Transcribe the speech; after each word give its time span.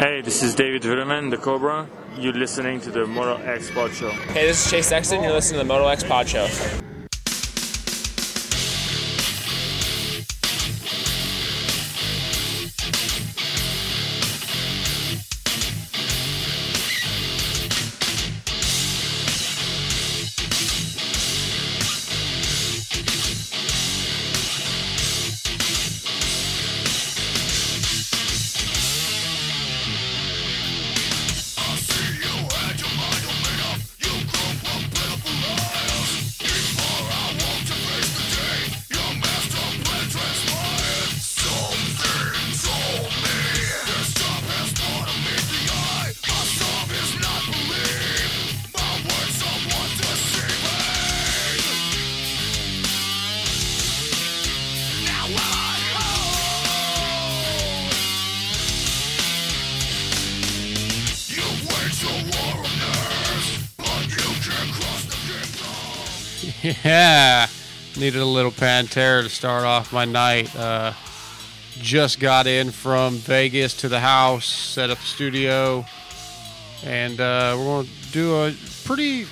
Hey, 0.00 0.22
this 0.22 0.42
is 0.42 0.54
David 0.54 0.80
Vuillemin, 0.80 1.28
the 1.28 1.36
Cobra. 1.36 1.86
You're 2.16 2.32
listening 2.32 2.80
to 2.80 2.90
the 2.90 3.06
Moto 3.06 3.36
X 3.42 3.70
Pod 3.70 3.92
Show. 3.92 4.08
Hey, 4.08 4.46
this 4.46 4.64
is 4.64 4.70
Chase 4.70 4.86
Sexton. 4.86 5.22
You're 5.22 5.32
listening 5.32 5.60
to 5.60 5.66
the 5.66 5.68
Moto 5.68 5.88
X 5.88 6.02
Pod 6.02 6.26
Show. 6.26 6.79
Pantera 68.60 69.22
to 69.22 69.30
start 69.30 69.64
off 69.64 69.90
my 69.90 70.04
night. 70.04 70.54
Uh, 70.54 70.92
just 71.78 72.20
got 72.20 72.46
in 72.46 72.70
from 72.70 73.14
Vegas 73.14 73.74
to 73.78 73.88
the 73.88 73.98
house, 73.98 74.44
set 74.44 74.90
up 74.90 74.98
studio, 74.98 75.82
and 76.84 77.18
uh, 77.22 77.54
we're 77.56 77.64
going 77.64 77.86
to 77.86 78.12
do 78.12 78.36
a 78.36 78.54
pretty 78.84 79.24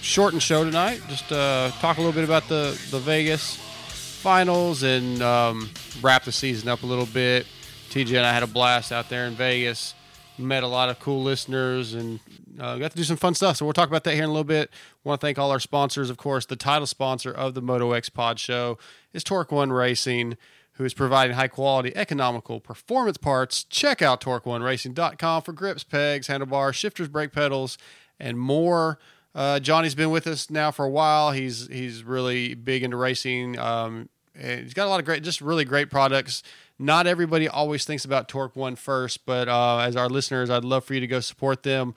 shortened 0.00 0.44
show 0.44 0.62
tonight. 0.62 1.02
Just 1.08 1.32
uh, 1.32 1.72
talk 1.80 1.96
a 1.96 2.00
little 2.00 2.12
bit 2.12 2.22
about 2.22 2.46
the, 2.46 2.80
the 2.92 3.00
Vegas 3.00 3.56
finals 3.56 4.84
and 4.84 5.22
um, 5.22 5.68
wrap 6.00 6.22
the 6.22 6.30
season 6.30 6.68
up 6.68 6.84
a 6.84 6.86
little 6.86 7.06
bit. 7.06 7.46
TJ 7.90 8.16
and 8.16 8.26
I 8.26 8.32
had 8.32 8.44
a 8.44 8.46
blast 8.46 8.92
out 8.92 9.08
there 9.08 9.26
in 9.26 9.34
Vegas. 9.34 9.94
Met 10.38 10.62
a 10.62 10.68
lot 10.68 10.88
of 10.88 11.00
cool 11.00 11.22
listeners 11.22 11.94
and 11.94 12.20
uh, 12.60 12.76
got 12.76 12.92
to 12.92 12.96
do 12.96 13.04
some 13.04 13.16
fun 13.16 13.34
stuff. 13.34 13.56
So 13.56 13.64
we'll 13.64 13.72
talk 13.72 13.88
about 13.88 14.04
that 14.04 14.14
here 14.14 14.22
in 14.22 14.28
a 14.28 14.32
little 14.32 14.44
bit. 14.44 14.70
Want 15.04 15.20
to 15.20 15.26
thank 15.26 15.38
all 15.38 15.50
our 15.50 15.60
sponsors, 15.60 16.10
of 16.10 16.16
course. 16.16 16.46
The 16.46 16.56
title 16.56 16.86
sponsor 16.86 17.32
of 17.32 17.54
the 17.54 17.60
Moto 17.60 17.92
X 17.92 18.08
Pod 18.08 18.38
Show 18.38 18.78
is 19.12 19.24
Torque 19.24 19.50
One 19.50 19.72
Racing, 19.72 20.36
who 20.74 20.84
is 20.84 20.94
providing 20.94 21.34
high 21.34 21.48
quality, 21.48 21.94
economical 21.96 22.60
performance 22.60 23.16
parts. 23.16 23.64
Check 23.64 24.00
out 24.00 24.20
TorqueOneRacing.com 24.20 25.42
for 25.42 25.52
grips, 25.52 25.82
pegs, 25.82 26.28
handlebars, 26.28 26.76
shifters, 26.76 27.08
brake 27.08 27.32
pedals, 27.32 27.78
and 28.20 28.38
more. 28.38 28.98
Uh, 29.34 29.60
Johnny's 29.60 29.94
been 29.94 30.10
with 30.10 30.26
us 30.26 30.50
now 30.50 30.70
for 30.70 30.84
a 30.84 30.90
while. 30.90 31.32
He's 31.32 31.68
he's 31.68 32.02
really 32.04 32.54
big 32.54 32.82
into 32.82 32.96
racing. 32.96 33.58
Um, 33.58 34.08
and 34.34 34.62
he's 34.62 34.74
got 34.74 34.86
a 34.86 34.90
lot 34.90 35.00
of 35.00 35.06
great, 35.06 35.22
just 35.22 35.40
really 35.40 35.64
great 35.64 35.90
products. 35.90 36.42
Not 36.78 37.06
everybody 37.06 37.48
always 37.48 37.84
thinks 37.84 38.04
about 38.04 38.28
Torque 38.28 38.54
One 38.54 38.76
first, 38.76 39.26
but 39.26 39.48
uh, 39.48 39.78
as 39.78 39.96
our 39.96 40.08
listeners, 40.08 40.48
I'd 40.48 40.64
love 40.64 40.84
for 40.84 40.94
you 40.94 41.00
to 41.00 41.06
go 41.06 41.20
support 41.20 41.62
them. 41.64 41.94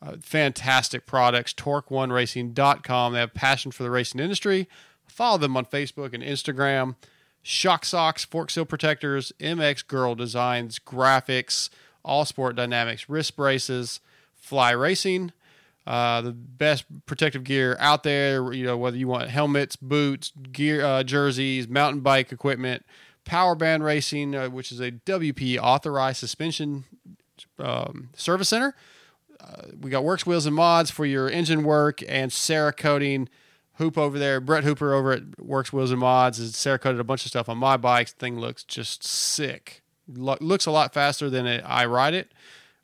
Uh, 0.00 0.16
fantastic 0.20 1.06
products. 1.06 1.52
torque1racing.com. 1.54 3.12
They 3.12 3.18
have 3.20 3.34
passion 3.34 3.72
for 3.72 3.82
the 3.82 3.90
racing 3.90 4.20
industry. 4.20 4.68
Follow 5.06 5.38
them 5.38 5.56
on 5.56 5.64
Facebook 5.64 6.12
and 6.12 6.22
Instagram. 6.22 6.96
Shock 7.42 7.84
socks, 7.84 8.24
fork 8.24 8.50
seal 8.50 8.66
protectors, 8.66 9.32
MX 9.40 9.86
Girl 9.86 10.14
designs, 10.14 10.78
graphics, 10.78 11.70
all 12.04 12.24
sport 12.24 12.56
dynamics, 12.56 13.08
wrist 13.08 13.36
braces, 13.36 14.00
fly 14.34 14.70
racing. 14.70 15.32
Uh, 15.86 16.20
the 16.20 16.32
best 16.32 16.84
protective 17.06 17.44
gear 17.44 17.74
out 17.80 18.02
there. 18.02 18.52
You 18.52 18.64
know 18.64 18.76
whether 18.76 18.98
you 18.98 19.08
want 19.08 19.30
helmets, 19.30 19.74
boots, 19.74 20.32
gear, 20.52 20.84
uh, 20.84 21.02
jerseys, 21.02 21.66
mountain 21.66 22.02
bike 22.02 22.30
equipment, 22.30 22.84
Power 23.28 23.54
Band 23.54 23.84
Racing, 23.84 24.34
uh, 24.34 24.48
which 24.48 24.72
is 24.72 24.80
a 24.80 24.90
WP 24.90 25.58
authorized 25.58 26.18
suspension 26.18 26.84
um, 27.58 28.08
service 28.14 28.48
center. 28.48 28.74
Uh, 29.38 29.66
we 29.78 29.90
got 29.90 30.02
Works 30.02 30.26
Wheels 30.26 30.46
and 30.46 30.56
Mods 30.56 30.90
for 30.90 31.04
your 31.04 31.28
engine 31.28 31.62
work 31.62 32.02
and 32.08 32.30
Cerakoting. 32.30 33.28
Hoop 33.74 33.96
over 33.96 34.18
there, 34.18 34.40
Brett 34.40 34.64
Hooper 34.64 34.94
over 34.94 35.12
at 35.12 35.38
Works 35.38 35.72
Wheels 35.72 35.90
and 35.90 36.00
Mods 36.00 36.38
has 36.38 36.52
Cerakoted 36.54 36.98
a 36.98 37.04
bunch 37.04 37.24
of 37.24 37.28
stuff 37.28 37.50
on 37.50 37.58
my 37.58 37.76
bikes. 37.76 38.12
Thing 38.12 38.40
looks 38.40 38.64
just 38.64 39.04
sick. 39.04 39.82
Lo- 40.12 40.38
looks 40.40 40.64
a 40.64 40.70
lot 40.70 40.94
faster 40.94 41.28
than 41.28 41.46
it, 41.46 41.62
I 41.66 41.84
ride 41.84 42.14
it. 42.14 42.32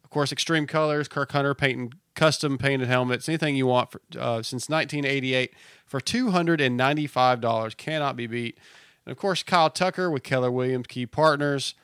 Of 0.05 0.11
course, 0.11 0.31
Extreme 0.31 0.67
Colors, 0.67 1.09
Kirk 1.09 1.33
Hunter 1.33 1.55
painting 1.55 1.95
custom 2.15 2.59
painted 2.59 2.87
helmets, 2.87 3.29
anything 3.29 3.57
you 3.57 3.67
want 3.67 3.91
for, 3.91 4.01
uh, 4.17 4.43
since 4.43 4.69
1988 4.69 5.53
for 5.87 6.01
$295. 6.01 7.77
Cannot 7.77 8.15
be 8.15 8.27
beat. 8.27 8.59
And 9.07 9.13
of 9.13 9.19
course, 9.19 9.43
Kyle 9.43 9.71
Tucker 9.71 10.11
with 10.11 10.23
Keller 10.23 10.51
Williams 10.51 10.87
Key 10.87 11.07
Partners. 11.07 11.75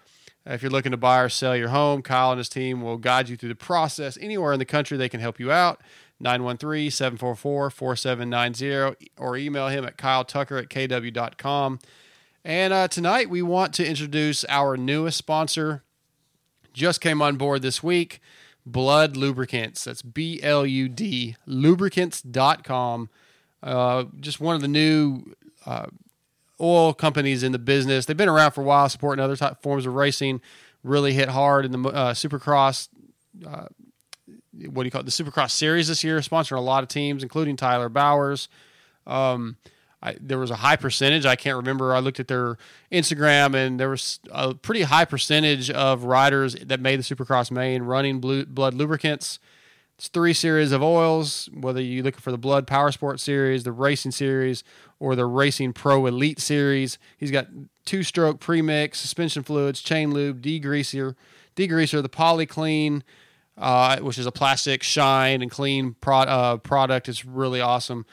If 0.46 0.62
you're 0.62 0.70
looking 0.70 0.92
to 0.92 0.96
buy 0.96 1.20
or 1.20 1.28
sell 1.28 1.54
your 1.54 1.68
home, 1.68 2.02
Kyle 2.02 2.32
and 2.32 2.38
his 2.38 2.48
team 2.48 2.80
will 2.80 2.96
guide 2.96 3.28
you 3.28 3.36
through 3.36 3.50
the 3.50 3.54
process. 3.54 4.18
Anywhere 4.20 4.54
in 4.54 4.58
the 4.58 4.64
country, 4.64 4.96
they 4.96 5.08
can 5.08 5.20
help 5.20 5.38
you 5.38 5.52
out. 5.52 5.80
913 6.18 6.90
744 6.90 7.70
4790 7.70 9.10
or 9.16 9.36
email 9.36 9.68
him 9.68 9.84
at 9.84 9.96
kyletucker 9.96 10.62
at 10.62 10.68
kw.com. 10.68 11.78
And 12.44 12.72
uh, 12.72 12.88
tonight, 12.88 13.28
we 13.28 13.42
want 13.42 13.74
to 13.74 13.86
introduce 13.86 14.44
our 14.48 14.76
newest 14.76 15.18
sponsor. 15.18 15.82
Just 16.72 17.00
came 17.00 17.20
on 17.20 17.36
board 17.36 17.62
this 17.62 17.82
week 17.82 18.20
Blud 18.66 19.16
Lubricants. 19.16 19.84
That's 19.84 20.02
B 20.02 20.40
L 20.42 20.64
U 20.66 20.88
D, 20.88 21.36
lubricants.com. 21.46 23.10
Uh, 23.62 24.04
just 24.20 24.40
one 24.40 24.54
of 24.54 24.62
the 24.62 24.68
new 24.68 25.34
uh, 25.66 25.86
oil 26.60 26.92
companies 26.92 27.42
in 27.42 27.52
the 27.52 27.58
business. 27.58 28.06
They've 28.06 28.16
been 28.16 28.28
around 28.28 28.52
for 28.52 28.60
a 28.60 28.64
while, 28.64 28.88
supporting 28.88 29.22
other 29.22 29.36
type 29.36 29.62
forms 29.62 29.86
of 29.86 29.94
racing. 29.94 30.40
Really 30.82 31.12
hit 31.12 31.28
hard 31.28 31.64
in 31.64 31.72
the 31.72 31.88
uh, 31.88 32.14
Supercross. 32.14 32.88
Uh, 33.46 33.66
what 34.68 34.82
do 34.82 34.86
you 34.86 34.90
call 34.90 35.02
it? 35.02 35.04
The 35.04 35.10
Supercross 35.10 35.50
Series 35.50 35.88
this 35.88 36.02
year, 36.02 36.18
sponsoring 36.20 36.58
a 36.58 36.60
lot 36.60 36.82
of 36.82 36.88
teams, 36.88 37.22
including 37.22 37.56
Tyler 37.56 37.88
Bowers. 37.88 38.48
Um, 39.06 39.56
I, 40.02 40.16
there 40.20 40.38
was 40.38 40.50
a 40.50 40.56
high 40.56 40.76
percentage. 40.76 41.26
I 41.26 41.36
can't 41.36 41.56
remember. 41.56 41.94
I 41.94 41.98
looked 41.98 42.20
at 42.20 42.28
their 42.28 42.56
Instagram, 42.90 43.54
and 43.54 43.78
there 43.78 43.90
was 43.90 44.18
a 44.30 44.54
pretty 44.54 44.82
high 44.82 45.04
percentage 45.04 45.70
of 45.70 46.04
riders 46.04 46.54
that 46.54 46.80
made 46.80 46.98
the 46.98 47.02
Supercross 47.02 47.50
main 47.50 47.82
running 47.82 48.20
blue, 48.20 48.46
Blud 48.46 48.74
lubricants. 48.74 49.38
It's 50.00 50.08
three 50.08 50.32
series 50.32 50.72
of 50.72 50.82
oils, 50.82 51.50
whether 51.52 51.78
you're 51.78 52.02
looking 52.02 52.22
for 52.22 52.30
the 52.30 52.38
Blud 52.38 52.66
Power 52.66 52.90
Sport 52.90 53.20
Series, 53.20 53.64
the 53.64 53.72
Racing 53.72 54.12
Series, 54.12 54.64
or 54.98 55.14
the 55.14 55.26
Racing 55.26 55.74
Pro 55.74 56.06
Elite 56.06 56.40
Series. 56.40 56.96
He's 57.18 57.30
got 57.30 57.48
two 57.84 58.02
stroke 58.02 58.40
premix, 58.40 58.98
suspension 58.98 59.42
fluids, 59.42 59.82
chain 59.82 60.10
lube, 60.10 60.40
degreaser, 60.40 61.16
degreaser, 61.54 62.00
the 62.00 62.08
Poly 62.08 62.46
Clean, 62.46 63.04
uh, 63.58 63.98
which 63.98 64.16
is 64.16 64.24
a 64.24 64.32
plastic 64.32 64.82
shine 64.82 65.42
and 65.42 65.50
clean 65.50 65.96
pro- 66.00 66.20
uh, 66.20 66.56
product. 66.56 67.06
It's 67.06 67.26
really 67.26 67.60
awesome. 67.60 68.06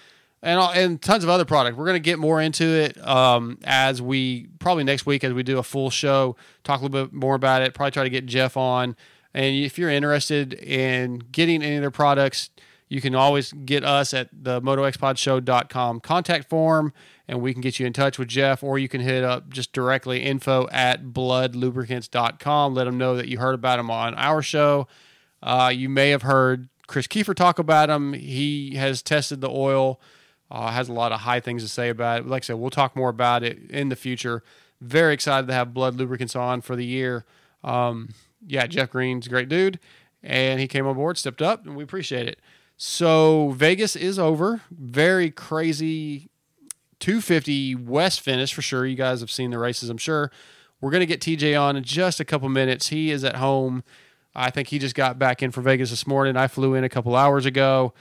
And, 0.43 0.59
and 0.59 1.01
tons 1.01 1.23
of 1.23 1.29
other 1.29 1.45
product. 1.45 1.77
We're 1.77 1.85
going 1.85 1.95
to 1.95 1.99
get 2.01 2.19
more 2.19 2.41
into 2.41 2.65
it 2.65 3.01
um, 3.07 3.59
as 3.63 4.01
we 4.01 4.47
probably 4.59 4.83
next 4.83 5.05
week 5.05 5.23
as 5.23 5.31
we 5.31 5.41
do 5.41 5.57
a 5.57 5.63
full 5.63 5.89
show, 5.89 6.35
talk 6.65 6.81
a 6.81 6.83
little 6.83 7.05
bit 7.05 7.13
more 7.13 7.35
about 7.35 7.61
it. 7.61 7.73
Probably 7.73 7.91
try 7.91 8.03
to 8.03 8.09
get 8.09 8.25
Jeff 8.25 8.57
on 8.57 8.97
and 9.37 9.55
if 9.55 9.77
you're 9.77 9.91
interested 9.91 10.55
in 10.55 11.19
getting 11.31 11.61
any 11.61 11.75
of 11.75 11.81
their 11.81 11.91
products, 11.91 12.49
you 12.89 13.01
can 13.01 13.13
always 13.13 13.53
get 13.53 13.83
us 13.83 14.11
at 14.11 14.29
the 14.33 14.59
motoxpodshow.com 14.63 15.99
contact 15.99 16.49
form 16.49 16.91
and 17.27 17.39
we 17.39 17.53
can 17.53 17.61
get 17.61 17.79
you 17.79 17.85
in 17.85 17.93
touch 17.93 18.17
with 18.17 18.29
Jeff 18.29 18.63
or 18.63 18.79
you 18.79 18.89
can 18.89 18.99
hit 18.99 19.23
up 19.23 19.51
just 19.51 19.73
directly 19.73 20.23
info 20.23 20.67
at 20.71 21.09
bludlubricants.com. 21.09 22.73
Let 22.73 22.85
them 22.85 22.97
know 22.97 23.15
that 23.15 23.27
you 23.27 23.37
heard 23.37 23.53
about 23.53 23.77
him 23.77 23.91
on 23.91 24.15
our 24.15 24.41
show. 24.41 24.87
Uh, 25.43 25.71
you 25.71 25.87
may 25.87 26.09
have 26.09 26.23
heard 26.23 26.67
Chris 26.87 27.05
Kiefer 27.05 27.35
talk 27.35 27.59
about 27.59 27.91
him. 27.91 28.13
He 28.13 28.75
has 28.77 29.03
tested 29.03 29.41
the 29.41 29.51
oil, 29.51 30.01
uh, 30.49 30.71
has 30.71 30.89
a 30.89 30.93
lot 30.93 31.11
of 31.11 31.19
high 31.19 31.41
things 31.41 31.61
to 31.61 31.69
say 31.69 31.89
about 31.89 32.21
it. 32.21 32.27
Like 32.27 32.41
I 32.41 32.45
said, 32.45 32.55
we'll 32.55 32.71
talk 32.71 32.95
more 32.95 33.09
about 33.09 33.43
it 33.43 33.69
in 33.69 33.89
the 33.89 33.95
future. 33.95 34.41
Very 34.81 35.13
excited 35.13 35.45
to 35.45 35.53
have 35.53 35.75
Blud 35.75 35.95
Lubricants 35.95 36.35
on 36.35 36.61
for 36.61 36.75
the 36.75 36.85
year. 36.85 37.23
Um, 37.63 38.09
yeah, 38.45 38.67
Jeff 38.67 38.89
Green's 38.89 39.27
a 39.27 39.29
great 39.29 39.49
dude, 39.49 39.79
and 40.21 40.59
he 40.59 40.67
came 40.67 40.85
on 40.85 40.95
board, 40.95 41.17
stepped 41.17 41.41
up, 41.41 41.65
and 41.65 41.75
we 41.75 41.83
appreciate 41.83 42.27
it. 42.27 42.39
So 42.75 43.49
Vegas 43.49 43.95
is 43.95 44.19
over. 44.19 44.61
Very 44.69 45.31
crazy 45.31 46.29
250 46.99 47.75
West 47.75 48.21
finish 48.21 48.53
for 48.53 48.61
sure. 48.61 48.85
You 48.85 48.95
guys 48.95 49.19
have 49.19 49.31
seen 49.31 49.51
the 49.51 49.57
races, 49.57 49.89
I'm 49.89 49.97
sure. 49.97 50.31
We're 50.79 50.91
going 50.91 51.01
to 51.01 51.07
get 51.07 51.21
TJ 51.21 51.59
on 51.59 51.75
in 51.75 51.83
just 51.83 52.19
a 52.19 52.25
couple 52.25 52.49
minutes. 52.49 52.89
He 52.89 53.09
is 53.09 53.23
at 53.23 53.37
home 53.37 53.83
I 54.37 54.51
think 54.51 54.67
he 54.67 54.77
just 54.77 54.93
got 54.93 55.17
back 55.17 55.41
in 55.41 55.49
for 55.49 55.61
Vegas 55.61 55.89
this 55.89 56.05
morning. 56.05 56.37
I 56.37 56.47
flew 56.47 56.75
in 56.75 56.83
a 56.83 56.89
couple 56.89 57.15
hours 57.15 57.47
ago. 57.47 57.93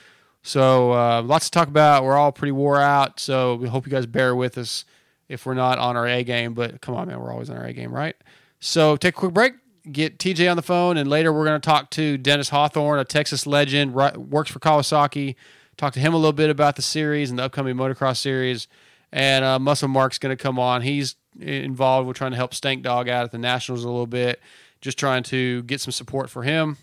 So 0.43 0.93
uh, 0.93 1.23
lots 1.23 1.47
to 1.47 1.51
talk 1.51 1.67
about. 1.67 2.05
We're 2.05 2.17
all 2.17 2.31
pretty 2.31 2.53
wore 2.53 2.79
out. 2.79 3.19
So 3.19 3.55
we 3.55 3.69
hope 3.69 3.87
you 3.87 3.91
guys 3.91 4.05
bear 4.05 4.37
with 4.37 4.59
us 4.59 4.85
if 5.31 5.47
we're 5.47 5.55
not 5.55 5.79
on 5.79 5.97
our 5.97 6.07
A 6.07 6.23
game. 6.23 6.53
But 6.53 6.83
come 6.83 6.95
on, 6.95 7.09
man, 7.09 7.19
we're 7.21 7.33
always 7.33 7.49
on 7.49 7.57
our 7.57 7.65
A 7.65 7.73
game, 7.73 7.91
right? 7.91 8.15
So 8.61 8.97
take 8.97 9.17
a 9.17 9.19
quick 9.19 9.33
break. 9.33 9.55
Get 9.91 10.19
TJ 10.19 10.51
on 10.51 10.57
the 10.57 10.63
phone, 10.63 10.97
and 10.97 11.09
later 11.09 11.33
we're 11.33 11.45
going 11.45 11.61
to 11.61 11.65
talk 11.65 11.91
to 11.91 12.19
Dennis 12.19 12.49
Hawthorne, 12.49 12.99
a 12.99 13.05
Texas 13.05 13.47
legend, 13.47 13.95
works 13.95 14.51
for 14.51 14.59
Kawasaki. 14.59 15.37
Talk 15.77 15.93
to 15.93 16.01
him 16.01 16.13
a 16.13 16.17
little 16.17 16.33
bit 16.33 16.51
about 16.51 16.77
the 16.77 16.83
series 16.83 17.31
and 17.31 17.39
the 17.39 17.45
upcoming 17.45 17.77
motocross 17.77 18.17
series. 18.17 18.67
And 19.13 19.45
uh, 19.45 19.59
Muscle 19.59 19.89
Mark's 19.89 20.19
going 20.19 20.37
to 20.37 20.43
come 20.43 20.59
on. 20.59 20.83
He's 20.83 21.15
involved 21.39 22.09
with 22.09 22.17
trying 22.17 22.33
to 22.33 22.37
help 22.37 22.55
Stank 22.55 22.83
Dog 22.83 23.09
out 23.09 23.25
at 23.25 23.31
the 23.31 23.39
Nationals 23.39 23.85
a 23.85 23.89
little 23.89 24.07
bit, 24.07 24.41
just 24.81 24.99
trying 24.99 25.23
to 25.25 25.63
get 25.63 25.81
some 25.81 25.93
support 25.93 26.31
for 26.31 26.43
him. 26.43 26.79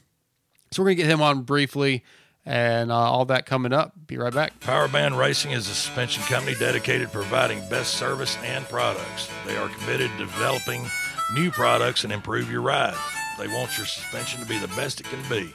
So 0.72 0.82
we're 0.82 0.88
going 0.88 0.98
to 0.98 1.04
get 1.04 1.12
him 1.12 1.22
on 1.22 1.42
briefly 1.42 2.04
and 2.46 2.92
uh, 2.92 2.96
all 2.96 3.26
that 3.26 3.46
coming 3.46 3.74
up. 3.74 3.94
Be 4.08 4.18
right 4.18 4.34
back. 4.34 4.60
Powerband 4.60 5.18
Racing 5.18 5.52
is 5.52 5.68
a 5.68 5.74
suspension 5.74 6.24
company 6.24 6.56
dedicated 6.58 7.08
to 7.08 7.14
providing 7.14 7.60
best 7.70 7.96
service 7.96 8.38
and 8.44 8.66
products. 8.66 9.30
They 9.46 9.56
are 9.58 9.70
committed 9.70 10.12
to 10.12 10.18
developing 10.18 10.86
new 11.34 11.52
products 11.52 12.04
and 12.04 12.12
improve 12.12 12.52
your 12.52 12.62
ride. 12.62 12.98
They 13.38 13.48
want 13.48 13.78
your 13.78 13.88
suspension 13.88 14.42
to 14.42 14.46
be 14.46 14.60
the 14.60 14.68
best 14.70 15.00
it 15.00 15.08
can 15.08 15.22
be. 15.30 15.54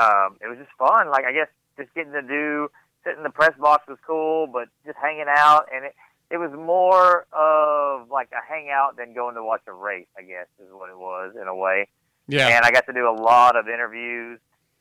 um, 0.00 0.38
it 0.40 0.46
was 0.46 0.58
just 0.58 0.70
fun. 0.78 1.10
Like 1.10 1.24
I 1.24 1.32
guess 1.32 1.48
just 1.76 1.92
getting 1.92 2.12
to 2.12 2.22
do, 2.22 2.70
sit 3.02 3.16
in 3.16 3.24
the 3.24 3.30
press 3.30 3.58
box 3.58 3.82
was 3.88 3.98
cool, 4.06 4.46
but 4.46 4.68
just 4.86 4.98
hanging 5.02 5.26
out, 5.26 5.66
and 5.74 5.86
it 5.86 5.96
it 6.30 6.38
was 6.38 6.52
more 6.52 7.26
of 7.32 8.10
like 8.10 8.30
a 8.32 8.52
hangout 8.52 8.96
than 8.96 9.14
going 9.14 9.34
to 9.34 9.44
watch 9.44 9.62
a 9.66 9.72
race. 9.72 10.06
I 10.18 10.22
guess 10.22 10.46
is 10.58 10.72
what 10.72 10.90
it 10.90 10.98
was 10.98 11.34
in 11.40 11.48
a 11.48 11.54
way. 11.54 11.88
Yeah. 12.28 12.48
And 12.48 12.64
I 12.64 12.70
got 12.70 12.86
to 12.86 12.92
do 12.92 13.08
a 13.08 13.16
lot 13.16 13.56
of 13.56 13.68
interviews 13.68 14.38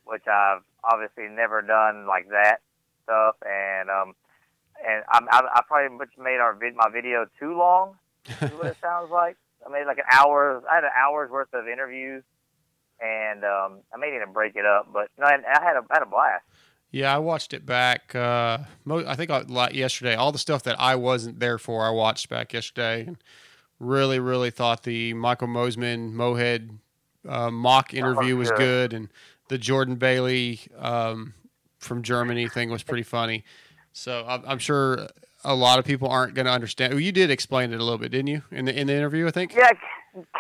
which 0.10 0.28
I've 0.28 0.62
obviously 0.84 1.28
never 1.30 1.62
done 1.62 2.08
like 2.08 2.28
that 2.30 2.62
stuff. 3.04 3.36
And 3.46 3.90
um, 3.90 4.16
and 4.86 5.04
I'm, 5.12 5.28
I, 5.30 5.42
I 5.54 5.62
probably 5.68 5.96
much 5.96 6.10
made 6.18 6.40
our 6.40 6.56
vid, 6.56 6.76
my 6.76 6.90
video 6.92 7.28
too 7.40 7.56
long. 7.56 7.96
Is 8.42 8.52
what 8.52 8.66
it 8.66 8.78
sounds 8.82 9.12
like. 9.12 9.38
I 9.66 9.70
made 9.70 9.86
like 9.86 10.00
an 10.00 10.10
hour. 10.12 10.64
I 10.70 10.76
had 10.76 10.84
an 10.84 10.92
hour's 10.98 11.30
worth 11.30 11.54
of 11.54 11.68
interviews, 11.68 12.24
and 13.00 13.44
um, 13.44 13.80
I 13.94 13.98
may 13.98 14.10
need 14.12 14.20
to 14.20 14.32
break 14.32 14.56
it 14.56 14.66
up. 14.66 14.90
But 14.92 15.10
no, 15.18 15.26
I, 15.26 15.36
I 15.36 15.64
had 15.64 15.78
a 15.78 15.86
I 15.90 15.94
had 15.94 16.04
a 16.04 16.10
blast. 16.10 16.44
Yeah, 16.92 17.14
I 17.14 17.20
watched 17.20 17.54
it 17.54 17.66
back. 17.66 18.16
Uh, 18.16 18.60
I 18.90 19.16
think 19.16 19.30
like 19.50 19.74
yesterday. 19.74 20.16
All 20.16 20.32
the 20.32 20.40
stuff 20.40 20.64
that 20.64 20.80
I 20.80 20.96
wasn't 20.96 21.40
there 21.40 21.60
for, 21.60 21.86
I 21.86 21.92
watched 21.92 22.30
back 22.30 22.52
yesterday, 22.54 23.06
and 23.06 23.18
really, 23.80 24.20
really 24.20 24.50
thought 24.50 24.84
the 24.84 25.14
Michael 25.14 25.48
Mosiman 25.48 26.14
Mohead 26.14 26.78
uh, 27.28 27.52
mock 27.52 27.94
interview 27.94 28.36
was 28.36 28.50
good, 28.52 28.94
and 28.94 29.10
the 29.50 29.60
Jordan 29.60 29.96
Bailey 29.96 30.62
um, 30.78 31.36
from 31.78 32.02
Germany 32.02 32.48
thing 32.48 32.72
was 32.72 32.82
pretty 32.82 33.04
funny. 33.04 33.44
So 33.92 34.26
I'm, 34.28 34.60
sure 34.60 35.10
a 35.44 35.54
lot 35.54 35.78
of 35.78 35.86
people 35.86 36.10
aren't 36.10 36.34
going 36.34 36.46
to 36.46 36.52
understand. 36.52 36.94
Well, 36.94 37.02
you 37.02 37.12
did 37.12 37.30
explain 37.30 37.72
it 37.72 37.80
a 37.80 37.84
little 37.84 37.98
bit, 37.98 38.12
didn't 38.12 38.28
you, 38.28 38.44
in 38.52 38.66
the 38.66 38.80
in 38.80 38.88
the 38.88 38.96
interview? 38.96 39.28
I 39.28 39.32
think. 39.32 39.54
Yeah, 39.54 39.72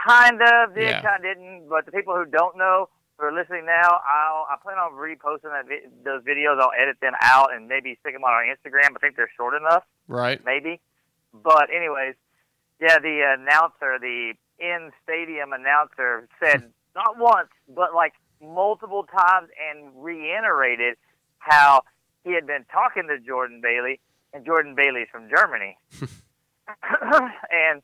kind 0.08 0.42
of 0.42 0.74
did, 0.74 0.84
yeah. 0.84 1.02
kind 1.02 1.18
of 1.18 1.22
didn't. 1.24 1.70
But 1.70 1.86
the 1.86 1.92
people 1.92 2.16
who 2.16 2.26
don't 2.26 2.58
know 2.58 2.90
are 3.26 3.34
listening 3.34 3.66
now, 3.66 4.00
I'll 4.06 4.48
I 4.50 4.56
plan 4.62 4.78
on 4.78 4.94
reposting 4.94 5.52
that 5.52 5.68
vi- 5.68 5.90
those 6.04 6.24
videos. 6.24 6.60
I'll 6.60 6.72
edit 6.80 6.98
them 7.02 7.14
out 7.22 7.54
and 7.54 7.68
maybe 7.68 7.98
stick 8.02 8.14
them 8.14 8.24
on 8.24 8.32
our 8.32 8.44
Instagram. 8.44 8.96
I 8.96 9.00
think 9.00 9.16
they're 9.16 9.32
short 9.36 9.54
enough. 9.54 9.84
Right. 10.08 10.44
Maybe. 10.46 10.80
But 11.34 11.70
anyways, 11.76 12.16
yeah, 12.82 13.00
the 13.00 13.36
announcer, 13.38 14.00
the 14.00 14.34
in 14.60 14.92
stadium 15.04 15.54
announcer, 15.54 16.28
said 16.44 16.72
not 16.96 17.18
once, 17.18 17.50
but 17.68 17.94
like 17.94 18.14
multiple 18.42 19.04
times 19.04 19.50
and 19.70 19.92
reiterated 19.96 20.96
how 21.40 21.82
he 22.24 22.34
had 22.34 22.48
been 22.48 22.66
talking 22.72 23.08
to 23.08 23.20
Jordan 23.20 23.62
Bailey, 23.62 24.00
and 24.34 24.46
Jordan 24.46 24.76
Bailey's 24.76 25.08
from 25.12 25.30
Germany. 25.30 25.78
and 27.52 27.82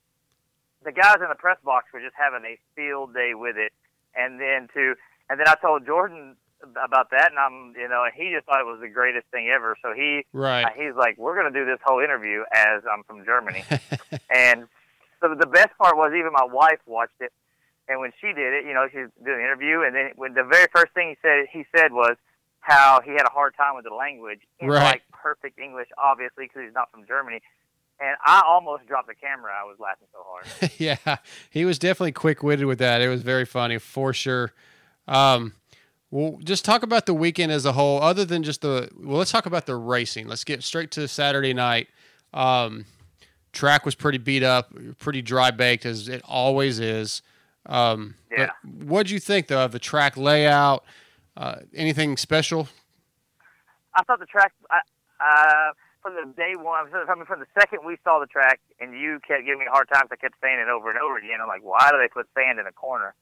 the 0.84 0.92
guys 0.92 1.18
in 1.22 1.30
the 1.30 1.36
press 1.36 1.58
box 1.64 1.88
were 1.94 2.00
just 2.00 2.16
having 2.18 2.46
a 2.46 2.58
field 2.76 3.14
day 3.14 3.34
with 3.34 3.58
it. 3.58 3.74
And 4.16 4.40
then 4.40 4.70
to, 4.74 4.96
and 5.30 5.40
then 5.40 5.48
I 5.48 5.56
told 5.56 5.86
Jordan 5.86 6.36
about 6.62 7.12
that, 7.12 7.32
and 7.32 7.40
I'm, 7.40 7.74
you 7.80 7.88
know, 7.88 8.06
he 8.16 8.32
just 8.34 8.46
thought 8.46 8.60
it 8.60 8.66
was 8.66 8.80
the 8.82 8.90
greatest 8.90 9.28
thing 9.32 9.50
ever. 9.54 9.78
So 9.82 9.94
he, 9.94 10.26
right, 10.34 10.66
he's 10.76 10.96
like, 10.96 11.18
we're 11.18 11.36
going 11.40 11.52
to 11.52 11.58
do 11.58 11.66
this 11.66 11.80
whole 11.84 12.00
interview 12.00 12.44
as 12.54 12.82
I'm 12.92 13.04
from 13.04 13.26
Germany. 13.26 13.64
and 14.30 14.68
so 15.22 15.36
the 15.36 15.48
best 15.48 15.78
part 15.78 15.98
was 15.98 16.14
even 16.18 16.32
my 16.34 16.46
wife 16.46 16.80
watched 16.86 17.20
it, 17.20 17.32
and 17.88 18.00
when 18.00 18.12
she 18.20 18.28
did 18.28 18.54
it, 18.54 18.66
you 18.66 18.74
know, 18.74 18.88
she 18.92 19.00
was 19.00 19.10
doing 19.24 19.40
an 19.40 19.46
interview, 19.46 19.82
and 19.82 19.96
then 19.96 20.12
when 20.16 20.34
the 20.34 20.44
very 20.44 20.68
first 20.74 20.94
thing 20.94 21.10
he 21.10 21.18
said, 21.22 21.46
he 21.52 21.66
said 21.76 21.92
was 21.92 22.18
how 22.66 23.00
he 23.06 23.12
had 23.12 23.26
a 23.28 23.32
hard 23.32 23.56
time 23.56 23.76
with 23.76 23.86
the 23.86 23.94
language 23.94 24.40
in 24.60 24.68
right. 24.68 24.84
like 24.84 25.04
perfect 25.12 25.60
English, 25.60 25.88
obviously, 25.98 26.46
because 26.46 26.64
he's 26.64 26.74
not 26.74 26.90
from 26.92 27.06
Germany. 27.06 27.42
And 28.00 28.18
I 28.26 28.42
almost 28.46 28.88
dropped 28.88 29.08
the 29.08 29.16
camera. 29.16 29.54
I 29.54 29.64
was 29.64 29.78
laughing 29.80 30.08
so 30.12 30.20
hard. 30.26 30.72
yeah, 30.78 31.18
he 31.50 31.64
was 31.64 31.80
definitely 31.80 32.12
quick 32.12 32.44
witted 32.44 32.66
with 32.66 32.80
that. 32.80 33.02
It 33.02 33.08
was 33.08 33.22
very 33.22 33.46
funny 33.46 33.78
for 33.78 34.14
sure. 34.14 34.52
Um, 35.08 35.54
well, 36.12 36.40
just 36.44 36.64
talk 36.64 36.84
about 36.84 37.06
the 37.06 37.14
weekend 37.14 37.52
as 37.52 37.66
a 37.66 37.74
whole, 37.74 38.02
other 38.02 38.26
than 38.26 38.44
just 38.44 38.62
the. 38.62 38.90
Well, 38.98 39.18
let's 39.18 39.32
talk 39.32 39.46
about 39.46 39.66
the 39.66 39.76
racing. 39.76 40.28
Let's 40.28 40.44
get 40.44 40.64
straight 40.64 40.92
to 40.92 41.08
Saturday 41.08 41.54
night. 41.54 41.88
Um, 42.34 42.86
track 43.52 43.86
was 43.86 43.96
pretty 43.96 44.18
beat 44.18 44.44
up, 44.44 44.74
pretty 45.00 45.22
dry 45.22 45.52
baked 45.52 45.86
as 45.86 46.08
it 46.08 46.22
always 46.26 46.80
is. 46.80 47.22
Um, 47.66 48.16
yeah. 48.32 48.52
What'd 48.64 49.10
you 49.10 49.20
think 49.20 49.48
though 49.48 49.66
of 49.66 49.72
the 49.72 49.80
track 49.80 50.18
layout? 50.18 50.84
Uh, 51.36 51.58
anything 51.74 52.18
special? 52.18 52.70
I 53.96 54.04
thought 54.04 54.20
the 54.20 54.26
track. 54.26 54.54
Uh, 54.70 55.72
from 56.02 56.14
the 56.16 56.32
day 56.38 56.54
one, 56.56 56.86
mean, 56.86 57.26
from 57.26 57.40
the 57.40 57.48
second 57.60 57.80
we 57.86 57.98
saw 58.04 58.20
the 58.20 58.28
track, 58.28 58.60
and 58.80 58.94
you 58.94 59.20
kept 59.28 59.44
giving 59.46 59.60
me 59.60 59.66
a 59.68 59.72
hard 59.72 59.90
time 59.92 60.04
because 60.04 60.20
I 60.22 60.28
kept 60.28 60.36
saying 60.42 60.60
it 60.60 60.70
over 60.70 60.92
and 60.92 61.00
over 61.00 61.18
again. 61.18 61.42
I'm 61.42 61.48
like, 61.48 61.64
why 61.64 61.90
do 61.92 61.98
they 61.98 62.08
put 62.08 62.28
sand 62.38 62.60
in 62.60 62.68
a 62.68 62.72
corner? 62.72 63.16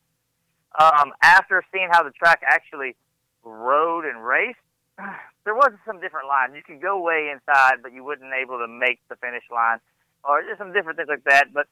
Um, 0.80 1.14
after 1.22 1.64
seeing 1.72 1.90
how 1.92 2.04
the 2.04 2.12
track 2.12 2.42
actually 2.46 2.96
rode 3.44 4.06
and 4.06 4.26
raced, 4.26 4.60
there 5.46 5.56
was 5.56 5.72
some 5.86 6.00
different 6.02 6.28
lines. 6.28 6.54
You 6.56 6.64
could 6.64 6.82
go 6.82 7.02
way 7.02 7.32
inside, 7.32 7.84
but 7.84 7.94
you 7.94 8.04
wouldn't 8.04 8.32
able 8.34 8.58
to 8.60 8.68
make 8.68 9.00
the 9.10 9.16
finish 9.18 9.44
line, 9.52 9.80
or 10.24 10.42
just 10.42 10.58
some 10.58 10.74
different 10.74 10.98
things 10.98 11.10
like 11.10 11.24
that. 11.26 11.54
But 11.54 11.68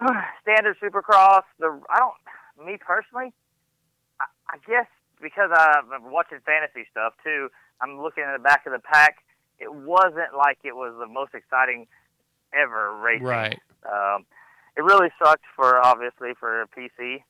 standard 0.42 0.76
supercross. 0.82 1.42
The 1.58 1.80
I 1.90 1.98
don't 1.98 2.66
me 2.66 2.78
personally. 2.78 3.32
I, 4.20 4.26
I 4.50 4.56
guess 4.66 4.86
because 5.20 5.50
I'm 5.54 6.10
watching 6.10 6.38
fantasy 6.44 6.86
stuff 6.90 7.14
too. 7.22 7.48
I'm 7.80 8.00
looking 8.00 8.24
at 8.24 8.36
the 8.36 8.42
back 8.42 8.66
of 8.66 8.72
the 8.72 8.80
pack. 8.80 9.18
It 9.58 9.72
wasn't 9.72 10.34
like 10.36 10.58
it 10.64 10.74
was 10.74 10.94
the 10.98 11.06
most 11.06 11.34
exciting 11.34 11.86
ever 12.52 12.96
racing. 12.96 13.26
Right. 13.26 13.58
Um, 13.86 14.26
it 14.76 14.82
really 14.82 15.08
sucked 15.22 15.44
for 15.54 15.78
obviously 15.84 16.30
for 16.38 16.66
PC, 16.76 17.22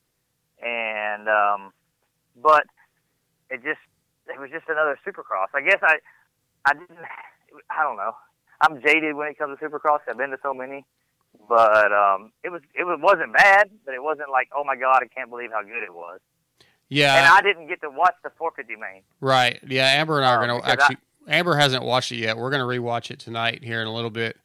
and 0.65 1.27
um, 1.29 1.73
but 2.41 2.63
it 3.49 3.63
just 3.63 3.79
it 4.27 4.39
was 4.39 4.49
just 4.51 4.65
another 4.69 4.97
supercross. 5.05 5.47
I 5.53 5.61
guess 5.61 5.79
I 5.81 5.97
I 6.65 6.73
didn't. 6.73 6.97
I 7.69 7.83
don't 7.83 7.97
know. 7.97 8.13
I'm 8.61 8.81
jaded 8.81 9.15
when 9.15 9.27
it 9.27 9.37
comes 9.37 9.59
to 9.59 9.65
Supercross. 9.69 9.99
I've 10.07 10.17
been 10.17 10.29
to 10.31 10.37
so 10.41 10.53
many, 10.53 10.85
but 11.49 11.91
um, 11.91 12.31
it 12.43 12.49
was 12.49 12.61
it 12.73 12.83
was, 12.85 12.99
wasn't 13.01 13.33
bad, 13.33 13.69
but 13.85 13.93
it 13.93 14.01
wasn't 14.01 14.29
like 14.31 14.49
oh 14.55 14.63
my 14.63 14.75
god, 14.75 15.01
I 15.03 15.07
can't 15.07 15.29
believe 15.29 15.51
how 15.51 15.61
good 15.61 15.83
it 15.83 15.93
was. 15.93 16.19
Yeah, 16.89 17.15
and 17.17 17.25
I 17.27 17.41
didn't 17.41 17.67
get 17.67 17.81
to 17.81 17.89
watch 17.89 18.13
the 18.23 18.29
450 18.37 18.79
main. 18.79 19.01
Right. 19.19 19.59
Yeah, 19.67 19.85
Amber 19.87 20.17
and 20.17 20.25
I 20.25 20.33
are 20.35 20.41
Um, 20.43 20.47
going 20.47 20.61
to 20.61 20.67
because 20.67 20.83
actually. 20.83 20.97
Amber 21.27 21.55
hasn't 21.55 21.83
watched 21.83 22.11
it 22.11 22.17
yet. 22.17 22.37
We're 22.37 22.51
going 22.51 22.59
to 22.59 22.81
rewatch 22.81 23.09
it 23.09 23.19
tonight 23.19 23.63
here 23.63 23.81
in 23.81 23.87
a 23.87 23.93
little 23.93 24.09
bit. 24.11 24.37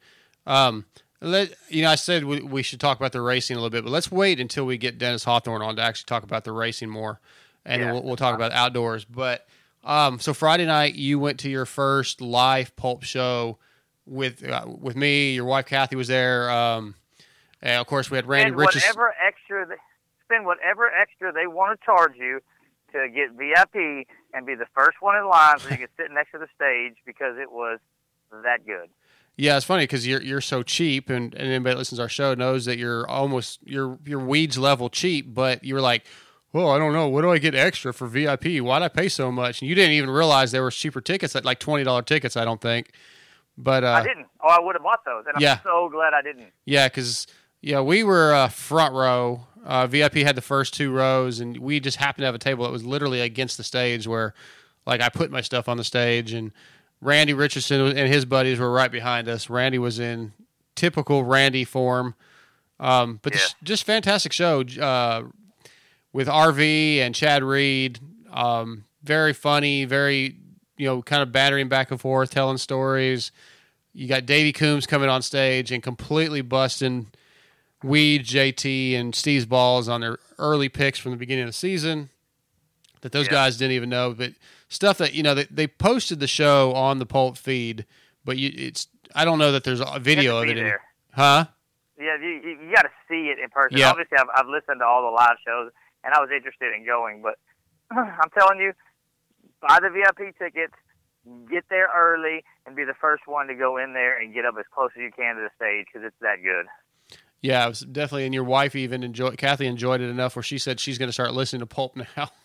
Um, 0.47 0.85
let 1.21 1.53
you 1.69 1.81
know, 1.83 1.89
I 1.89 1.95
said 1.95 2.23
we, 2.25 2.41
we 2.41 2.63
should 2.63 2.79
talk 2.79 2.97
about 2.99 3.11
the 3.11 3.21
racing 3.21 3.55
a 3.57 3.59
little 3.59 3.69
bit, 3.69 3.83
but 3.83 3.91
let's 3.91 4.11
wait 4.11 4.39
until 4.39 4.65
we 4.65 4.77
get 4.77 4.97
Dennis 4.97 5.23
Hawthorne 5.23 5.61
on 5.61 5.75
to 5.75 5.81
actually 5.81 6.05
talk 6.07 6.23
about 6.23 6.43
the 6.45 6.51
racing 6.51 6.89
more, 6.89 7.19
and 7.65 7.81
then 7.81 7.89
Yeah. 7.89 7.93
we'll, 7.93 8.03
we'll 8.03 8.15
talk 8.15 8.35
about 8.35 8.51
outdoors. 8.51 9.05
But 9.05 9.45
um, 9.83 10.19
so 10.19 10.33
Friday 10.33 10.65
night, 10.65 10.95
you 10.95 11.19
went 11.19 11.39
to 11.41 11.49
your 11.49 11.65
first 11.65 12.21
live 12.21 12.75
pulp 12.75 13.03
show 13.03 13.57
with 14.05 14.47
uh, 14.47 14.65
with 14.67 14.95
me. 14.95 15.33
Your 15.33 15.45
wife 15.45 15.65
Kathy 15.65 15.95
was 15.95 16.07
there. 16.07 16.49
Um, 16.49 16.95
and 17.61 17.79
of 17.81 17.87
course, 17.87 18.09
we 18.09 18.15
had 18.17 18.25
Randy 18.27 18.49
spend 18.51 18.57
Riches. 18.59 18.83
whatever 18.83 19.13
extra 19.21 19.65
they, 19.67 19.75
spend 20.25 20.45
whatever 20.45 20.89
extra 20.89 21.31
they 21.33 21.47
want 21.47 21.79
to 21.79 21.85
charge 21.85 22.13
you 22.17 22.39
to 22.93 23.07
get 23.09 23.31
VIP 23.33 24.07
and 24.33 24.45
be 24.45 24.55
the 24.55 24.65
first 24.73 24.97
one 25.01 25.15
in 25.17 25.27
line 25.27 25.59
so 25.59 25.69
you 25.69 25.77
can 25.77 25.87
sit 25.97 26.11
next 26.11 26.31
to 26.31 26.37
the 26.39 26.47
stage 26.55 26.95
because 27.05 27.37
it 27.37 27.51
was 27.51 27.79
that 28.31 28.65
good. 28.65 28.89
Yeah, 29.41 29.55
it's 29.55 29.65
funny 29.65 29.83
because 29.83 30.05
you're 30.05 30.21
you're 30.21 30.41
so 30.41 30.63
cheap, 30.63 31.09
and, 31.09 31.33
and 31.33 31.47
anybody 31.47 31.73
that 31.75 31.77
listens 31.79 31.99
to 31.99 32.03
our 32.03 32.09
show 32.09 32.33
knows 32.33 32.65
that 32.65 32.77
you're 32.77 33.07
almost 33.09 33.59
you're 33.63 33.97
you're 34.05 34.19
weeds 34.19 34.57
level 34.57 34.89
cheap. 34.89 35.33
But 35.33 35.63
you 35.63 35.75
were 35.75 35.79
like, 35.81 36.05
well, 36.51 36.69
I 36.71 36.77
don't 36.77 36.91
know, 36.91 37.07
what 37.07 37.21
do 37.21 37.31
I 37.31 37.37
get 37.37 37.55
extra 37.55 37.93
for 37.93 38.07
VIP? 38.07 38.57
Why'd 38.59 38.81
I 38.83 38.89
pay 38.89 39.07
so 39.07 39.31
much? 39.31 39.61
And 39.61 39.69
you 39.69 39.75
didn't 39.75 39.93
even 39.93 40.09
realize 40.09 40.51
there 40.51 40.61
were 40.61 40.71
cheaper 40.71 40.99
tickets 40.99 41.37
at 41.37 41.45
like 41.45 41.59
twenty 41.59 41.85
dollar 41.85 42.01
tickets. 42.01 42.35
I 42.35 42.43
don't 42.43 42.59
think, 42.59 42.91
but 43.57 43.85
uh, 43.85 43.91
I 43.91 44.03
didn't. 44.03 44.27
Oh, 44.43 44.49
I 44.49 44.59
would 44.59 44.75
have 44.75 44.83
bought 44.83 45.05
those, 45.05 45.23
and 45.25 45.37
I'm 45.37 45.41
Yeah. 45.41 45.59
so 45.63 45.87
glad 45.89 46.13
I 46.13 46.21
didn't. 46.21 46.51
yeah, 46.65 46.87
because 46.89 47.25
yeah, 47.61 47.79
we 47.79 48.03
were 48.03 48.33
uh, 48.33 48.49
front 48.49 48.93
row. 48.93 49.45
Uh, 49.63 49.87
VIP 49.87 50.15
had 50.15 50.35
the 50.35 50.41
first 50.41 50.73
two 50.73 50.91
rows, 50.91 51.39
and 51.39 51.57
we 51.59 51.79
just 51.79 51.95
happened 51.97 52.23
to 52.23 52.25
have 52.25 52.35
a 52.35 52.39
table 52.39 52.65
that 52.65 52.71
was 52.71 52.85
literally 52.85 53.21
against 53.21 53.55
the 53.57 53.63
stage 53.63 54.05
where, 54.07 54.33
like, 54.85 54.99
I 55.01 55.09
put 55.09 55.31
my 55.31 55.41
stuff 55.41 55.67
on 55.69 55.75
the 55.77 55.83
stage, 55.83 56.31
and 56.33 56.51
Randy 57.01 57.33
Richardson 57.33 57.79
and 57.97 58.11
his 58.13 58.25
buddies 58.25 58.59
were 58.59 58.71
right 58.71 58.91
behind 58.91 59.27
us. 59.27 59.49
Randy 59.49 59.79
was 59.79 59.99
in 59.99 60.33
typical 60.75 61.23
Randy 61.23 61.63
form, 61.63 62.15
um, 62.79 63.19
but 63.21 63.33
Yeah. 63.33 63.39
just, 63.39 63.55
just 63.63 63.83
fantastic 63.85 64.33
show 64.33 64.61
uh, 64.81 65.23
with 66.13 66.27
RV 66.27 66.97
and 66.99 67.13
Chad 67.15 67.43
Reed. 67.43 67.99
Um, 68.31 68.85
very 69.03 69.33
funny, 69.33 69.85
very 69.85 70.35
you 70.77 70.85
know, 70.85 71.01
kind 71.01 71.21
of 71.21 71.31
battering 71.33 71.67
back 71.67 71.91
and 71.91 71.99
forth, 71.99 72.31
telling 72.31 72.57
stories. 72.57 73.31
You 73.93 74.07
got 74.07 74.25
Davey 74.25 74.53
Coombs 74.53 74.85
coming 74.87 75.09
on 75.09 75.21
stage 75.21 75.71
and 75.73 75.83
completely 75.83 76.39
busting 76.41 77.07
Weege, 77.83 78.23
JT, 78.25 78.95
and 78.97 79.13
Steve's 79.13 79.45
balls 79.45 79.89
on 79.89 79.99
their 80.01 80.19
early 80.37 80.69
picks 80.69 80.97
from 80.97 81.11
the 81.11 81.17
beginning 81.17 81.43
of 81.43 81.49
the 81.49 81.53
season 81.53 82.09
that 83.01 83.11
those 83.11 83.25
Yeah. 83.27 83.33
guys 83.33 83.57
didn't 83.57 83.73
even 83.73 83.89
know. 83.89 84.13
But 84.13 84.33
stuff 84.67 84.97
that 84.99 85.13
you 85.13 85.23
know 85.23 85.35
they, 85.35 85.45
they 85.49 85.67
posted 85.67 86.19
the 86.19 86.27
show 86.27 86.73
on 86.73 86.99
the 86.99 87.05
Pulp 87.05 87.37
feed, 87.37 87.85
but 88.25 88.37
you, 88.37 88.51
it's 88.55 88.87
I 89.15 89.25
don't 89.25 89.39
know 89.39 89.51
that 89.51 89.63
there's 89.63 89.81
a 89.81 89.99
video 89.99 90.41
of 90.41 90.49
it. 90.49 90.57
In, 90.57 90.73
huh? 91.13 91.45
Yeah, 91.99 92.17
you, 92.21 92.27
you, 92.29 92.49
you 92.65 92.73
got 92.73 92.83
to 92.83 92.89
see 93.09 93.27
it 93.27 93.39
in 93.43 93.49
person. 93.49 93.77
Yeah. 93.77 93.89
Obviously, 93.89 94.17
I've, 94.17 94.27
I've 94.33 94.47
listened 94.47 94.79
to 94.79 94.85
all 94.85 95.01
the 95.03 95.15
live 95.15 95.35
shows, 95.45 95.71
and 96.03 96.13
I 96.13 96.19
was 96.21 96.29
interested 96.33 96.73
in 96.73 96.85
going. 96.85 97.21
But 97.21 97.35
I'm 97.91 98.29
telling 98.37 98.59
you, 98.59 98.71
buy 99.61 99.79
the 99.81 99.89
VIP 99.89 100.37
tickets, 100.37 100.73
get 101.51 101.65
there 101.69 101.89
early, 101.93 102.43
and 102.65 102.75
be 102.75 102.85
the 102.85 102.93
first 103.01 103.23
one 103.27 103.47
to 103.47 103.55
go 103.55 103.77
in 103.77 103.93
there 103.93 104.17
and 104.17 104.33
get 104.33 104.45
up 104.45 104.55
as 104.57 104.65
close 104.73 104.91
as 104.95 105.01
you 105.01 105.11
can 105.11 105.35
to 105.35 105.41
the 105.41 105.49
stage 105.57 105.87
because 105.91 106.05
it's 106.07 106.15
that 106.21 106.37
good. 106.41 106.67
Yeah, 107.41 107.65
it 107.65 107.69
was 107.69 107.79
definitely. 107.81 108.25
And 108.25 108.33
your 108.33 108.43
wife 108.43 108.75
even 108.75 109.03
enjoyed. 109.03 109.37
Kathy 109.37 109.65
enjoyed 109.65 110.01
it 110.01 110.09
enough 110.09 110.35
where 110.35 110.43
she 110.43 110.57
said 110.57 110.79
she's 110.79 110.97
going 110.97 111.07
to 111.09 111.13
start 111.13 111.33
listening 111.33 111.61
to 111.61 111.65
Pulp 111.65 111.95
now. 111.95 112.29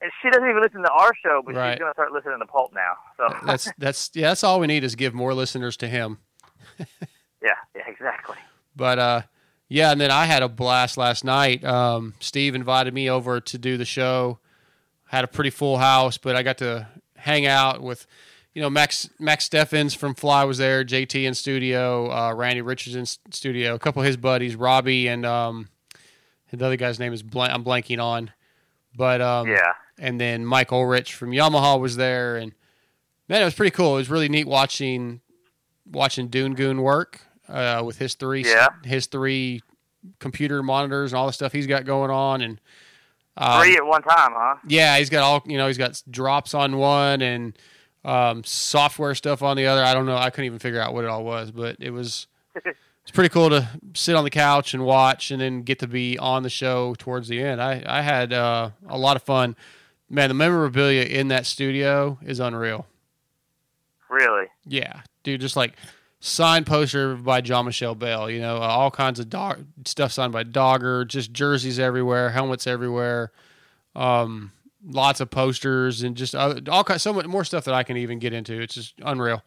And 0.00 0.10
she 0.22 0.28
doesn't 0.30 0.48
even 0.48 0.60
listen 0.62 0.82
to 0.82 0.90
our 0.90 1.12
show, 1.22 1.42
but 1.44 1.54
Right. 1.54 1.72
she's 1.72 1.78
going 1.80 1.90
to 1.90 1.94
start 1.94 2.12
listening 2.12 2.38
to 2.38 2.46
Pulp 2.46 2.72
now. 2.74 2.94
So 3.16 3.34
That's 3.46 3.72
that's 3.78 4.10
yeah. 4.14 4.28
That's 4.28 4.44
all 4.44 4.60
we 4.60 4.66
need 4.66 4.84
is 4.84 4.94
give 4.94 5.14
more 5.14 5.32
listeners 5.34 5.76
to 5.78 5.88
him. 5.88 6.18
yeah, 6.78 6.86
yeah, 7.74 7.82
exactly. 7.86 8.36
But 8.74 8.98
uh, 8.98 9.22
yeah, 9.68 9.92
and 9.92 10.00
then 10.00 10.10
I 10.10 10.26
had 10.26 10.42
a 10.42 10.48
blast 10.48 10.96
last 10.98 11.24
night. 11.24 11.64
Um, 11.64 12.14
Steve 12.20 12.54
invited 12.54 12.92
me 12.94 13.08
over 13.10 13.40
to 13.40 13.58
do 13.58 13.76
the 13.76 13.84
show. 13.86 14.38
Had 15.06 15.24
a 15.24 15.28
pretty 15.28 15.50
full 15.50 15.78
house, 15.78 16.18
but 16.18 16.36
I 16.36 16.42
got 16.42 16.58
to 16.58 16.88
hang 17.16 17.46
out 17.46 17.80
with, 17.80 18.06
you 18.54 18.60
know, 18.60 18.68
Max 18.68 19.08
Max 19.18 19.44
Steffens 19.48 19.94
from 19.94 20.14
Fly 20.14 20.44
was 20.44 20.58
there, 20.58 20.84
JT 20.84 21.24
in 21.24 21.32
studio, 21.34 22.10
uh, 22.12 22.34
Randy 22.34 22.60
Richardson 22.60 23.06
studio, 23.30 23.74
a 23.74 23.78
couple 23.78 24.02
of 24.02 24.06
his 24.06 24.16
buddies, 24.18 24.56
Robbie 24.56 25.08
and 25.08 25.24
um, 25.24 25.68
the 26.52 26.64
other 26.66 26.76
guy's 26.76 26.98
name 26.98 27.12
is 27.12 27.22
blank, 27.22 27.52
I'm 27.52 27.64
blanking 27.64 28.02
on, 28.02 28.30
but 28.94 29.20
um, 29.20 29.46
Yeah. 29.48 29.72
And 29.98 30.20
then 30.20 30.44
Mike 30.44 30.72
Ulrich 30.72 31.14
from 31.14 31.30
Yamaha 31.30 31.78
was 31.80 31.96
there, 31.96 32.36
and 32.36 32.52
man, 33.28 33.42
it 33.42 33.44
was 33.44 33.54
pretty 33.54 33.70
cool. 33.74 33.94
It 33.94 33.98
was 34.00 34.10
really 34.10 34.28
neat 34.28 34.46
watching 34.46 35.20
watching 35.90 36.28
Dune 36.28 36.54
Goon 36.54 36.82
work 36.82 37.20
uh, 37.48 37.82
with 37.84 37.98
his 37.98 38.14
three 38.14 38.44
Yeah. 38.44 38.68
his 38.84 39.06
three 39.06 39.62
computer 40.18 40.62
monitors 40.62 41.12
and 41.12 41.18
all 41.18 41.26
the 41.26 41.32
stuff 41.32 41.52
he's 41.52 41.66
got 41.66 41.84
going 41.84 42.10
on, 42.10 42.40
and 42.42 42.60
um, 43.36 43.60
Three 43.62 43.76
at 43.76 43.84
one 43.84 44.02
time, 44.02 44.32
huh? 44.34 44.56
yeah, 44.66 44.96
he's 44.98 45.10
got 45.10 45.22
all 45.22 45.42
you 45.46 45.58
know. 45.58 45.66
He's 45.66 45.78
got 45.78 46.02
drops 46.10 46.54
on 46.54 46.76
one 46.78 47.20
and 47.22 47.56
um, 48.04 48.42
software 48.44 49.14
stuff 49.14 49.42
on 49.42 49.56
the 49.56 49.66
other. 49.66 49.82
I 49.84 49.92
don't 49.94 50.06
know. 50.06 50.16
I 50.16 50.30
couldn't 50.30 50.46
even 50.46 50.58
figure 50.58 50.80
out 50.80 50.94
what 50.94 51.04
it 51.04 51.10
all 51.10 51.24
was, 51.24 51.50
but 51.50 51.76
it 51.80 51.90
was 51.90 52.26
it's 52.54 53.10
pretty 53.12 53.28
cool 53.28 53.50
to 53.50 53.68
sit 53.94 54.14
on 54.14 54.24
the 54.24 54.30
couch 54.30 54.72
and 54.74 54.84
watch, 54.84 55.30
and 55.30 55.40
then 55.40 55.62
get 55.62 55.78
to 55.80 55.86
be 55.86 56.18
on 56.18 56.42
the 56.44 56.50
show 56.50 56.94
towards 56.98 57.28
the 57.28 57.42
end. 57.42 57.60
I 57.62 57.82
I 57.86 58.00
had 58.02 58.32
uh, 58.32 58.70
a 58.88 58.96
lot 58.98 59.16
of 59.16 59.22
fun. 59.22 59.54
Man, 60.08 60.28
the 60.28 60.34
memorabilia 60.34 61.02
in 61.02 61.28
that 61.28 61.46
studio 61.46 62.18
is 62.22 62.38
unreal. 62.38 62.86
Really? 64.08 64.46
Yeah, 64.64 65.00
dude, 65.24 65.40
just 65.40 65.56
like 65.56 65.74
signed 66.20 66.66
poster 66.66 67.16
by 67.16 67.40
Jean-Michel 67.40 67.96
Bayle. 67.96 68.30
You 68.30 68.40
know, 68.40 68.56
uh, 68.56 68.60
all 68.60 68.90
kinds 68.90 69.18
of 69.18 69.28
dog 69.28 69.64
stuff 69.84 70.12
signed 70.12 70.32
by 70.32 70.44
Dogger. 70.44 71.04
Just 71.04 71.32
jerseys 71.32 71.78
everywhere, 71.78 72.30
helmets 72.30 72.66
everywhere. 72.66 73.32
Um, 73.96 74.52
lots 74.84 75.20
of 75.20 75.30
posters 75.30 76.02
and 76.02 76.16
just 76.16 76.34
other, 76.34 76.60
all 76.70 76.84
kinds, 76.84 77.02
so 77.02 77.12
much 77.12 77.26
more 77.26 77.44
stuff 77.44 77.64
that 77.64 77.74
I 77.74 77.82
can 77.82 77.96
even 77.96 78.18
get 78.18 78.32
into. 78.32 78.60
It's 78.60 78.74
just 78.74 78.94
unreal. 79.02 79.42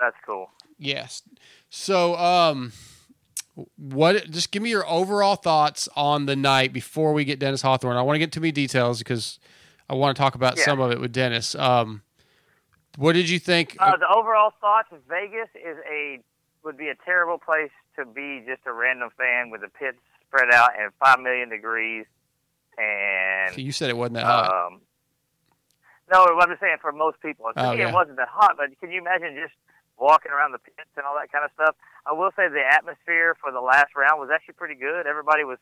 That's 0.00 0.16
cool. 0.26 0.50
Yes. 0.78 1.22
So, 1.70 2.16
um, 2.16 2.72
what? 3.76 4.30
Just 4.30 4.50
give 4.50 4.62
me 4.62 4.70
your 4.70 4.86
overall 4.88 5.36
thoughts 5.36 5.88
on 5.96 6.26
the 6.26 6.36
night 6.36 6.72
before 6.72 7.12
we 7.12 7.24
get 7.24 7.38
Dennis 7.38 7.62
Hawthorne. 7.62 7.96
I 7.96 8.02
want 8.02 8.16
to 8.16 8.18
get 8.18 8.32
too 8.32 8.40
many 8.40 8.52
details 8.52 8.98
because 8.98 9.38
I 9.88 9.94
want 9.94 10.16
to 10.16 10.20
talk 10.20 10.34
about 10.34 10.56
Yeah. 10.56 10.64
some 10.64 10.80
of 10.80 10.90
it 10.90 11.00
with 11.00 11.12
Dennis. 11.12 11.54
Um, 11.54 12.02
what 12.96 13.12
did 13.12 13.28
you 13.28 13.38
think? 13.38 13.76
Uh, 13.78 13.96
the 13.96 14.08
overall 14.08 14.52
thoughts 14.60 14.88
is 14.92 15.00
Vegas 15.08 15.48
is 15.54 15.76
a 15.90 16.20
would 16.64 16.76
be 16.78 16.88
a 16.88 16.94
terrible 17.04 17.38
place 17.38 17.70
to 17.96 18.04
be 18.06 18.42
just 18.46 18.62
a 18.66 18.72
random 18.72 19.10
fan 19.18 19.50
with 19.50 19.60
the 19.60 19.68
pits 19.68 19.98
spread 20.26 20.50
out 20.52 20.70
and 20.78 20.90
five 20.98 21.20
million 21.20 21.48
degrees 21.50 22.06
and 22.78 23.56
you 23.58 23.70
said 23.70 23.90
it 23.90 23.96
wasn't 23.96 24.14
that 24.14 24.24
hot. 24.24 24.66
um 24.66 24.80
no 26.10 26.24
I'm 26.24 26.48
just 26.48 26.60
saying 26.60 26.76
for 26.80 26.90
most 26.92 27.20
people. 27.20 27.46
Oh, 27.56 27.72
yeah. 27.72 27.88
it 27.88 27.92
wasn't 27.94 28.16
that 28.16 28.28
hot, 28.28 28.56
but 28.56 28.66
can 28.80 28.90
you 28.90 28.98
imagine 29.00 29.36
just 29.40 29.54
walking 29.98 30.32
around 30.32 30.52
the 30.52 30.58
pits 30.58 30.90
and 30.96 31.06
all 31.06 31.16
that 31.20 31.30
kind 31.30 31.44
of 31.44 31.50
stuff? 31.54 31.76
I 32.06 32.12
will 32.12 32.30
say 32.36 32.48
the 32.48 32.62
atmosphere 32.64 33.36
for 33.40 33.52
the 33.52 33.60
last 33.60 33.96
round 33.96 34.20
was 34.20 34.30
actually 34.32 34.54
pretty 34.54 34.74
good. 34.74 35.06
Everybody 35.06 35.44
was, 35.44 35.58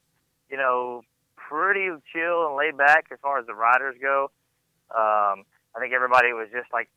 you 0.50 0.56
know, 0.56 1.02
pretty 1.36 1.88
chill 2.12 2.46
and 2.46 2.56
laid 2.56 2.76
back 2.76 3.06
as 3.12 3.18
far 3.20 3.38
as 3.38 3.46
the 3.46 3.54
riders 3.54 3.96
go. 4.00 4.30
Um, 4.90 5.44
I 5.74 5.80
think 5.80 5.92
everybody 5.92 6.32
was 6.32 6.48
just 6.52 6.72
like 6.72 6.88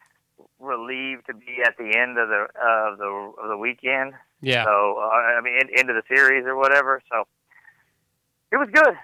relieved 0.60 1.28
to 1.28 1.34
be 1.34 1.64
at 1.64 1.78
the 1.78 1.96
end 1.96 2.18
of 2.18 2.28
the 2.28 2.48
of 2.60 2.98
the 2.98 3.34
of 3.42 3.50
the 3.50 3.58
weekend. 3.58 4.14
yeah. 4.42 4.66
So 4.66 5.00
uh, 5.00 5.38
I 5.38 5.42
mean, 5.42 5.56
in, 5.56 5.80
into 5.80 5.94
the 5.94 6.04
series 6.08 6.46
or 6.46 6.56
whatever. 6.56 7.02
So 7.12 7.24
it 8.52 8.58
was 8.58 8.70
good. 8.72 8.96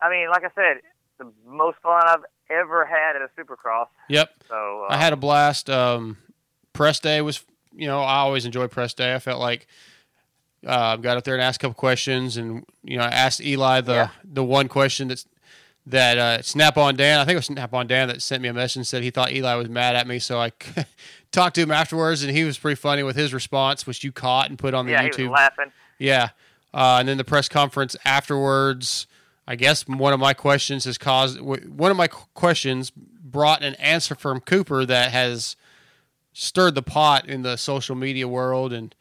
I 0.00 0.10
mean, 0.10 0.28
like 0.30 0.44
I 0.44 0.50
said, 0.54 0.82
the 1.18 1.30
most 1.46 1.78
fun 1.82 2.02
I've 2.06 2.24
ever 2.50 2.86
had 2.86 3.16
at 3.16 3.22
a 3.22 3.28
Supercross. 3.38 3.88
Yep. 4.08 4.30
So 4.48 4.86
uh, 4.88 4.92
I 4.92 4.96
had 4.96 5.12
a 5.12 5.16
blast. 5.16 5.68
Um, 5.68 6.18
press 6.72 7.00
day 7.00 7.20
was, 7.20 7.44
you 7.74 7.86
know, 7.86 8.00
I 8.00 8.16
always 8.18 8.44
enjoy 8.44 8.66
press 8.68 8.94
day. 8.94 9.14
I 9.14 9.18
felt 9.18 9.40
like 9.40 9.66
uh, 10.66 10.96
got 10.96 11.16
up 11.16 11.24
there 11.24 11.34
and 11.34 11.42
asked 11.42 11.62
a 11.62 11.66
couple 11.66 11.74
questions, 11.74 12.36
and 12.36 12.64
you 12.82 12.96
know, 12.98 13.04
I 13.04 13.08
asked 13.08 13.40
Eli 13.40 13.80
the 13.80 13.92
Yeah. 13.92 14.08
the 14.24 14.44
one 14.44 14.68
question 14.68 15.08
that's 15.08 15.26
that 15.86 16.18
uh, 16.18 16.42
Snap 16.42 16.76
on 16.76 16.96
Dan. 16.96 17.18
I 17.18 17.24
think 17.24 17.34
it 17.34 17.38
was 17.38 17.46
Snap 17.46 17.72
on 17.72 17.86
Dan 17.86 18.08
that 18.08 18.20
sent 18.20 18.42
me 18.42 18.48
a 18.48 18.52
message 18.52 18.76
and 18.76 18.86
said 18.86 19.02
he 19.02 19.10
thought 19.10 19.32
Eli 19.32 19.54
was 19.54 19.68
mad 19.70 19.96
at 19.96 20.06
me. 20.06 20.18
So 20.18 20.38
I 20.38 20.52
talked 21.32 21.54
to 21.54 21.62
him 21.62 21.70
afterwards, 21.70 22.22
and 22.22 22.36
he 22.36 22.44
was 22.44 22.58
pretty 22.58 22.74
funny 22.74 23.02
with 23.02 23.16
his 23.16 23.32
response, 23.32 23.86
which 23.86 24.04
you 24.04 24.12
caught 24.12 24.50
and 24.50 24.58
put 24.58 24.74
on 24.74 24.84
the 24.86 24.92
yeah, 24.92 25.08
YouTube. 25.08 25.30
laughing. 25.30 25.72
Yeah. 25.98 26.30
Uh, 26.74 26.98
and 27.00 27.08
then 27.08 27.16
the 27.16 27.24
press 27.24 27.48
conference 27.48 27.96
afterwards, 28.04 29.06
I 29.46 29.56
guess 29.56 29.88
one 29.88 30.12
of 30.12 30.20
my 30.20 30.34
questions 30.34 30.84
has 30.84 30.98
caused 30.98 31.40
one 31.40 31.90
of 31.90 31.96
my 31.96 32.08
questions 32.08 32.90
brought 32.90 33.62
an 33.62 33.74
answer 33.76 34.14
from 34.14 34.40
Cooper 34.40 34.84
that 34.84 35.10
has 35.12 35.56
stirred 36.38 36.76
the 36.76 36.82
pot 36.82 37.28
in 37.28 37.42
the 37.42 37.56
social 37.56 37.96
media 37.96 38.28
world, 38.28 38.72
and 38.72 38.94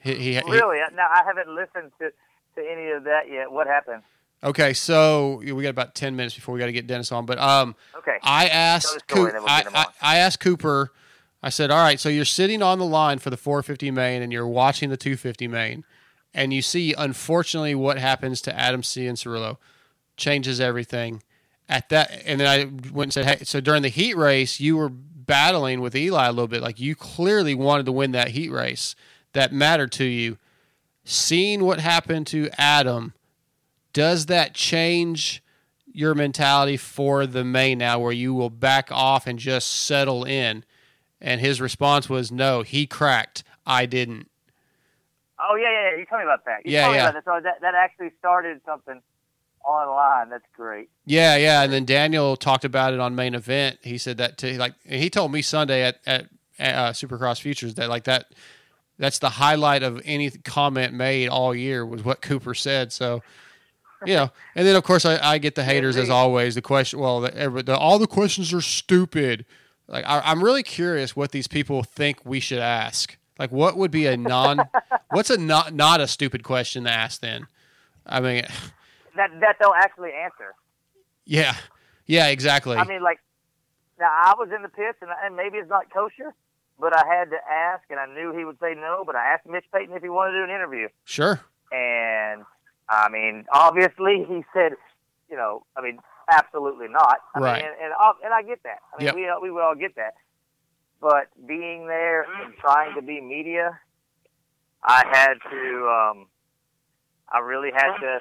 he, 0.00 0.14
he, 0.14 0.34
he 0.34 0.40
Really? 0.46 0.78
Now 0.94 1.08
I 1.10 1.22
haven't 1.24 1.48
listened 1.48 1.90
to 1.98 2.10
to 2.54 2.70
any 2.70 2.90
of 2.90 3.04
that 3.04 3.28
yet. 3.30 3.50
What 3.50 3.66
happened? 3.66 4.02
Okay, 4.44 4.72
so 4.72 5.42
we 5.44 5.62
got 5.62 5.70
about 5.70 5.94
ten 5.94 6.14
minutes 6.14 6.34
before 6.34 6.54
we 6.54 6.60
got 6.60 6.66
to 6.66 6.72
get 6.72 6.86
Dennis 6.86 7.10
on. 7.10 7.26
But 7.26 7.38
um, 7.38 7.74
Okay. 7.96 8.18
I 8.22 8.46
asked 8.46 8.94
the 8.94 9.14
Coop, 9.14 9.32
we'll 9.32 9.46
I, 9.46 9.64
I. 9.74 9.86
I 10.00 10.16
asked 10.18 10.40
Cooper. 10.40 10.92
I 11.42 11.48
said, 11.48 11.72
"All 11.72 11.82
right, 11.82 11.98
so 11.98 12.08
you're 12.08 12.24
sitting 12.24 12.62
on 12.62 12.78
the 12.78 12.84
line 12.84 13.18
for 13.18 13.30
the 13.30 13.36
450 13.36 13.90
main, 13.90 14.22
and 14.22 14.32
you're 14.32 14.46
watching 14.46 14.90
the 14.90 14.96
250 14.96 15.48
main, 15.48 15.84
and 16.32 16.52
you 16.54 16.62
see, 16.62 16.94
unfortunately, 16.96 17.74
what 17.74 17.98
happens 17.98 18.40
to 18.42 18.56
Adam 18.56 18.82
Cianciarulo 18.82 19.58
changes 20.16 20.60
everything." 20.60 21.22
At 21.68 21.88
that, 21.88 22.22
and 22.26 22.38
then 22.40 22.46
I 22.46 22.64
went 22.92 23.06
and 23.06 23.12
said, 23.12 23.24
"Hey, 23.24 23.44
so 23.44 23.60
during 23.60 23.82
the 23.82 23.88
heat 23.88 24.16
race, 24.16 24.60
you 24.60 24.76
were 24.76 24.92
battling 25.26 25.80
with 25.80 25.94
Eli 25.94 26.26
a 26.26 26.32
little 26.32 26.48
bit. 26.48 26.62
Like 26.62 26.80
you 26.80 26.94
clearly 26.94 27.54
wanted 27.54 27.86
to 27.86 27.92
win 27.92 28.12
that 28.12 28.28
heat 28.28 28.50
race. 28.50 28.94
That 29.32 29.52
mattered 29.52 29.92
to 29.92 30.04
you. 30.04 30.38
Seeing 31.04 31.64
what 31.64 31.80
happened 31.80 32.26
to 32.28 32.48
Adam." 32.58 33.14
does 33.92 34.24
that 34.24 34.54
change 34.54 35.42
your 35.84 36.14
mentality 36.14 36.78
for 36.78 37.26
the 37.26 37.44
main 37.44 37.76
now 37.76 37.98
where 37.98 38.10
you 38.10 38.32
will 38.32 38.48
back 38.48 38.88
off 38.90 39.26
and 39.26 39.38
just 39.38 39.68
settle 39.70 40.24
in 40.24 40.64
and 41.20 41.42
his 41.42 41.60
response 41.60 42.08
was 42.08 42.32
no 42.32 42.62
he 42.62 42.86
cracked 42.86 43.44
i 43.66 43.84
didn't 43.84 44.30
Oh 45.38 45.56
yeah, 45.56 45.70
yeah, 45.72 45.90
yeah. 45.90 45.98
You 45.98 46.06
told 46.06 46.20
me 46.20 46.24
about 46.24 46.44
that. 46.44 46.64
You 46.64 46.70
Yeah, 46.72 46.82
told 46.84 46.92
me 46.92 46.98
yeah. 46.98 47.08
about 47.08 47.14
that. 47.14 47.24
So 47.24 47.40
that 47.42 47.60
that 47.62 47.74
actually 47.74 48.10
started 48.18 48.60
something 48.64 49.02
online. 49.64 50.28
That's 50.30 50.44
great. 50.56 50.88
yeah 51.06 51.36
yeah 51.36 51.62
and 51.62 51.72
then 51.72 51.84
daniel 51.84 52.36
talked 52.36 52.64
about 52.64 52.92
it 52.92 53.00
on 53.00 53.14
main 53.14 53.34
event 53.34 53.78
he 53.82 53.98
said 53.98 54.16
that 54.18 54.38
to 54.38 54.56
like 54.58 54.74
he 54.84 55.10
told 55.10 55.32
me 55.32 55.42
sunday 55.42 55.82
at 55.82 55.98
at 56.06 56.26
uh, 56.60 56.92
supercross 56.92 57.40
futures 57.40 57.74
that 57.74 57.88
like 57.88 58.04
that 58.04 58.26
that's 58.98 59.18
the 59.18 59.30
highlight 59.30 59.82
of 59.82 60.00
any 60.04 60.30
comment 60.30 60.92
made 60.92 61.28
all 61.28 61.54
year 61.54 61.84
was 61.84 62.04
what 62.04 62.20
cooper 62.22 62.54
said 62.54 62.92
so 62.92 63.22
you 64.04 64.14
know, 64.14 64.30
and 64.54 64.66
then 64.66 64.76
of 64.76 64.84
course 64.84 65.04
I, 65.04 65.18
I 65.18 65.38
get 65.38 65.54
the 65.54 65.64
haters 65.64 65.96
as 65.96 66.10
always. 66.10 66.54
The 66.54 66.62
question, 66.62 66.98
well, 66.98 67.20
the, 67.20 67.62
the, 67.64 67.76
all 67.76 67.98
the 67.98 68.06
questions 68.06 68.52
are 68.52 68.60
stupid. 68.60 69.44
Like 69.88 70.04
I, 70.06 70.20
I'm 70.24 70.42
really 70.42 70.62
curious 70.62 71.14
what 71.16 71.32
these 71.32 71.46
people 71.48 71.82
think 71.82 72.24
we 72.24 72.40
should 72.40 72.58
ask. 72.58 73.16
Like, 73.38 73.50
what 73.50 73.76
would 73.76 73.90
be 73.90 74.06
a 74.06 74.16
non? 74.16 74.68
what's 75.10 75.30
a 75.30 75.38
not 75.38 75.74
not 75.74 76.00
a 76.00 76.06
stupid 76.06 76.42
question 76.44 76.84
to 76.84 76.90
ask? 76.90 77.20
Then, 77.20 77.46
I 78.06 78.20
mean, 78.20 78.44
That 79.16 79.30
that 79.40 79.56
they'll 79.60 79.74
actually 79.76 80.10
answer. 80.12 80.54
yeah, 81.24 81.54
yeah, 82.06 82.28
exactly. 82.28 82.76
I 82.76 82.84
mean, 82.84 83.02
like 83.02 83.18
now 83.98 84.10
I 84.10 84.34
was 84.38 84.48
in 84.54 84.62
the 84.62 84.68
pits, 84.68 84.98
and, 85.02 85.10
and 85.24 85.36
maybe 85.36 85.58
it's 85.58 85.68
not 85.68 85.90
kosher, 85.92 86.34
but 86.80 86.96
I 86.96 87.04
had 87.06 87.30
to 87.30 87.36
ask, 87.50 87.82
and 87.90 88.00
I 88.00 88.06
knew 88.06 88.32
he 88.36 88.44
would 88.44 88.58
say 88.60 88.74
no. 88.74 89.04
But 89.06 89.16
I 89.16 89.32
asked 89.34 89.46
Mitch 89.46 89.64
Payton 89.72 89.94
if 89.96 90.02
he 90.02 90.08
wanted 90.08 90.32
to 90.32 90.38
do 90.38 90.44
an 90.44 90.50
interview, 90.50 90.88
sure. 91.04 91.40
and 91.70 92.42
I 92.88 93.08
mean, 93.10 93.44
obviously 93.52 94.24
he 94.28 94.42
said, 94.54 94.72
you 95.30 95.36
know, 95.36 95.64
I 95.76 95.82
mean, 95.82 95.98
absolutely 96.30 96.88
not. 96.88 97.18
I 97.34 97.38
Right. 97.40 97.62
mean, 97.62 97.70
and 97.72 97.84
and, 97.84 97.92
I- 97.98 98.20
and 98.24 98.34
I 98.34 98.42
get 98.42 98.62
that. 98.64 98.78
I 98.92 98.98
mean, 98.98 99.06
Yep. 99.06 99.14
we 99.14 99.48
we 99.48 99.50
would 99.50 99.62
all 99.62 99.74
get 99.74 99.94
that. 99.96 100.14
But 101.00 101.28
being 101.46 101.86
there 101.86 102.22
and 102.22 102.54
trying 102.56 102.94
to 102.94 103.02
be 103.02 103.20
media, 103.20 103.78
I 104.82 105.04
had 105.12 105.34
to. 105.50 105.88
um 105.88 106.26
I 107.34 107.38
really 107.40 107.70
had 107.74 107.96
to 107.98 108.18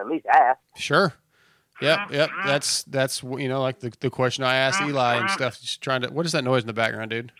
at 0.00 0.06
least 0.08 0.26
ask. 0.26 0.58
Sure. 0.76 1.14
Yep, 1.80 2.10
yep. 2.10 2.30
That's 2.44 2.82
that's 2.84 3.22
you 3.22 3.48
know 3.48 3.60
like 3.62 3.78
the, 3.80 3.92
the 4.00 4.10
question 4.10 4.42
I 4.42 4.56
asked 4.56 4.80
Eli 4.82 5.16
and 5.18 5.30
stuff. 5.30 5.60
Just 5.60 5.80
trying 5.80 6.02
to. 6.02 6.08
What 6.08 6.26
is 6.26 6.32
that 6.32 6.42
noise 6.42 6.62
in 6.64 6.66
the 6.66 6.72
background, 6.72 7.10
dude? 7.10 7.30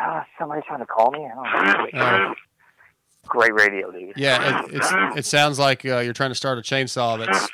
Ah, 0.00 0.26
somebody's 0.38 0.64
trying 0.68 0.80
to 0.80 0.86
call 0.86 1.10
me. 1.10 1.26
I 1.26 1.72
don't 1.76 1.94
know. 1.94 2.00
Uh, 2.00 2.34
Great 3.26 3.52
radio, 3.54 3.90
dude. 3.90 4.12
yeah, 4.16 4.60
it, 4.64 4.74
it's 4.74 4.92
it 5.18 5.24
sounds 5.24 5.58
like 5.58 5.84
uh, 5.86 5.98
you're 6.00 6.12
trying 6.14 6.30
to 6.30 6.34
start 6.34 6.58
a 6.58 6.62
chainsaw 6.62 7.18
that's 7.18 7.48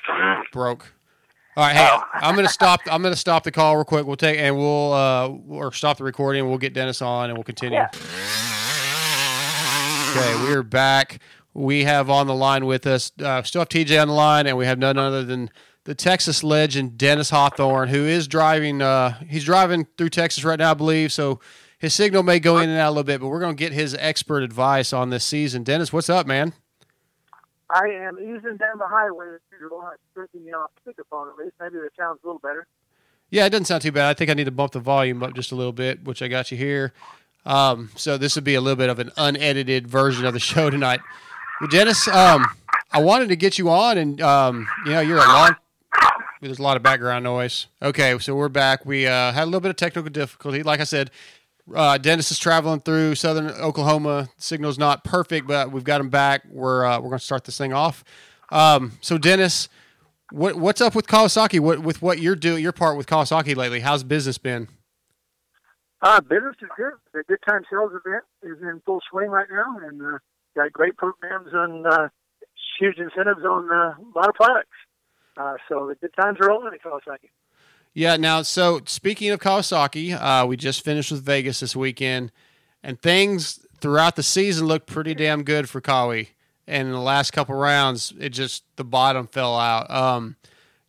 broke. 0.53 0.93
All 1.57 1.65
right, 1.65 1.75
hey, 1.77 1.89
Oh. 1.91 2.03
I'm 2.15 2.35
gonna 2.35 2.49
stop. 2.49 2.81
I'm 2.91 3.03
gonna 3.03 3.15
stop 3.17 3.45
the 3.45 3.53
call 3.53 3.77
real 3.77 3.85
quick. 3.85 4.07
We'll 4.07 4.17
take 4.17 4.39
and 4.39 4.57
we'll 4.57 4.93
uh 4.93 5.29
or 5.49 5.73
stop 5.73 5.99
the 5.99 6.05
recording. 6.05 6.49
We'll 6.49 6.59
get 6.59 6.75
Dennis 6.75 7.01
on 7.01 7.31
and 7.31 7.37
we'll 7.39 7.45
continue. 7.45 7.79
Yeah. 7.79 7.89
Okay, 10.11 10.35
we're 10.45 10.63
back. 10.63 11.19
We 11.55 11.85
have 11.85 12.11
on 12.11 12.27
the 12.27 12.35
line 12.35 12.67
with 12.67 12.87
us, 12.87 13.13
uh, 13.23 13.43
still 13.45 13.61
have 13.61 13.69
TJ 13.69 14.01
on 14.01 14.09
the 14.09 14.15
line, 14.15 14.47
and 14.47 14.57
we 14.57 14.67
have 14.67 14.79
none 14.79 14.99
other 14.99 15.25
than 15.25 15.51
the 15.85 15.95
Texas 15.95 16.43
legend 16.43 16.99
Dennis 16.99 17.31
Hawthorne, 17.31 17.89
who 17.89 18.05
is 18.05 18.27
driving. 18.27 18.83
Uh, 18.83 19.19
he's 19.29 19.45
driving 19.45 19.87
through 19.97 20.11
Texas 20.11 20.45
right 20.45 20.59
now, 20.59 20.73
I 20.73 20.75
believe. 20.75 21.13
So 21.13 21.41
his 21.79 21.95
signal 21.95 22.23
may 22.23 22.41
go 22.41 22.59
in 22.59 22.69
and 22.69 22.79
out 22.79 22.89
a 22.89 22.91
little 22.91 23.05
bit, 23.05 23.21
but 23.21 23.29
we're 23.29 23.41
going 23.41 23.57
to 23.57 23.59
get 23.59 23.73
his 23.73 23.95
expert 24.01 24.43
advice 24.43 24.93
on 24.93 25.11
this 25.11 25.25
season. 25.25 25.63
Dennis, 25.63 25.93
what's 25.93 26.11
up, 26.11 26.27
man? 26.27 26.55
I 27.71 27.87
am 27.89 28.19
easing 28.19 28.57
down 28.57 28.79
the 28.79 28.87
highway. 28.87 29.37
You're 29.59 29.71
not 29.71 29.95
picking 30.15 30.45
me 30.45 30.53
off 30.53 30.71
speakerphone 30.87 31.31
at 31.31 31.39
least. 31.39 31.55
Maybe 31.61 31.77
it 31.77 31.93
sounds 31.97 32.21
a 32.23 32.27
little 32.27 32.41
better. 32.41 32.67
Yeah, 33.31 33.47
it 33.47 33.51
doesn't 33.51 33.65
sound 33.67 33.83
too 33.83 33.93
bad. 33.93 34.09
I 34.09 34.15
think 34.15 34.31
I 34.31 34.35
need 34.35 34.45
to 34.45 34.51
bump 34.51 34.73
the 34.73 34.81
volume 34.81 35.23
up 35.23 35.35
just 35.35 35.53
a 35.53 35.57
little 35.57 35.73
bit, 35.73 36.05
which 36.05 36.23
I 36.23 36.29
got 36.29 36.51
you 36.51 36.57
here. 36.57 36.93
Um, 37.45 37.91
so 37.97 38.17
this 38.17 38.35
would 38.37 38.45
be 38.45 38.55
a 38.55 38.61
little 38.61 38.77
bit 38.77 38.89
of 38.91 38.99
an 38.99 39.11
unedited 39.17 39.87
version 39.89 40.25
of 40.25 40.35
the 40.35 40.41
show 40.41 40.71
tonight. 40.71 41.01
Well, 41.61 41.69
Dennis, 41.71 42.09
um, 42.09 42.47
I 42.91 43.01
wanted 43.01 43.29
to 43.29 43.37
get 43.37 43.59
you 43.59 43.71
on, 43.71 43.97
and 43.97 44.21
um, 44.21 44.67
you 44.85 44.93
know, 44.93 45.01
you're 45.01 45.19
a 45.19 45.27
long. 45.27 45.57
There's 46.41 46.59
a 46.59 46.63
lot 46.63 46.77
of 46.77 46.83
background 46.83 47.25
noise. 47.25 47.69
Okay, 47.81 48.19
so 48.19 48.35
we're 48.35 48.49
back. 48.49 48.85
We 48.85 49.07
uh, 49.07 49.33
had 49.33 49.45
a 49.45 49.47
little 49.47 49.61
bit 49.61 49.71
of 49.71 49.77
technical 49.77 50.11
difficulty. 50.11 50.63
Like 50.65 50.81
I 50.81 50.85
said, 50.85 51.11
uh, 51.73 51.97
Dennis 51.99 52.31
is 52.33 52.39
traveling 52.39 52.81
through 52.81 53.15
southern 53.15 53.49
Oklahoma. 53.51 54.29
Signal's 54.37 54.79
not 54.79 55.05
perfect, 55.05 55.47
but 55.47 55.71
we've 55.71 55.85
got 55.85 56.01
him 56.01 56.11
back. 56.11 56.43
We're 56.51 56.85
uh, 56.85 56.99
we're 56.99 57.09
going 57.09 57.21
to 57.21 57.25
start 57.25 57.45
this 57.45 57.57
thing 57.57 57.73
off. 57.73 58.03
Um, 58.51 58.99
so 59.01 59.17
Dennis, 59.17 59.69
what 60.33 60.57
what's 60.57 60.81
up 60.81 60.97
with 60.97 61.07
Kawasaki? 61.07 61.61
What 61.61 61.79
with 61.79 62.03
what 62.03 62.19
you're 62.19 62.37
doing, 62.37 62.63
your 62.63 62.73
part 62.73 62.97
with 62.97 63.07
Kawasaki 63.07 63.55
lately? 63.55 63.81
How's 63.81 64.03
business 64.03 64.39
been? 64.39 64.69
Uh, 66.03 66.21
business 66.21 66.57
is 66.61 66.69
good. 66.77 66.93
The 67.15 67.23
Good 67.29 67.39
Time 67.49 67.63
Sales 67.71 67.93
event 68.05 68.25
is 68.43 68.61
in 68.61 68.83
full 68.85 69.01
swing 69.11 69.31
right 69.31 69.47
now, 69.51 69.79
and 69.89 70.03
uh, 70.03 70.19
got 70.55 70.73
great 70.73 70.97
programs 70.97 71.49
and 71.53 71.87
uh, 71.87 72.09
huge 72.79 72.99
incentives 72.99 73.45
on 73.45 73.71
uh, 73.71 73.95
a 73.95 74.13
lot 74.15 74.29
of 74.29 74.35
products. 74.35 74.77
Uh, 75.37 75.55
so 75.69 75.89
the 75.89 75.95
good 75.97 76.15
times 76.15 76.39
are 76.41 76.49
rolling 76.49 76.73
at 76.73 76.83
Kawasaki. 76.83 77.31
Yeah. 77.93 78.17
Now, 78.17 78.43
so 78.43 78.81
speaking 78.87 79.31
of 79.31 79.41
Kawasaki, 79.41 80.15
uh, 80.21 80.47
we 80.47 80.57
just 80.57 80.85
finished 80.85 81.11
with 81.11 81.23
Vegas 81.23 81.61
this 81.61 81.77
weekend, 81.77 82.33
and 82.83 83.01
things 83.01 83.65
throughout 83.81 84.17
the 84.17 84.23
season 84.23 84.67
looked 84.67 84.87
pretty 84.87 85.15
damn 85.15 85.43
good 85.43 85.69
for 85.69 85.81
Kawi. 85.81 86.29
And 86.67 86.89
in 86.89 86.95
the 86.95 87.01
last 87.01 87.33
couple 87.33 87.55
rounds, 87.55 88.13
it 88.19 88.31
just 88.31 88.65
the 88.77 88.85
bottom 88.85 89.27
fell 89.27 89.57
out. 89.59 89.91
Um, 89.91 90.37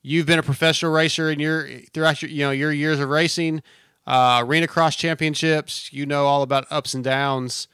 you've 0.01 0.25
been 0.25 0.39
a 0.39 0.43
professional 0.43 0.91
racer, 0.91 1.30
and 1.30 1.41
you're 1.41 1.67
throughout 1.93 2.21
your 2.21 2.32
you 2.32 2.45
know 2.45 2.51
your 2.51 2.71
years 2.71 2.99
of 2.99 3.10
racing, 3.10 3.62
uh, 4.08 4.41
arena 4.43 4.67
cross 4.67 4.95
championships. 4.95 5.91
You 5.91 6.06
know 6.06 6.25
all 6.25 6.43
about 6.43 6.65
ups 6.71 6.93
and 6.93 7.04
downs. 7.04 7.67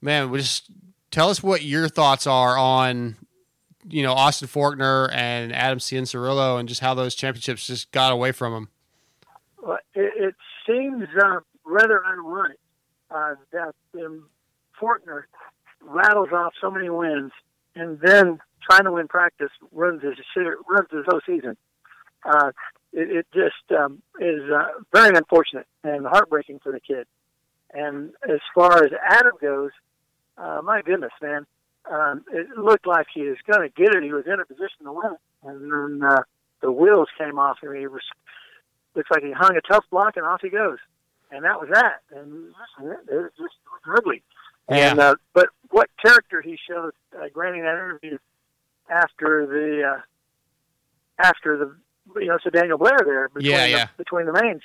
Man, 0.00 0.30
we 0.30 0.38
just 0.38 0.70
tell 1.10 1.30
us 1.30 1.42
what 1.42 1.62
your 1.62 1.88
thoughts 1.88 2.26
are 2.26 2.56
on 2.56 3.16
you 3.88 4.02
know 4.02 4.12
Austin 4.12 4.48
Forkner 4.48 5.12
and 5.12 5.54
Adam 5.54 5.78
Cianciarulo 5.78 6.58
and 6.58 6.68
just 6.68 6.80
how 6.80 6.94
those 6.94 7.14
championships 7.14 7.66
just 7.66 7.90
got 7.92 8.12
away 8.12 8.32
from 8.32 8.52
them. 8.52 8.68
Well, 9.62 9.78
it, 9.94 10.12
it 10.16 10.34
seems 10.66 11.08
uh, 11.22 11.40
rather 11.64 12.04
ironic 12.04 12.58
uh, 13.10 13.34
that 13.52 13.74
um, 13.94 14.28
Forkner 14.80 15.24
rattles 15.80 16.28
off 16.32 16.52
so 16.60 16.70
many 16.70 16.90
wins 16.90 17.32
and 17.74 17.98
then 18.00 18.38
trying 18.68 18.84
to 18.84 18.92
win 18.92 19.08
practice 19.08 19.50
runs 19.72 20.02
his 20.02 20.14
runs 20.36 20.88
his 20.90 21.04
whole 21.08 21.20
season. 21.24 21.56
Uh, 22.24 22.50
it, 22.92 23.10
it 23.10 23.26
just 23.32 23.78
um, 23.78 24.02
is 24.20 24.42
uh, 24.50 24.68
very 24.92 25.16
unfortunate 25.16 25.66
and 25.84 26.06
heartbreaking 26.06 26.58
for 26.62 26.72
the 26.72 26.80
kid. 26.80 27.06
And 27.72 28.12
as 28.28 28.40
far 28.54 28.82
as 28.84 28.90
Adam 29.06 29.32
goes, 29.40 29.70
uh, 30.38 30.60
my 30.62 30.82
goodness, 30.82 31.12
man, 31.20 31.46
um, 31.90 32.24
it 32.32 32.48
looked 32.56 32.86
like 32.86 33.06
he 33.12 33.22
was 33.22 33.38
going 33.50 33.68
to 33.68 33.74
get 33.74 33.94
it. 33.94 34.02
He 34.02 34.12
was 34.12 34.24
in 34.26 34.40
a 34.40 34.44
position 34.44 34.84
to 34.84 34.92
win 34.92 35.12
it, 35.12 35.20
and 35.48 35.72
then 35.72 36.08
uh, 36.08 36.22
the 36.60 36.70
wheels 36.72 37.08
came 37.16 37.38
off 37.38 37.58
him. 37.62 37.74
He 37.74 37.86
was 37.86 38.02
looks 38.94 39.10
like 39.10 39.22
he 39.22 39.32
hung 39.32 39.56
a 39.56 39.60
tough 39.60 39.84
block 39.90 40.16
and 40.16 40.26
off 40.26 40.40
he 40.42 40.48
goes. 40.48 40.78
And 41.30 41.44
that 41.44 41.60
was 41.60 41.68
that. 41.72 42.00
And 42.10 42.46
listen, 42.78 42.96
it 43.08 43.14
was 43.14 43.30
just 43.38 43.54
ugly. 43.86 44.22
And 44.68 44.98
uh, 44.98 45.16
but 45.34 45.48
what 45.70 45.88
character 46.04 46.40
he 46.42 46.58
showed 46.68 46.92
uh, 47.16 47.28
granting 47.32 47.62
that 47.62 47.74
interview 47.74 48.18
after 48.90 49.46
the 49.46 49.96
uh, 49.96 50.00
after 51.18 51.56
the 51.56 52.20
you 52.20 52.26
know 52.28 52.38
so 52.42 52.50
Daniel 52.50 52.78
Blair 52.78 52.98
there 53.04 53.28
between 53.28 53.50
Yeah, 53.50 53.64
the, 53.64 53.70
yeah. 53.70 53.86
between 53.96 54.26
the 54.26 54.32
mains, 54.32 54.62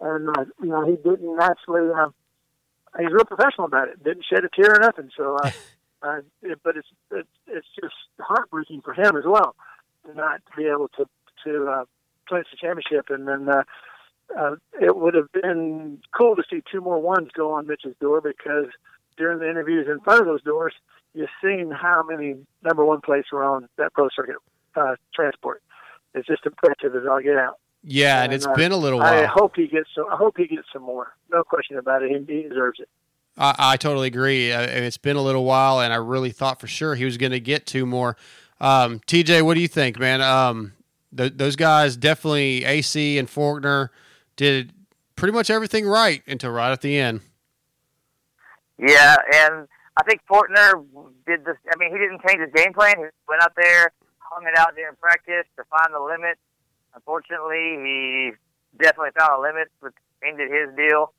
and 0.00 0.28
uh, 0.30 0.44
you 0.60 0.68
know 0.68 0.84
he 0.86 0.96
didn't 0.96 1.38
actually. 1.40 1.90
Uh, 1.92 2.08
he's 2.98 3.12
real 3.12 3.24
professional 3.24 3.66
about 3.66 3.88
it. 3.88 4.02
Didn't 4.02 4.24
shed 4.24 4.44
a 4.44 4.48
tear 4.48 4.76
or 4.76 4.80
nothing. 4.80 5.10
So, 5.16 5.36
uh, 5.42 5.50
uh, 6.02 6.20
it, 6.42 6.58
but 6.62 6.76
it's, 6.76 6.88
it's 7.10 7.28
it's 7.46 7.66
just 7.80 7.94
heartbreaking 8.20 8.82
for 8.82 8.94
him 8.94 9.16
as 9.16 9.24
well, 9.26 9.54
not 10.14 10.42
to 10.46 10.56
be 10.56 10.68
able 10.68 10.88
to 10.96 11.06
to 11.44 11.68
uh, 11.68 11.84
clinch 12.28 12.46
the 12.50 12.56
championship. 12.56 13.10
And 13.10 13.28
then 13.28 13.48
uh, 13.48 13.62
uh, 14.38 14.56
it 14.80 14.96
would 14.96 15.14
have 15.14 15.30
been 15.32 15.98
cool 16.16 16.36
to 16.36 16.42
see 16.48 16.62
two 16.70 16.80
more 16.80 17.00
ones 17.00 17.28
go 17.34 17.52
on 17.52 17.66
Mitch's 17.66 17.96
door 18.00 18.20
because 18.20 18.66
during 19.16 19.38
the 19.38 19.48
interviews 19.48 19.86
in 19.88 20.00
front 20.00 20.20
of 20.20 20.26
those 20.26 20.42
doors, 20.42 20.74
you've 21.14 21.28
seen 21.42 21.70
how 21.70 22.02
many 22.08 22.36
number 22.62 22.84
one 22.84 23.00
plates 23.00 23.30
were 23.32 23.44
on 23.44 23.68
that 23.76 23.92
pro 23.92 24.08
circuit 24.14 24.36
uh, 24.76 24.96
transport. 25.14 25.62
It's 26.14 26.26
just 26.26 26.46
impressive 26.46 26.94
as 26.94 27.08
all 27.08 27.20
get 27.20 27.36
out. 27.36 27.58
Yeah, 27.84 28.22
and, 28.22 28.24
And, 28.24 28.32
it's 28.34 28.46
uh, 28.46 28.54
been 28.54 28.72
a 28.72 28.76
little 28.76 28.98
while. 28.98 29.12
I 29.12 29.20
while. 29.20 29.28
hope 29.28 29.56
he 29.56 29.66
gets 29.66 29.88
some. 29.94 30.06
I 30.10 30.16
hope 30.16 30.36
he 30.38 30.46
gets 30.46 30.66
some 30.72 30.82
more. 30.82 31.14
No 31.30 31.44
question 31.44 31.76
about 31.76 32.02
it. 32.02 32.10
He, 32.10 32.34
he 32.34 32.48
deserves 32.48 32.80
it. 32.80 32.88
I, 33.36 33.54
I 33.58 33.76
totally 33.76 34.06
agree. 34.06 34.52
Uh, 34.52 34.62
it's 34.62 34.96
been 34.96 35.16
a 35.16 35.22
little 35.22 35.44
while, 35.44 35.80
and 35.80 35.92
I 35.92 35.96
really 35.96 36.30
thought 36.30 36.60
for 36.60 36.66
sure 36.66 36.94
he 36.94 37.04
was 37.04 37.18
going 37.18 37.32
to 37.32 37.40
get 37.40 37.66
two 37.66 37.84
more. 37.84 38.16
Um, 38.60 39.00
TJ, 39.00 39.42
what 39.42 39.54
do 39.54 39.60
you 39.60 39.68
think, 39.68 39.98
man? 39.98 40.22
Um, 40.22 40.72
th- 41.14 41.34
those 41.36 41.56
guys 41.56 41.96
definitely 41.96 42.64
AC 42.64 43.18
and 43.18 43.28
Forkner 43.28 43.90
did 44.36 44.72
pretty 45.16 45.32
much 45.32 45.50
everything 45.50 45.86
right 45.86 46.22
until 46.26 46.50
right 46.50 46.72
at 46.72 46.80
the 46.80 46.98
end. 46.98 47.20
Yeah, 48.78 49.16
and 49.34 49.68
I 49.96 50.02
think 50.04 50.20
Forkner 50.30 50.84
did 51.26 51.44
this. 51.44 51.56
I 51.72 51.76
mean, 51.78 51.92
he 51.92 51.98
didn't 51.98 52.20
change 52.26 52.40
his 52.40 52.52
game 52.54 52.72
plan. 52.72 52.94
He 52.96 53.04
went 53.28 53.42
out 53.42 53.52
there, 53.56 53.92
hung 54.18 54.46
it 54.46 54.58
out 54.58 54.74
there 54.74 54.88
in 54.88 54.96
practice 54.96 55.46
to 55.56 55.64
find 55.70 55.92
the 55.94 56.00
limit. 56.00 56.38
Unfortunately, 56.94 57.76
he 57.82 58.30
definitely 58.78 59.10
found 59.18 59.38
a 59.38 59.40
limit, 59.40 59.68
which 59.80 59.94
ended 60.26 60.50
his 60.50 60.74
deal. 60.76 61.12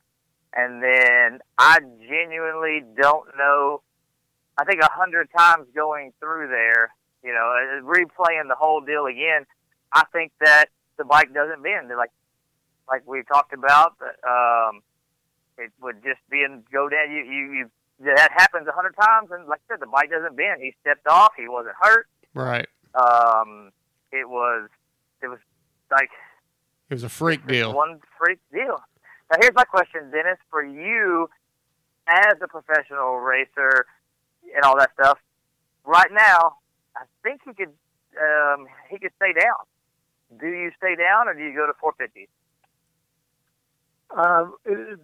And 0.54 0.82
then 0.82 1.40
I 1.58 1.78
genuinely 2.08 2.82
don't 3.00 3.28
know. 3.36 3.82
I 4.58 4.64
think 4.64 4.80
a 4.80 4.90
hundred 4.90 5.28
times 5.36 5.66
going 5.74 6.12
through 6.18 6.48
there, 6.48 6.94
you 7.22 7.32
know, 7.32 7.52
uh, 7.52 7.82
replaying 7.82 8.48
the 8.48 8.54
whole 8.54 8.80
deal 8.80 9.04
again. 9.06 9.44
I 9.92 10.04
think 10.12 10.32
that 10.40 10.66
the 10.96 11.04
bike 11.04 11.34
doesn't 11.34 11.62
bend. 11.62 11.90
Like, 11.96 12.10
like 12.88 13.06
we 13.06 13.22
talked 13.24 13.52
about, 13.52 13.96
um, 14.26 14.80
it 15.58 15.72
would 15.82 16.02
just 16.02 16.20
be 16.30 16.42
in 16.42 16.62
go 16.72 16.88
down. 16.88 17.10
You, 17.10 17.24
you, 17.24 17.52
you 17.52 17.70
that 18.14 18.30
happens 18.32 18.66
a 18.68 18.72
hundred 18.72 18.94
times, 19.00 19.30
and 19.30 19.46
like 19.46 19.60
I 19.68 19.74
said, 19.74 19.80
the 19.80 19.86
bike 19.86 20.10
doesn't 20.10 20.36
bend. 20.36 20.62
He 20.62 20.74
stepped 20.80 21.06
off. 21.06 21.32
He 21.36 21.48
wasn't 21.48 21.76
hurt. 21.80 22.06
Right. 22.34 22.66
Um, 22.94 23.72
it 24.12 24.28
was, 24.28 24.68
it 25.22 25.28
was 25.28 25.38
like 25.90 26.10
It 26.90 26.94
was 26.94 27.02
a 27.04 27.08
freak 27.08 27.46
deal. 27.46 27.74
one 27.74 28.00
freak 28.18 28.38
deal. 28.52 28.80
Now, 29.30 29.38
here's 29.40 29.54
my 29.54 29.64
question, 29.64 30.10
Dennis, 30.10 30.38
for 30.50 30.64
you 30.64 31.28
as 32.06 32.34
a 32.40 32.46
professional 32.48 33.16
racer 33.18 33.86
and 34.54 34.64
all 34.64 34.78
that 34.78 34.90
stuff. 34.94 35.18
Right 35.84 36.10
now, 36.12 36.56
I 36.96 37.02
think 37.22 37.40
he 37.44 37.52
could, 37.52 37.72
um, 38.20 38.66
he 38.88 38.98
could 38.98 39.12
stay 39.16 39.32
down. 39.32 40.38
Do 40.40 40.46
you 40.46 40.70
stay 40.76 40.94
down, 40.96 41.28
or 41.28 41.34
do 41.34 41.42
you 41.42 41.54
go 41.54 41.66
to 41.66 41.72
450? 41.80 42.28
um, 44.16 44.54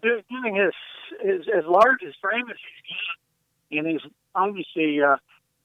doing 0.00 0.54
his, 0.54 0.72
his 1.20 1.46
as 1.48 1.64
large 1.66 2.02
as 2.06 2.14
frame 2.20 2.48
as 2.48 2.56
he's 2.56 3.78
got, 3.78 3.78
and 3.78 3.86
he's 3.88 4.10
obviously 4.34 5.00
uh, 5.02 5.16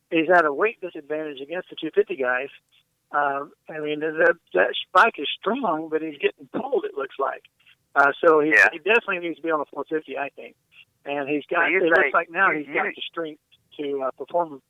he's 0.10 0.30
at 0.30 0.44
a 0.46 0.52
weight 0.52 0.82
disadvantage 0.82 1.40
against 1.40 1.70
the 1.70 1.76
250 1.76 2.16
guys. 2.16 2.50
Um, 3.12 3.52
I 3.70 3.80
mean 3.80 4.00
that 4.02 4.36
that 4.54 4.74
bike 4.94 5.16
is 5.18 5.28
strong, 5.40 5.90
but 5.90 6.02
he's 6.02 6.18
getting 6.18 6.48
pulled. 6.52 6.86
It 6.86 6.96
looks 6.96 7.16
like. 7.20 7.44
Uh, 7.96 8.12
so 8.24 8.42
he, 8.42 8.50
Yeah. 8.52 8.70
he 8.72 8.80
definitely 8.80 9.20
needs 9.20 9.38
to 9.38 9.42
be 9.42 9.50
on 9.50 9.60
the 9.60 9.66
450, 9.72 10.18
I 10.18 10.30
think. 10.30 10.56
And 11.06 11.28
he's 11.28 11.46
got. 11.50 11.72
It 11.72 11.82
looks 11.84 12.14
like 12.14 12.30
now 12.30 12.52
he's 12.52 12.68
got 12.68 12.84
the 12.96 13.02
strength 13.10 13.42
to 13.80 14.04
uh, 14.04 14.12
perform. 14.12 14.62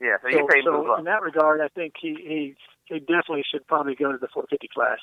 Yeah, 0.00 0.16
so, 0.22 0.46
So, 0.62 0.84
so 0.84 0.96
in 0.96 1.04
that 1.04 1.22
regard, 1.22 1.60
I 1.62 1.68
think 1.68 1.94
he, 1.98 2.14
he 2.14 2.54
he 2.84 3.00
definitely 3.00 3.44
should 3.50 3.66
probably 3.66 3.94
go 3.94 4.12
to 4.12 4.18
the 4.18 4.28
450 4.28 4.68
class. 4.74 4.98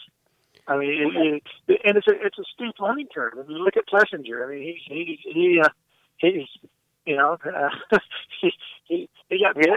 I 0.68 0.78
mean, 0.78 0.90
it, 0.92 1.44
it, 1.68 1.82
and 1.84 1.98
it's 1.98 2.08
a 2.08 2.14
it's 2.14 2.38
a 2.38 2.44
steep 2.54 2.76
learning 2.80 3.08
curve. 3.14 3.34
I 3.34 3.48
mean, 3.48 3.58
look 3.58 3.76
at 3.76 3.88
Plessinger. 3.88 4.46
I 4.46 4.52
mean, 4.52 4.62
he's 4.62 4.82
he 4.86 5.20
he 5.34 5.62
uh, 5.62 5.70
he's 6.18 6.48
you 7.06 7.16
know 7.18 7.38
uh, 7.44 7.70
he, 8.42 8.52
he 8.86 9.10
he 9.30 9.40
got 9.44 9.56
bit, 9.56 9.70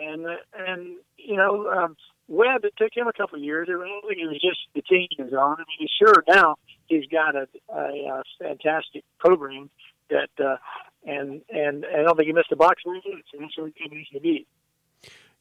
and 0.00 0.26
uh, 0.26 0.36
and 0.56 0.96
you 1.16 1.36
know 1.36 1.68
um, 1.70 1.96
Webb. 2.28 2.64
It 2.64 2.74
took 2.76 2.90
him 2.94 3.06
a 3.06 3.12
couple 3.12 3.38
of 3.38 3.44
years. 3.44 3.68
I 3.68 3.72
don't 3.72 4.04
it 4.10 4.26
was 4.26 4.40
just 4.40 4.60
the 4.74 4.82
team 4.82 5.08
he 5.10 5.22
was 5.22 5.32
on. 5.32 5.54
I 5.54 5.58
mean, 5.58 5.78
he's 5.78 5.90
sure 5.98 6.24
now 6.28 6.56
he's 6.86 7.06
got 7.06 7.34
a, 7.34 7.46
a, 7.72 8.08
uh 8.08 8.22
fantastic 8.38 9.04
program 9.18 9.70
that 10.10 10.30
uh, 10.44 10.56
and 11.04 11.42
and 11.50 11.84
I 11.86 12.02
don't 12.02 12.16
think 12.16 12.26
he 12.26 12.32
missed 12.32 12.52
a 12.52 12.56
box 12.56 12.82
very 12.84 12.96
much. 12.96 13.24
And 13.32 13.42
that's 13.42 13.56
what 13.58 13.72
he 13.76 13.88
needs 13.88 14.08
to 14.10 14.20
be. 14.20 14.46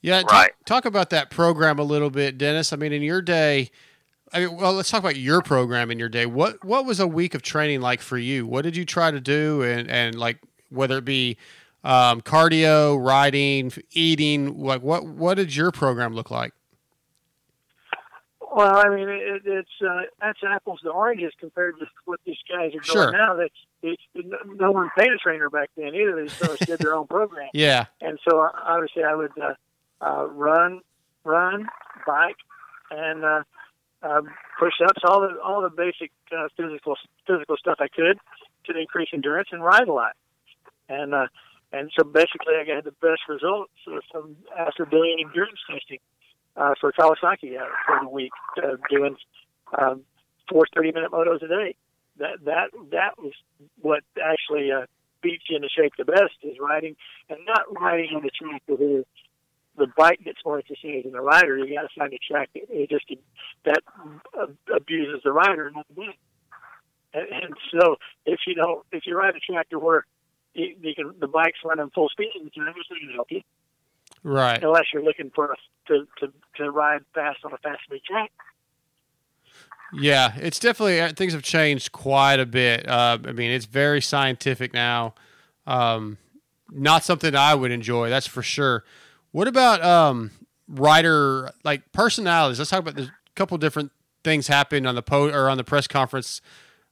Yeah, 0.01 0.21
talk, 0.21 0.31
Right. 0.31 0.51
talk 0.65 0.85
about 0.85 1.09
that 1.11 1.29
program 1.29 1.79
a 1.79 1.83
little 1.83 2.09
bit, 2.09 2.37
Dennis. 2.37 2.73
I 2.73 2.75
mean, 2.75 2.91
in 2.91 3.01
your 3.01 3.21
day, 3.21 3.71
I 4.33 4.41
mean, 4.41 4.57
well, 4.57 4.73
let's 4.73 4.89
talk 4.89 4.99
about 4.99 5.15
your 5.15 5.41
program 5.41 5.89
in 5.91 5.99
your 5.99 6.09
day. 6.09 6.25
What 6.25 6.63
what 6.65 6.85
was 6.85 6.99
a 6.99 7.07
week 7.07 7.33
of 7.35 7.41
training 7.41 7.81
like 7.81 8.01
for 8.01 8.17
you? 8.17 8.45
What 8.45 8.63
did 8.63 8.75
you 8.75 8.83
try 8.83 9.11
to 9.11 9.21
do, 9.21 9.61
and 9.61 9.89
and 9.89 10.15
like 10.15 10.39
whether 10.69 10.97
it 10.97 11.05
be 11.05 11.37
um, 11.83 12.21
cardio, 12.21 13.03
riding, 13.03 13.71
eating, 13.91 14.57
like 14.59 14.81
what 14.81 15.05
what 15.05 15.35
did 15.35 15.55
your 15.55 15.71
program 15.71 16.13
look 16.13 16.31
like? 16.31 16.53
Well, 18.55 18.77
I 18.77 18.87
mean, 18.95 19.09
it, 19.09 19.41
it's 19.45 19.69
uh, 19.81 20.01
that's 20.21 20.39
apples 20.47 20.81
to 20.81 20.89
oranges 20.91 21.33
compared 21.39 21.79
to 21.79 21.87
what 22.05 22.19
these 22.23 22.37
guys 22.47 22.67
are 22.67 22.71
doing 22.71 22.83
Sure. 22.83 23.11
now. 23.11 23.35
That 23.35 23.49
it's, 23.81 24.01
no 24.45 24.71
one 24.71 24.91
paid 24.97 25.11
a 25.11 25.17
trainer 25.17 25.49
back 25.49 25.71
then 25.75 25.95
either. 25.95 26.15
They 26.15 26.27
sort 26.27 26.61
of 26.61 26.67
did 26.67 26.79
their 26.79 26.93
own 26.93 27.07
program, 27.07 27.49
Yeah, 27.53 27.85
and 27.99 28.19
so 28.29 28.41
uh, 28.41 28.49
obviously 28.63 29.03
I 29.03 29.15
would 29.15 29.31
uh, 29.41 29.53
uh, 30.01 30.25
run, 30.27 30.81
run, 31.23 31.67
bike, 32.05 32.35
and 32.91 33.25
uh, 33.25 33.43
uh, 34.03 34.21
push-ups, 34.59 35.01
all 35.03 35.21
the 35.21 35.39
all 35.43 35.61
the 35.61 35.69
basic 35.69 36.11
uh, 36.31 36.47
physical 36.55 36.95
physical 37.25 37.57
stuff 37.57 37.77
I 37.79 37.87
could 37.87 38.19
to 38.65 38.79
increase 38.79 39.09
endurance 39.13 39.49
and 39.51 39.63
ride 39.63 39.87
a 39.87 39.93
lot. 39.93 40.15
And 40.89 41.15
uh, 41.15 41.27
and 41.73 41.91
so 41.97 42.03
basically, 42.03 42.53
I 42.59 42.65
got 42.65 42.83
the 42.83 42.91
best 43.01 43.21
results 43.27 43.71
from 44.11 44.37
after 44.57 44.85
doing 44.85 45.17
endurance 45.25 45.59
testing 45.69 45.97
uh, 46.55 46.75
for 46.79 46.91
Kawasaki 46.91 47.59
uh, 47.59 47.65
for 47.85 47.99
the 48.03 48.09
week, 48.09 48.31
uh, 48.57 48.77
doing 48.89 49.17
um, 49.77 50.03
four 50.47 50.65
30-minute 50.77 51.11
motos 51.11 51.43
a 51.43 51.47
day. 51.47 51.75
That 52.19 52.45
that 52.45 52.69
that 52.91 53.17
was 53.17 53.33
what 53.81 54.03
actually 54.23 54.71
uh, 54.71 54.85
beats 55.23 55.45
you 55.49 55.55
into 55.55 55.67
shape 55.67 55.93
the 55.97 56.05
best 56.05 56.33
is 56.43 56.57
riding, 56.61 56.95
and 57.27 57.39
not 57.47 57.63
riding 57.81 58.15
on 58.15 58.21
the 58.21 58.29
track 58.29 58.61
where 58.67 59.03
the 59.75 59.87
bike 59.97 60.19
gets 60.23 60.37
more 60.45 60.59
exercise 60.59 61.03
than 61.05 61.13
the 61.13 61.21
rider. 61.21 61.57
You 61.57 61.73
got 61.73 61.81
to 61.81 61.99
find 61.99 62.13
a 62.13 62.19
track 62.19 62.51
that 62.53 62.63
it 62.69 62.89
just 62.91 63.05
that 63.65 63.81
uh, 64.39 64.45
abuses 64.75 65.21
the 65.23 65.31
rider, 65.31 65.71
not 65.73 65.87
the 65.87 65.95
bike. 65.95 66.19
And, 67.15 67.27
and 67.31 67.53
so, 67.79 67.95
if 68.27 68.41
you 68.45 68.53
don't, 68.53 68.85
if 68.91 69.07
you 69.07 69.17
ride 69.17 69.35
a 69.35 69.39
track 69.39 69.69
to 69.69 69.79
where 69.79 70.05
you, 70.53 70.75
you 70.81 70.95
can, 70.95 71.13
the 71.19 71.27
bike's 71.27 71.59
running 71.63 71.89
full 71.93 72.09
speed, 72.09 72.29
it's 72.35 72.57
not 72.57 72.73
going 72.73 73.07
to 73.07 73.13
help 73.13 73.27
you 73.31 73.41
right. 74.23 74.63
unless 74.63 74.85
you're 74.93 75.03
looking 75.03 75.31
for 75.33 75.51
a, 75.51 75.55
to, 75.87 76.05
to 76.19 76.33
to 76.55 76.71
ride 76.71 77.01
fast 77.13 77.39
on 77.43 77.53
a 77.53 77.57
fast 77.57 77.83
speed 77.85 78.01
track. 78.05 78.31
Yeah, 79.93 80.33
it's 80.37 80.59
definitely 80.59 80.99
uh, 81.01 81.13
things 81.13 81.33
have 81.33 81.43
changed 81.43 81.91
quite 81.91 82.39
a 82.39 82.45
bit. 82.45 82.87
Uh, 82.87 83.19
I 83.25 83.31
mean, 83.31 83.51
it's 83.51 83.65
very 83.65 84.01
scientific 84.01 84.73
now. 84.73 85.13
Um, 85.67 86.17
not 86.71 87.03
something 87.03 87.35
I 87.35 87.53
would 87.53 87.71
enjoy, 87.71 88.09
that's 88.09 88.27
for 88.27 88.41
sure. 88.41 88.83
What 89.31 89.47
about 89.47 89.83
um, 89.83 90.31
rider 90.67 91.51
like 91.63 91.91
personalities? 91.91 92.59
Let's 92.59 92.71
talk 92.71 92.79
about 92.79 92.95
the 92.95 93.11
couple 93.35 93.57
different 93.57 93.91
things 94.23 94.47
happened 94.47 94.87
on 94.87 94.95
the 94.95 95.01
po 95.01 95.29
or 95.29 95.49
on 95.49 95.57
the 95.57 95.63
press 95.63 95.87
conference, 95.87 96.41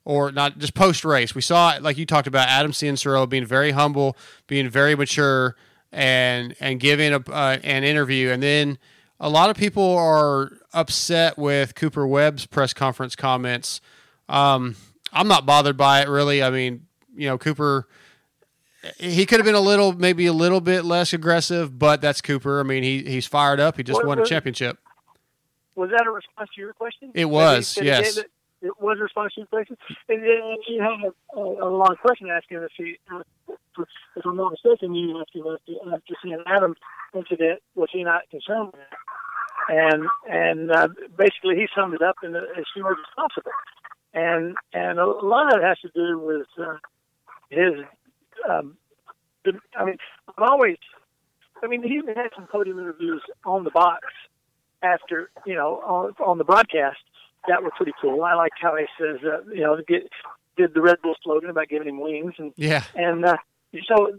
or 0.06 0.32
not 0.32 0.58
just 0.58 0.74
post 0.74 1.06
race. 1.06 1.36
We 1.36 1.42
saw, 1.42 1.78
like 1.82 1.98
you 1.98 2.06
talked 2.06 2.28
about, 2.28 2.48
Adam 2.48 2.72
Cianciarulo 2.72 3.28
being 3.30 3.46
very 3.46 3.72
humble, 3.72 4.18
being 4.48 4.70
very 4.70 4.96
mature, 4.96 5.56
and 5.92 6.56
and 6.60 6.80
giving 6.80 7.14
a 7.14 7.18
uh, 7.32 7.58
an 7.64 7.84
interview, 7.84 8.30
and 8.30 8.42
then 8.42 8.78
a 9.20 9.30
lot 9.30 9.50
of 9.50 9.58
people 9.58 9.96
are 9.98 10.52
upset 10.74 11.38
with 11.38 11.76
Cooper 11.76 12.08
Webb's 12.08 12.46
press 12.46 12.74
conference 12.74 13.16
comments. 13.16 13.82
Um, 14.30 14.76
I'm 15.14 15.28
not 15.28 15.46
bothered 15.46 15.78
by 15.78 16.02
it 16.02 16.08
really. 16.08 16.42
I 16.42 16.50
mean, 16.50 16.88
you 17.16 17.28
know, 17.28 17.38
Cooper, 17.38 17.88
he 18.98 19.26
could 19.26 19.38
have 19.40 19.46
been 19.46 19.54
a 19.56 19.60
little, 19.60 19.94
maybe 19.94 20.26
a 20.26 20.34
little 20.34 20.62
bit 20.62 20.86
less 20.86 21.14
aggressive, 21.14 21.78
but 21.78 22.02
that's 22.02 22.22
Cooper. 22.22 22.60
I 22.60 22.64
mean, 22.64 22.82
he 22.84 23.04
he's 23.04 23.28
fired 23.28 23.60
up. 23.60 23.78
He 23.78 23.84
just 23.84 23.98
What- 23.98 24.08
won 24.08 24.20
a 24.20 24.26
championship. 24.26 24.78
Was 25.76 25.90
that 25.92 26.06
a 26.06 26.12
response 26.12 26.50
to 26.56 26.62
your 26.62 26.74
question? 26.74 27.12
It 27.14 27.26
was, 27.26 27.76
That 27.76 27.84
he- 27.84 27.90
that 27.90 27.98
he 28.00 28.04
yes. 28.06 28.18
It, 28.18 28.32
it 28.62 28.80
was 28.80 28.98
a 29.00 29.04
response 29.04 29.34
to 29.34 29.42
your 29.42 29.48
question, 29.48 29.78
and 30.08 30.24
then 30.24 30.56
you 30.68 30.82
had 30.82 31.12
a, 31.36 31.40
a, 31.40 31.68
a 31.68 31.70
long 31.70 31.96
question 32.02 32.30
asking 32.30 32.58
if 32.58 32.72
he, 32.78 32.98
uh, 33.12 33.24
if 34.16 34.26
I'm 34.26 34.38
not 34.38 34.52
mistaken, 34.52 34.94
you 34.94 35.20
asked 35.20 35.36
him 35.36 35.46
after, 35.48 35.96
after 35.96 36.14
seeing 36.24 36.44
Adam 36.46 36.76
incident, 37.16 37.62
was 37.76 37.90
he 37.92 38.04
not 38.04 38.30
concerned 38.30 38.68
with 38.68 38.82
it? 38.82 38.88
And 39.70 40.06
and 40.30 40.72
uh, 40.72 40.88
basically 41.18 41.56
he 41.56 41.68
summed 41.76 41.94
it 41.94 42.02
up 42.02 42.16
in 42.24 42.36
as 42.36 42.66
short 42.76 42.98
as 43.00 43.16
possible, 43.16 43.52
and 44.14 44.56
and 44.74 45.00
a 45.00 45.06
lot 45.06 45.54
of 45.54 45.62
it 45.62 45.66
has 45.66 45.80
to 45.80 45.90
do 45.94 46.20
with 46.20 46.48
uh, 46.60 46.78
his. 47.50 47.86
Um, 48.50 48.78
I 49.76 49.86
mean, 49.86 49.98
I'm 50.38 50.50
always. 50.50 50.78
I 51.64 51.68
mean, 51.68 51.84
he 51.84 51.96
even 51.96 52.16
had 52.16 52.32
some 52.36 52.48
podium 52.48 52.80
interviews 52.80 53.22
on 53.46 53.64
the 53.64 53.70
box 53.70 54.08
after 54.82 55.30
you 55.46 55.56
know 55.56 55.76
on, 55.86 56.14
on 56.26 56.38
the 56.38 56.44
broadcast 56.44 56.98
that 57.48 57.64
were 57.64 57.72
pretty 57.72 57.94
cool. 58.02 58.24
I 58.24 58.34
liked 58.36 58.56
how 58.62 58.76
he 58.76 58.86
says, 59.00 59.18
uh, 59.24 59.44
you 59.54 59.62
know, 59.62 59.78
get, 59.88 60.04
did 60.58 60.74
the 60.74 60.82
Red 60.82 61.02
Bull 61.02 61.16
slogan 61.24 61.50
about 61.50 61.70
giving 61.70 61.88
him 61.88 62.00
wings, 62.00 62.34
and 62.38 62.54
Yeah. 62.58 62.84
and 62.96 63.26
uh, 63.26 63.38
so 63.88 64.12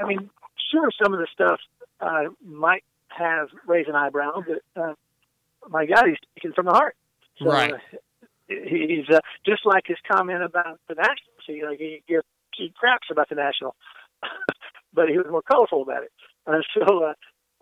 I 0.00 0.06
mean, 0.06 0.30
sure, 0.70 0.90
some 1.02 1.12
of 1.12 1.20
the 1.20 1.26
stuff 1.32 1.60
uh, 2.00 2.24
might 2.44 2.84
have 3.08 3.48
raised 3.66 3.88
an 3.88 3.94
eyebrow, 3.96 4.42
but 4.46 4.80
uh, 4.82 4.94
my 5.68 5.84
God, 5.86 6.06
he's 6.06 6.16
speaking 6.30 6.52
from 6.54 6.66
the 6.66 6.72
heart. 6.72 6.96
So, 7.38 7.50
Right. 7.50 7.74
Uh, 7.74 7.78
he's 8.48 9.08
uh, 9.10 9.20
just 9.46 9.64
like 9.64 9.84
his 9.86 9.98
comment 10.10 10.42
about 10.42 10.80
the 10.88 10.94
national. 10.94 11.34
See, 11.46 11.62
like 11.64 11.78
he 11.78 12.02
gives 12.08 12.24
he 12.54 12.72
craps 12.76 13.08
about 13.10 13.28
the 13.28 13.36
national, 13.36 13.74
but 14.92 15.08
he 15.08 15.16
was 15.16 15.26
more 15.30 15.42
colorful 15.42 15.82
about 15.82 16.02
it. 16.04 16.12
Uh, 16.46 16.60
so, 16.74 17.04
uh, 17.04 17.12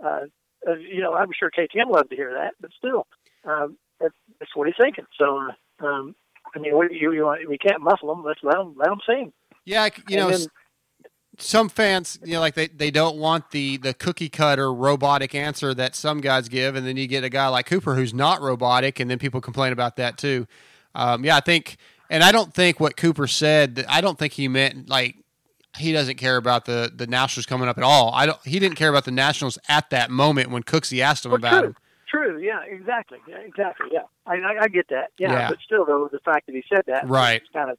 uh, 0.05 0.21
uh, 0.67 0.75
you 0.75 1.01
know, 1.01 1.15
I'm 1.15 1.31
sure 1.39 1.51
KTM 1.51 1.91
loved 1.91 2.11
to 2.11 2.17
hear 2.17 2.33
that, 2.33 2.55
but 2.61 2.71
still, 2.77 3.07
um, 3.45 3.77
that's, 4.01 4.15
that's 4.39 4.55
what 4.55 4.67
he's 4.67 4.77
thinking. 4.81 5.05
So, 5.19 5.39
um, 5.81 6.15
I 6.55 6.59
mean, 6.59 6.77
we, 6.79 6.89
you, 6.99 7.13
you 7.13 7.25
want, 7.25 7.49
we 7.49 7.59
can't 7.59 7.83
muffle 7.83 8.09
them. 8.09 8.25
Let's 8.25 8.41
let 8.43 8.57
them 8.57 8.75
let 8.77 8.89
them 8.89 8.99
sing. 9.07 9.33
Yeah, 9.65 9.89
you 10.09 10.17
know, 10.17 10.27
And 10.29 10.35
s- 10.35 10.49
some 11.39 11.69
fans, 11.69 12.19
you 12.25 12.33
know, 12.35 12.41
like 12.41 12.55
they, 12.55 12.69
they 12.69 12.91
don't 12.91 13.17
want 13.17 13.51
the 13.51 13.77
the 13.77 13.95
cookie 13.95 14.29
cutter 14.29 14.73
robotic 14.73 15.35
answer 15.35 15.73
that 15.75 15.95
some 15.95 16.21
guys 16.21 16.49
give, 16.49 16.75
and 16.75 16.87
then 16.87 16.97
you 16.97 17.07
get 17.07 17.23
a 17.23 17.29
guy 17.29 17.49
like 17.49 17.67
Cooper 17.67 17.95
who's 17.95 18.15
not 18.15 18.41
robotic, 18.41 18.99
and 18.99 19.11
then 19.11 19.19
people 19.19 19.41
complain 19.41 19.73
about 19.73 19.97
that 19.97 20.19
too. 20.19 20.47
Um, 20.95 21.25
yeah, 21.25 21.37
I 21.37 21.41
think, 21.41 21.77
and 22.11 22.25
I 22.25 22.33
don't 22.33 22.53
think 22.53 22.81
what 22.81 22.97
Cooper 22.97 23.27
said. 23.29 23.85
I 23.89 24.01
don't 24.01 24.19
think 24.19 24.33
he 24.33 24.49
meant 24.49 24.89
like 24.89 25.17
he 25.77 25.93
doesn't 25.93 26.17
care 26.17 26.37
about 26.39 26.65
the 26.65 26.91
the 26.93 27.07
Nationals 27.07 27.47
coming 27.47 27.69
up 27.69 27.79
at 27.79 27.85
all. 27.85 28.11
I 28.15 28.27
don't. 28.27 28.39
He 28.45 28.59
didn't 28.59 28.77
care 28.77 28.89
about 28.89 29.05
the 29.05 29.13
Nationals 29.13 29.59
at 29.69 29.91
that 29.91 30.11
moment 30.11 30.51
when 30.51 30.63
Cooksey 30.65 31.01
asked 31.03 31.25
him 31.25 31.31
Well, 31.33 31.37
about 31.39 31.61
true. 31.61 31.69
him. 31.69 31.77
True. 32.09 32.39
Yeah. 32.39 32.61
Exactly. 32.67 33.19
Yeah. 33.29 33.39
Exactly. 33.39 33.89
Yeah. 33.93 34.03
I, 34.27 34.35
I, 34.37 34.63
I 34.63 34.69
get 34.69 34.89
that. 34.89 35.11
Yeah, 35.19 35.33
Yeah. 35.33 35.49
But 35.51 35.59
still, 35.65 35.85
though, 35.85 36.09
the 36.11 36.21
fact 36.21 36.47
that 36.47 36.55
he 36.55 36.63
said 36.73 36.83
that, 36.87 37.09
Right. 37.09 37.43
is 37.43 37.49
kind 37.53 37.71
of 37.71 37.79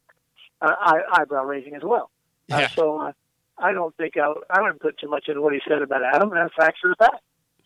uh, 0.62 0.74
eye, 0.80 1.02
eyebrow 1.14 1.44
raising 1.46 1.76
as 1.76 1.82
well. 1.84 2.12
Uh, 2.52 2.58
Yeah. 2.58 2.68
so 2.70 3.00
uh, 3.00 3.12
I 3.58 3.72
don't 3.74 3.96
think 3.98 4.16
I, 4.18 4.34
I 4.50 4.62
wouldn't 4.62 4.82
put 4.82 4.98
too 4.98 5.10
much 5.10 5.26
into 5.28 5.42
what 5.42 5.54
he 5.54 5.60
said 5.68 5.82
about 5.82 6.02
Adam. 6.04 6.32
And 6.34 6.50
facts 6.58 6.80
are 6.84 6.90
the 6.90 6.96
fact. 6.98 7.22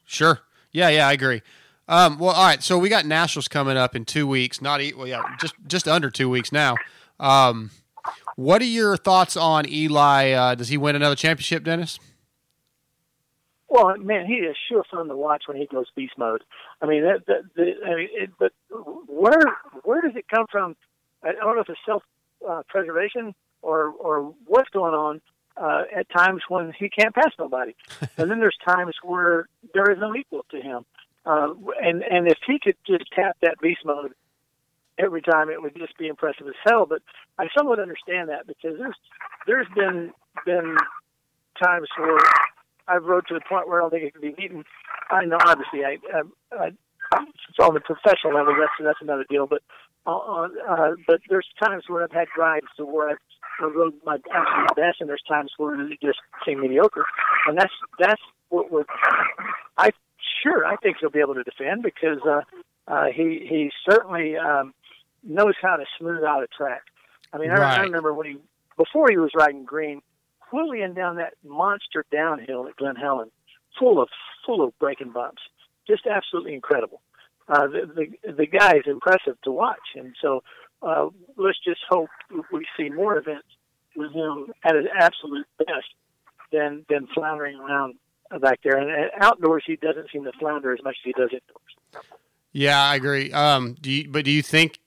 Sure. 0.06 0.40
Yeah, 0.72 0.90
yeah, 0.90 1.08
I 1.08 1.14
agree. 1.14 1.42
Um, 1.88 2.18
well, 2.18 2.32
all 2.32 2.46
right. 2.46 2.64
So 2.64 2.78
we 2.78 2.88
got 2.90 3.06
Nationals 3.06 3.48
coming 3.48 3.76
up 3.78 3.96
in 3.96 4.06
two 4.06 4.26
weeks. 4.26 4.62
Not 4.62 4.80
e- 4.82 4.94
well, 4.96 5.06
yeah, 5.08 5.22
just 5.40 5.54
just 5.68 5.88
under 5.88 6.10
two 6.10 6.30
weeks 6.30 6.52
now. 6.52 6.76
Um, 7.20 7.72
what 8.38 8.62
are 8.62 8.66
your 8.66 8.96
thoughts 8.98 9.36
on 9.38 9.68
Eli? 9.70 10.32
Uh, 10.32 10.56
does 10.56 10.70
he 10.70 10.78
win 10.78 10.96
another 10.96 11.16
championship, 11.16 11.64
Dennis? 11.66 12.00
Well, 13.74 13.98
man, 13.98 14.28
he 14.28 14.36
is 14.36 14.56
sure 14.70 14.84
fun 14.92 15.08
to 15.08 15.18
watch 15.18 15.46
when 15.48 15.58
he 15.58 15.66
goes 15.66 15.88
beast 15.96 16.14
mode. 16.16 16.44
I 16.80 16.86
mean, 16.86 17.02
that, 17.02 17.26
that, 17.26 17.42
the, 17.56 17.74
I 17.84 17.96
mean, 17.96 18.10
it, 18.12 18.30
but 18.38 18.52
where 19.08 19.58
where 19.84 20.00
does 20.00 20.16
it 20.16 20.26
come 20.28 20.46
from? 20.52 20.76
I 21.24 21.32
don't 21.32 21.56
know 21.56 21.62
if 21.62 21.70
it's 21.70 21.80
self 21.84 22.04
uh, 22.48 22.62
preservation 22.68 23.34
or 23.64 23.88
or 23.88 24.36
what's 24.46 24.70
going 24.70 24.94
on. 24.94 25.22
Uh, 25.56 25.84
at 25.96 26.10
times 26.10 26.42
when 26.50 26.74
he 26.78 26.90
can't 26.90 27.14
pass 27.14 27.32
nobody, 27.38 27.76
and 28.18 28.30
then 28.30 28.40
there's 28.40 28.58
times 28.68 28.96
where 29.04 29.48
there 29.74 29.92
is 29.92 29.98
no 30.00 30.16
equal 30.16 30.46
to 30.52 30.62
him. 30.62 30.86
Uh, 31.26 31.54
and 31.82 32.04
and 32.04 32.28
if 32.28 32.38
he 32.46 32.60
could 32.60 32.76
just 32.86 33.06
tap 33.16 33.38
that 33.42 33.60
beast 33.60 33.82
mode 33.86 34.14
every 35.00 35.22
time, 35.22 35.50
it 35.50 35.60
would 35.60 35.76
just 35.76 35.98
be 35.98 36.08
impressive 36.08 36.48
as 36.48 36.54
hell. 36.64 36.86
But 36.86 37.02
I 37.40 37.48
somewhat 37.58 37.80
understand 37.80 38.30
that 38.30 38.46
because 38.46 38.78
there's 38.78 38.98
there's 39.48 39.68
been 39.76 40.12
been 40.46 40.78
times 41.64 41.88
where 41.98 42.20
I've 42.88 43.04
rode 43.04 43.28
to 43.28 43.34
the 43.34 43.42
point 43.48 43.68
where 43.68 43.80
I 43.80 43.84
don't 43.84 43.92
think 43.92 44.04
it 44.04 44.14
can 44.14 44.22
be 44.22 44.32
beaten. 44.32 44.64
I 45.10 45.26
know, 45.26 45.38
obviously, 45.46 45.86
I, 45.86 45.98
I, 46.14 46.22
I 46.58 46.72
it's 47.14 47.60
on 47.60 47.74
the 47.74 47.80
professional 47.80 48.34
level. 48.34 48.56
That's 48.60 48.72
that's 48.80 49.02
another 49.02 49.26
deal. 49.30 49.48
But 49.48 49.62
uh, 50.06 50.48
uh, 50.68 50.92
but 51.08 51.22
there's 51.30 51.48
times 51.64 51.84
where 51.88 52.04
I've 52.04 52.12
had 52.12 52.28
rides 52.38 52.68
to 52.78 52.86
where 52.86 53.10
I've 53.10 53.18
I 53.60 53.66
rode 53.66 53.94
my 54.04 54.18
absolute 54.34 54.76
best, 54.76 55.00
and 55.00 55.10
there's 55.10 55.22
times 55.28 55.52
where 55.58 55.80
it 55.80 56.00
just 56.02 56.20
seemed 56.46 56.62
mediocre. 56.62 57.06
And 57.48 57.58
that's 57.58 57.74
that's 58.00 58.22
what 58.50 58.72
would 58.72 58.86
I 59.78 59.92
sure 60.42 60.66
I 60.66 60.76
think 60.78 60.98
he'll 61.00 61.10
be 61.10 61.20
able 61.20 61.36
to 61.36 61.44
defend 61.44 61.84
because 61.84 62.20
uh, 62.28 62.42
uh, 62.88 63.06
he 63.16 63.46
he 63.48 63.72
certainly 63.90 64.36
um, 64.38 64.74
knows 65.24 65.54
how 65.62 65.76
to 65.76 65.86
smooth 66.00 66.24
out 66.24 66.44
a 66.44 66.48
track. 66.48 66.84
I 67.32 67.38
mean, 67.38 67.52
I, 67.52 67.56
Right. 67.56 67.80
I 67.80 67.82
remember 67.84 68.14
when 68.14 68.28
he 68.28 68.38
before 68.78 69.10
he 69.10 69.18
was 69.18 69.32
riding 69.36 69.66
green, 69.66 70.02
wheeling 70.54 70.94
down 70.94 71.16
that 71.18 71.34
monster 71.44 72.06
downhill 72.12 72.68
at 72.68 72.76
Glen 72.78 72.96
Helen, 72.96 73.32
full 73.80 74.02
of 74.02 74.10
full 74.46 74.64
of 74.64 74.78
breaking 74.80 75.12
bumps, 75.12 75.42
just 75.88 76.06
absolutely 76.06 76.54
incredible. 76.54 77.02
Uh, 77.48 77.68
the, 77.68 78.08
the 78.24 78.34
the 78.34 78.46
guy 78.46 78.76
is 78.76 78.84
impressive 78.86 79.36
to 79.44 79.52
watch, 79.52 79.96
and 79.96 80.16
so 80.22 80.44
uh, 80.82 81.08
let's 81.38 81.60
just 81.64 81.82
hope 81.90 82.10
we 82.52 82.66
see 82.78 82.90
more 82.90 83.18
events 83.18 83.48
with 83.96 84.12
him 84.14 84.54
at 84.64 84.76
his 84.76 84.86
absolute 84.98 85.46
best 85.58 85.94
than 86.52 86.86
than 86.90 87.08
floundering 87.14 87.58
around 87.60 87.96
back 88.42 88.60
there. 88.64 88.78
And 88.78 89.12
outdoors, 89.20 89.64
he 89.66 89.76
doesn't 89.76 90.10
seem 90.12 90.24
to 90.24 90.32
flounder 90.40 90.74
as 90.74 90.80
much 90.84 90.96
as 91.02 91.06
he 91.06 91.12
does 91.14 91.30
indoors. 91.32 92.08
Yeah, 92.52 92.82
I 92.82 92.96
agree. 92.96 93.32
Um, 93.32 93.76
do 93.82 93.92
you, 93.92 94.10
but 94.10 94.26
do 94.26 94.32
you 94.32 94.44
think 94.44 94.80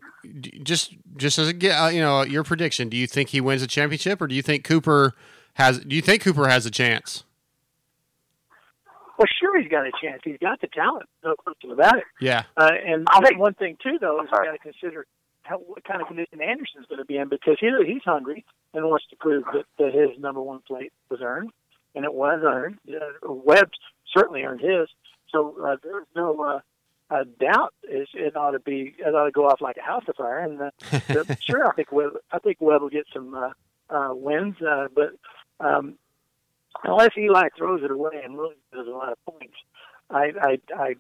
just 0.63 0.95
just 1.17 1.39
as 1.39 1.51
a 1.51 1.71
uh, 1.71 1.89
you 1.89 2.01
know 2.01 2.23
your 2.23 2.45
prediction? 2.45 2.89
Do 2.89 2.97
you 2.97 3.07
think 3.07 3.31
he 3.31 3.41
wins 3.41 3.63
a 3.63 3.67
championship, 3.67 4.21
or 4.21 4.27
do 4.27 4.35
you 4.35 4.43
think 4.43 4.65
Cooper 4.65 5.15
has? 5.57 5.81
Do 5.81 5.95
you 5.95 6.03
think 6.03 6.23
Cooper 6.23 6.49
has 6.49 6.65
a 6.67 6.71
chance? 6.71 7.25
Well, 9.19 9.27
sure, 9.41 9.59
he's 9.61 9.71
got 9.71 9.87
a 9.87 9.93
chance. 10.03 10.21
He's 10.25 10.37
got 10.39 10.61
the 10.61 10.67
talent, 10.67 11.09
no 11.25 11.35
question 11.37 11.71
about 11.71 11.97
it. 11.99 12.05
Yeah, 12.21 12.45
Uh, 12.57 12.71
and 12.87 13.07
I 13.11 13.21
think- 13.21 13.39
one 13.41 13.55
thing 13.55 13.77
too, 13.83 13.97
though, 14.01 14.21
is 14.23 14.29
you 14.31 14.39
got 14.45 14.53
to 14.53 14.59
consider 14.59 15.07
how, 15.43 15.57
what 15.59 15.85
kind 15.85 16.03
of 16.03 16.09
condition 16.09 16.43
Anderson's 16.43 16.87
going 16.87 16.99
to 16.99 17.05
be 17.07 17.17
in 17.17 17.29
because 17.29 17.57
he, 17.59 17.71
he's 17.87 18.03
hungry 18.05 18.45
and 18.75 18.85
wants 18.85 19.07
to 19.11 19.17
prove 19.17 19.45
that, 19.55 19.65
that 19.79 19.95
his 19.95 20.19
number 20.19 20.43
one 20.43 20.61
plate 20.67 20.93
was 21.09 21.21
earned, 21.23 21.51
and 21.95 22.05
it 22.05 22.13
was 22.13 22.41
earned. 22.45 22.79
Uh, 22.89 23.33
Webb 23.33 23.71
certainly 24.15 24.43
earned 24.43 24.61
his, 24.61 24.89
so 25.33 25.57
uh, 25.65 25.77
there's 25.83 26.07
no 26.15 26.39
uh, 26.43 26.61
uh, 27.15 27.25
doubt 27.41 27.73
is 27.91 28.09
it 28.13 28.37
ought 28.37 28.51
to 28.51 28.59
be 28.61 28.95
it 28.99 29.15
ought 29.15 29.25
to 29.27 29.31
go 29.31 29.47
off 29.47 29.61
like 29.63 29.77
a 29.79 29.83
house 29.83 30.05
afire. 30.09 30.41
And 30.41 30.61
uh, 30.61 31.35
sure, 31.41 31.67
I 31.67 31.73
think 31.75 31.91
Webb, 31.93 32.19
I 32.33 32.39
think 32.41 32.59
Webb 32.61 32.83
will 32.83 32.91
get 32.91 33.07
some 33.15 33.33
uh, 33.33 33.51
uh, 33.89 34.13
wins, 34.15 34.57
uh, 34.61 34.89
but 34.95 35.13
um, 35.61 35.95
unless 36.85 37.11
Eli 37.17 37.49
throws 37.57 37.83
it 37.83 37.91
away 37.91 38.21
and 38.25 38.37
really 38.37 38.57
does 38.73 38.87
a 38.87 38.91
lot 38.91 39.13
of 39.13 39.19
points, 39.25 39.55
I 40.11 40.33
I, 40.41 40.59
I 40.75 40.95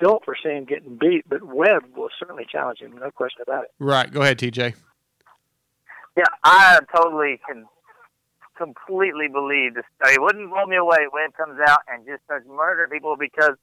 don't 0.00 0.24
foresee 0.24 0.50
him 0.50 0.64
getting 0.64 0.96
beat, 0.96 1.28
but 1.28 1.42
Webb 1.42 1.84
will 1.96 2.10
certainly 2.18 2.46
challenge 2.50 2.78
him, 2.80 2.96
no 2.98 3.10
question 3.10 3.42
about 3.42 3.64
it. 3.64 3.70
right. 3.78 4.10
Go 4.10 4.22
ahead, 4.22 4.38
TJ. 4.38 4.74
Yeah, 6.16 6.24
I 6.44 6.78
totally 6.94 7.40
can 7.46 7.66
completely 8.56 9.28
believe 9.28 9.74
this. 9.74 9.84
I 10.02 10.10
mean, 10.10 10.22
wouldn't 10.22 10.50
blow 10.50 10.66
me 10.66 10.76
away 10.76 11.06
when 11.10 11.24
it 11.24 11.36
comes 11.36 11.58
out 11.66 11.80
and 11.88 12.04
just 12.04 12.24
starts 12.24 12.46
murdering 12.48 12.90
people 12.90 13.16
because 13.18 13.54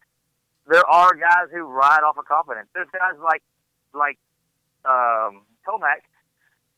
there 0.67 0.87
are 0.89 1.13
guys 1.13 1.51
who 1.53 1.63
ride 1.63 2.01
off 2.07 2.17
of 2.17 2.25
confidence. 2.25 2.67
There's 2.73 2.87
guys 2.91 3.19
like 3.21 3.43
like 3.93 4.17
um, 4.85 5.43
Tomac. 5.67 6.07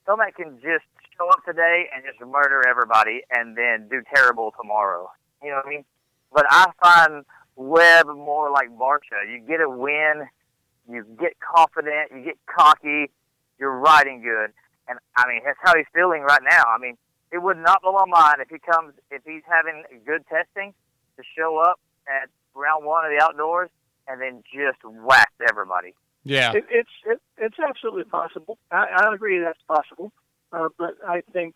Tomac 0.07 0.35
can 0.35 0.57
just 0.61 0.85
show 1.17 1.29
up 1.29 1.43
today 1.45 1.85
and 1.93 2.03
just 2.05 2.19
murder 2.19 2.67
everybody 2.67 3.21
and 3.31 3.57
then 3.57 3.87
do 3.89 4.01
terrible 4.13 4.53
tomorrow. 4.59 5.09
You 5.43 5.49
know 5.49 5.57
what 5.57 5.65
I 5.65 5.69
mean? 5.69 5.85
But 6.33 6.45
I 6.49 6.71
find 6.81 7.25
Webb 7.55 8.07
more 8.07 8.51
like 8.51 8.69
Barcia. 8.69 9.31
You 9.31 9.39
get 9.47 9.61
a 9.61 9.69
win, 9.69 10.27
you 10.89 11.05
get 11.19 11.33
confident, 11.39 12.11
you 12.11 12.23
get 12.23 12.37
cocky, 12.45 13.11
you're 13.59 13.77
riding 13.77 14.21
good 14.21 14.51
and 14.87 14.99
I 15.15 15.27
mean 15.27 15.41
that's 15.45 15.59
how 15.61 15.75
he's 15.75 15.85
feeling 15.93 16.21
right 16.21 16.41
now. 16.49 16.63
I 16.65 16.77
mean, 16.79 16.97
it 17.31 17.41
would 17.41 17.57
not 17.57 17.81
blow 17.81 17.93
my 17.93 18.05
mind 18.05 18.37
if 18.39 18.49
he 18.49 18.59
comes 18.59 18.93
if 19.11 19.21
he's 19.25 19.43
having 19.47 19.83
good 20.05 20.25
testing 20.27 20.73
to 21.17 21.23
show 21.37 21.57
up 21.57 21.79
at 22.07 22.29
round 22.55 22.85
one 22.85 23.05
of 23.05 23.11
the 23.11 23.23
outdoors 23.23 23.69
and 24.07 24.21
then 24.21 24.43
just 24.53 24.79
whack 24.83 25.31
everybody. 25.47 25.93
Yeah, 26.23 26.53
It, 26.53 26.65
it's 26.69 26.89
it, 27.05 27.21
it's 27.37 27.57
absolutely 27.59 28.05
possible. 28.05 28.57
I, 28.71 28.87
I 28.95 29.13
agree 29.13 29.39
that's 29.39 29.59
possible, 29.67 30.11
uh, 30.51 30.69
but 30.77 30.95
I 31.07 31.21
think 31.33 31.53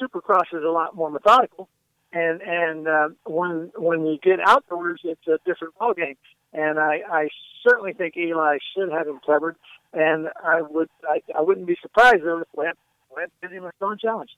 Supercross 0.00 0.52
is 0.52 0.64
a 0.64 0.70
lot 0.70 0.94
more 0.94 1.10
methodical, 1.10 1.68
and 2.12 2.40
and 2.42 2.88
uh, 2.88 3.08
when 3.26 3.70
when 3.76 4.06
you 4.06 4.18
get 4.22 4.40
outdoors, 4.40 5.00
it's 5.04 5.26
a 5.26 5.38
different 5.44 5.74
ballgame. 5.78 6.16
And 6.52 6.80
I, 6.80 7.02
I 7.08 7.28
certainly 7.62 7.92
think 7.92 8.16
Eli 8.16 8.58
should 8.74 8.90
have 8.90 9.06
him 9.06 9.20
covered, 9.24 9.56
and 9.92 10.28
I 10.44 10.62
would 10.62 10.88
I, 11.08 11.22
I 11.36 11.42
wouldn't 11.42 11.66
be 11.66 11.76
surprised 11.80 12.24
though 12.24 12.38
if 12.38 12.48
Webb 12.54 12.76
Webb 13.14 13.30
gives 13.40 13.52
him 13.52 13.64
a 13.64 13.72
strong 13.76 13.98
challenge. 13.98 14.30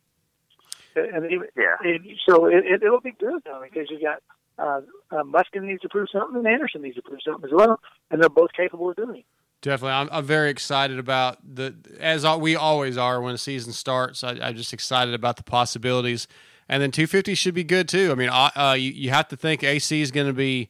And 0.95 1.25
even, 1.31 1.49
Yeah. 1.57 1.77
it, 1.83 2.03
so 2.29 2.47
it, 2.47 2.65
it, 2.67 2.83
it'll 2.83 3.01
be 3.01 3.13
good 3.13 3.43
though 3.45 3.63
because 3.63 3.91
you 3.91 3.99
got 4.01 4.23
uh, 4.59 4.83
uh, 5.11 5.23
Musquin 5.23 5.63
needs 5.63 5.81
to 5.83 5.89
prove 5.89 6.09
something, 6.13 6.37
and 6.37 6.47
Anderson 6.47 6.83
needs 6.83 6.97
to 6.97 7.03
prove 7.03 7.21
something 7.25 7.45
as 7.49 7.55
well, 7.55 7.81
and 8.11 8.21
they're 8.21 8.29
both 8.29 8.53
capable 8.53 8.91
of 8.91 8.97
doing 8.97 9.21
it. 9.21 9.25
Definitely. 9.63 9.93
I'm, 9.93 10.09
I'm 10.13 10.25
very 10.25 10.51
excited 10.51 10.99
about 10.99 11.39
the 11.43 11.75
as 11.99 12.27
we 12.39 12.55
always 12.55 12.99
are 12.99 13.21
when 13.23 13.33
the 13.33 13.39
season 13.39 13.73
starts. 13.73 14.23
I, 14.23 14.33
I'm 14.43 14.57
just 14.57 14.73
excited 14.73 15.15
about 15.15 15.37
the 15.37 15.43
possibilities, 15.43 16.29
and 16.69 16.83
then 16.83 16.91
250 16.91 17.35
should 17.35 17.55
be 17.55 17.65
good 17.65 17.89
too. 17.89 18.13
I 18.13 18.15
mean, 18.15 18.29
uh, 18.31 18.77
you 18.79 18.91
you 18.91 19.11
have 19.11 19.29
to 19.29 19.37
think 19.37 19.65
AC 19.65 20.03
is 20.03 20.11
going 20.11 20.27
to 20.27 20.33
be 20.35 20.69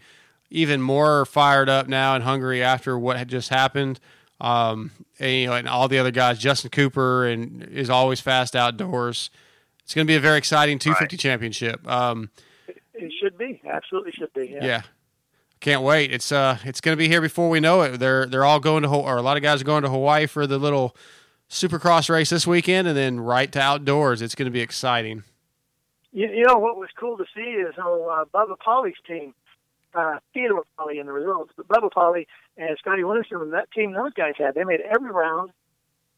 even 0.51 0.81
more 0.81 1.25
fired 1.25 1.69
up 1.69 1.89
now 1.89 2.15
and 2.15 2.23
hungry 2.23 2.63
after 2.63 2.99
what 2.99 3.17
had 3.17 3.29
just 3.29 3.49
happened. 3.49 3.99
Um, 4.41 4.91
and, 5.19 5.31
you 5.31 5.47
know, 5.47 5.55
and 5.55 5.69
all 5.69 5.89
the 5.89 5.99
other 5.99 6.11
guys, 6.11 6.39
Justin 6.39 6.71
Cooper, 6.71 7.27
and 7.27 7.63
is 7.63 7.89
always 7.89 8.21
fast 8.21 8.55
outdoors. 8.57 9.31
It's 9.85 9.95
going 9.95 10.07
to 10.07 10.11
be 10.11 10.17
a 10.17 10.21
very 10.21 10.37
exciting 10.37 10.79
250 10.79 11.17
championship. 11.17 11.89
Um, 11.89 12.31
It 12.67 13.13
should 13.21 13.39
be. 13.39 13.61
Absolutely 13.65 14.13
should 14.13 14.33
be. 14.33 14.49
Yeah. 14.49 14.65
yeah. 14.65 14.83
Can't 15.63 15.83
wait. 15.83 16.11
It's 16.11 16.33
uh 16.33 16.59
it's 16.65 16.81
to 16.81 16.97
be 16.97 17.07
here 17.07 17.21
before 17.21 17.49
we 17.49 17.61
know 17.61 17.83
it. 17.83 17.99
They're 17.99 18.27
they're 18.27 18.45
all 18.45 18.59
going 18.59 18.83
to 18.83 18.89
or 18.89 19.17
a 19.17 19.23
lot 19.23 19.37
of 19.37 19.45
guys 19.45 19.61
are 19.61 19.65
going 19.65 19.85
to 19.85 19.89
Hawaii 19.89 20.27
for 20.27 20.45
the 20.45 20.59
little 20.59 20.97
Supercross 21.49 22.11
race 22.11 22.31
this 22.31 22.49
weekend 22.49 22.89
and 22.89 22.97
then 22.97 23.21
right 23.21 23.51
to 23.53 23.61
outdoors. 23.61 24.23
It's 24.23 24.35
to 24.35 24.51
be 24.51 24.61
exciting. 24.61 25.23
You, 26.11 26.29
you 26.31 26.45
know 26.47 26.59
what 26.59 26.79
was 26.79 26.89
cool 26.99 27.17
to 27.17 27.25
see 27.33 27.43
is 27.43 27.75
oh, 27.79 28.09
uh, 28.09 28.25
Bubba 28.25 28.59
Pauli's 28.59 28.97
team, 29.07 29.35
uh, 29.95 30.19
Theodore 30.35 30.65
Pauli 30.77 30.99
in 30.99 31.07
the 31.07 31.13
results, 31.13 31.53
but 31.57 31.69
Bubba 31.69 31.93
Pauli 31.93 32.27
and 32.57 32.77
Scotty 32.79 33.03
Winterson, 33.03 33.53
that 33.53 33.71
team 33.71 33.93
those 33.93 34.13
guys 34.15 34.35
had, 34.37 34.57
they 34.57 34.65
made 34.65 34.81
every 34.81 35.13
round. 35.13 35.53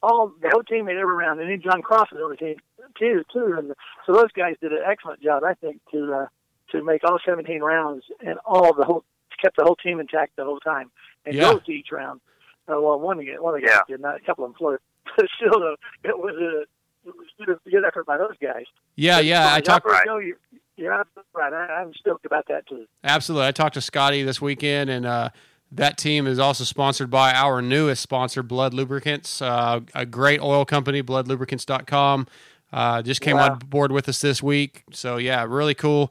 All 0.03 0.33
the 0.41 0.49
whole 0.49 0.63
team 0.63 0.87
made 0.87 0.97
every 0.97 1.17
round, 1.17 1.39
and 1.41 1.51
then 1.51 1.61
John 1.61 1.83
Cross 1.83 2.13
was 2.13 2.23
on 2.23 2.31
the 2.31 2.37
team 2.37 2.57
too. 2.99 3.25
Too, 3.31 3.57
and 3.59 3.75
so 4.07 4.15
those 4.15 4.33
guys 4.33 4.55
did 4.63 4.73
an 4.73 4.81
excellent 4.87 5.21
job, 5.21 5.45
I 5.45 5.53
think, 5.53 5.83
to 5.93 6.15
uh, 6.15 6.27
to 6.71 6.83
make 6.83 7.05
all 7.05 7.19
17 7.23 7.61
rounds 7.61 8.05
and 8.25 8.39
all 8.47 8.73
the 8.73 8.85
whole 8.85 9.05
kept 9.43 9.57
the 9.57 9.65
whole 9.65 9.77
team 9.77 10.01
intact 10.01 10.37
the 10.37 10.45
whole 10.45 10.61
time 10.61 10.91
and 11.27 11.35
Yeah. 11.35 11.53
go 11.53 11.59
to 11.59 11.73
each 11.73 11.89
round. 11.93 12.21
Uh, 12.69 12.81
well, 12.81 12.99
one 12.99 13.19
of 13.19 13.25
the 13.27 13.37
one 13.43 13.55
of 13.55 13.61
the 13.61 13.67
guys 13.67 13.77
Yeah. 13.89 13.95
did 13.97 14.01
not, 14.01 14.17
a 14.17 14.21
couple 14.21 14.45
of 14.45 14.51
them 14.53 14.59
floated, 14.59 14.81
but 15.17 15.27
still, 15.37 15.61
though, 15.61 15.77
it 16.03 16.19
was 16.19 16.35
a 16.37 16.63
it 17.09 17.15
was 17.15 17.27
good, 17.45 17.59
good 17.71 17.85
effort 17.85 18.07
by 18.07 18.17
those 18.17 18.37
guys. 18.41 18.65
Yeah, 18.97 19.19
yeah. 19.21 19.53
I 19.53 19.61
talked 19.61 19.85
Right. 19.87 20.05
No, 20.07 20.17
you, 20.19 20.37
you're 20.77 20.93
absolutely 20.95 21.29
right. 21.35 21.53
I, 21.53 21.75
I'm 21.83 21.93
stoked 21.95 22.25
about 22.25 22.47
that 22.49 22.67
too. 22.67 22.87
Absolutely. 23.05 23.47
I 23.47 23.53
talked 23.53 23.75
to 23.75 23.83
Scotty 23.83 24.23
this 24.23 24.41
weekend, 24.41 24.89
and 24.89 25.05
uh, 25.05 25.29
that 25.71 25.99
team 25.99 26.27
is 26.27 26.39
also 26.39 26.65
sponsored 26.65 27.11
by 27.11 27.35
our 27.35 27.61
newest 27.61 28.03
sponsor, 28.03 28.43
Blud 28.43 28.73
Lubricants, 28.73 29.43
uh, 29.43 29.81
a 29.95 30.07
great 30.07 30.41
oil 30.41 30.65
company, 30.65 31.03
bludlubricants.com. 31.03 32.27
Uh, 32.73 33.03
just 33.03 33.21
came 33.21 33.37
Wow. 33.37 33.53
on 33.53 33.59
board 33.59 33.93
with 33.93 34.09
us 34.09 34.21
this 34.21 34.43
week. 34.43 34.83
So, 34.93 35.17
yeah, 35.19 35.45
really 35.49 35.75
cool. 35.75 36.11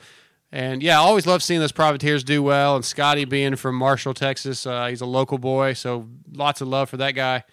And 0.53 0.83
yeah, 0.83 1.01
I 1.01 1.03
always 1.03 1.25
love 1.25 1.41
seeing 1.41 1.59
those 1.59 1.71
privateers 1.71 2.23
do 2.23 2.43
well. 2.43 2.75
And 2.75 2.85
Scotty 2.85 3.25
being 3.25 3.55
from 3.55 3.75
Marshall, 3.75 4.13
Texas, 4.13 4.67
uh, 4.67 4.85
he's 4.85 5.01
a 5.01 5.05
local 5.07 5.39
boy. 5.39 5.73
So, 5.73 6.07
lots 6.31 6.61
of 6.61 6.67
love 6.67 6.91
for 6.91 6.97
that 6.97 7.13
guy. 7.13 7.43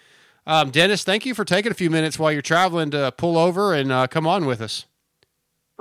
Um, 0.47 0.71
Dennis, 0.71 1.03
thank 1.03 1.25
you 1.25 1.35
for 1.35 1.47
taking 1.47 1.73
a 1.73 1.75
few 1.75 1.89
minutes 1.89 2.19
while 2.19 2.31
you're 2.31 2.43
traveling 2.43 2.91
to 2.91 3.11
pull 3.17 3.39
over 3.39 3.73
and 3.73 3.91
uh, 3.91 4.07
come 4.07 4.27
on 4.27 4.45
with 4.45 4.61
us. 4.61 4.85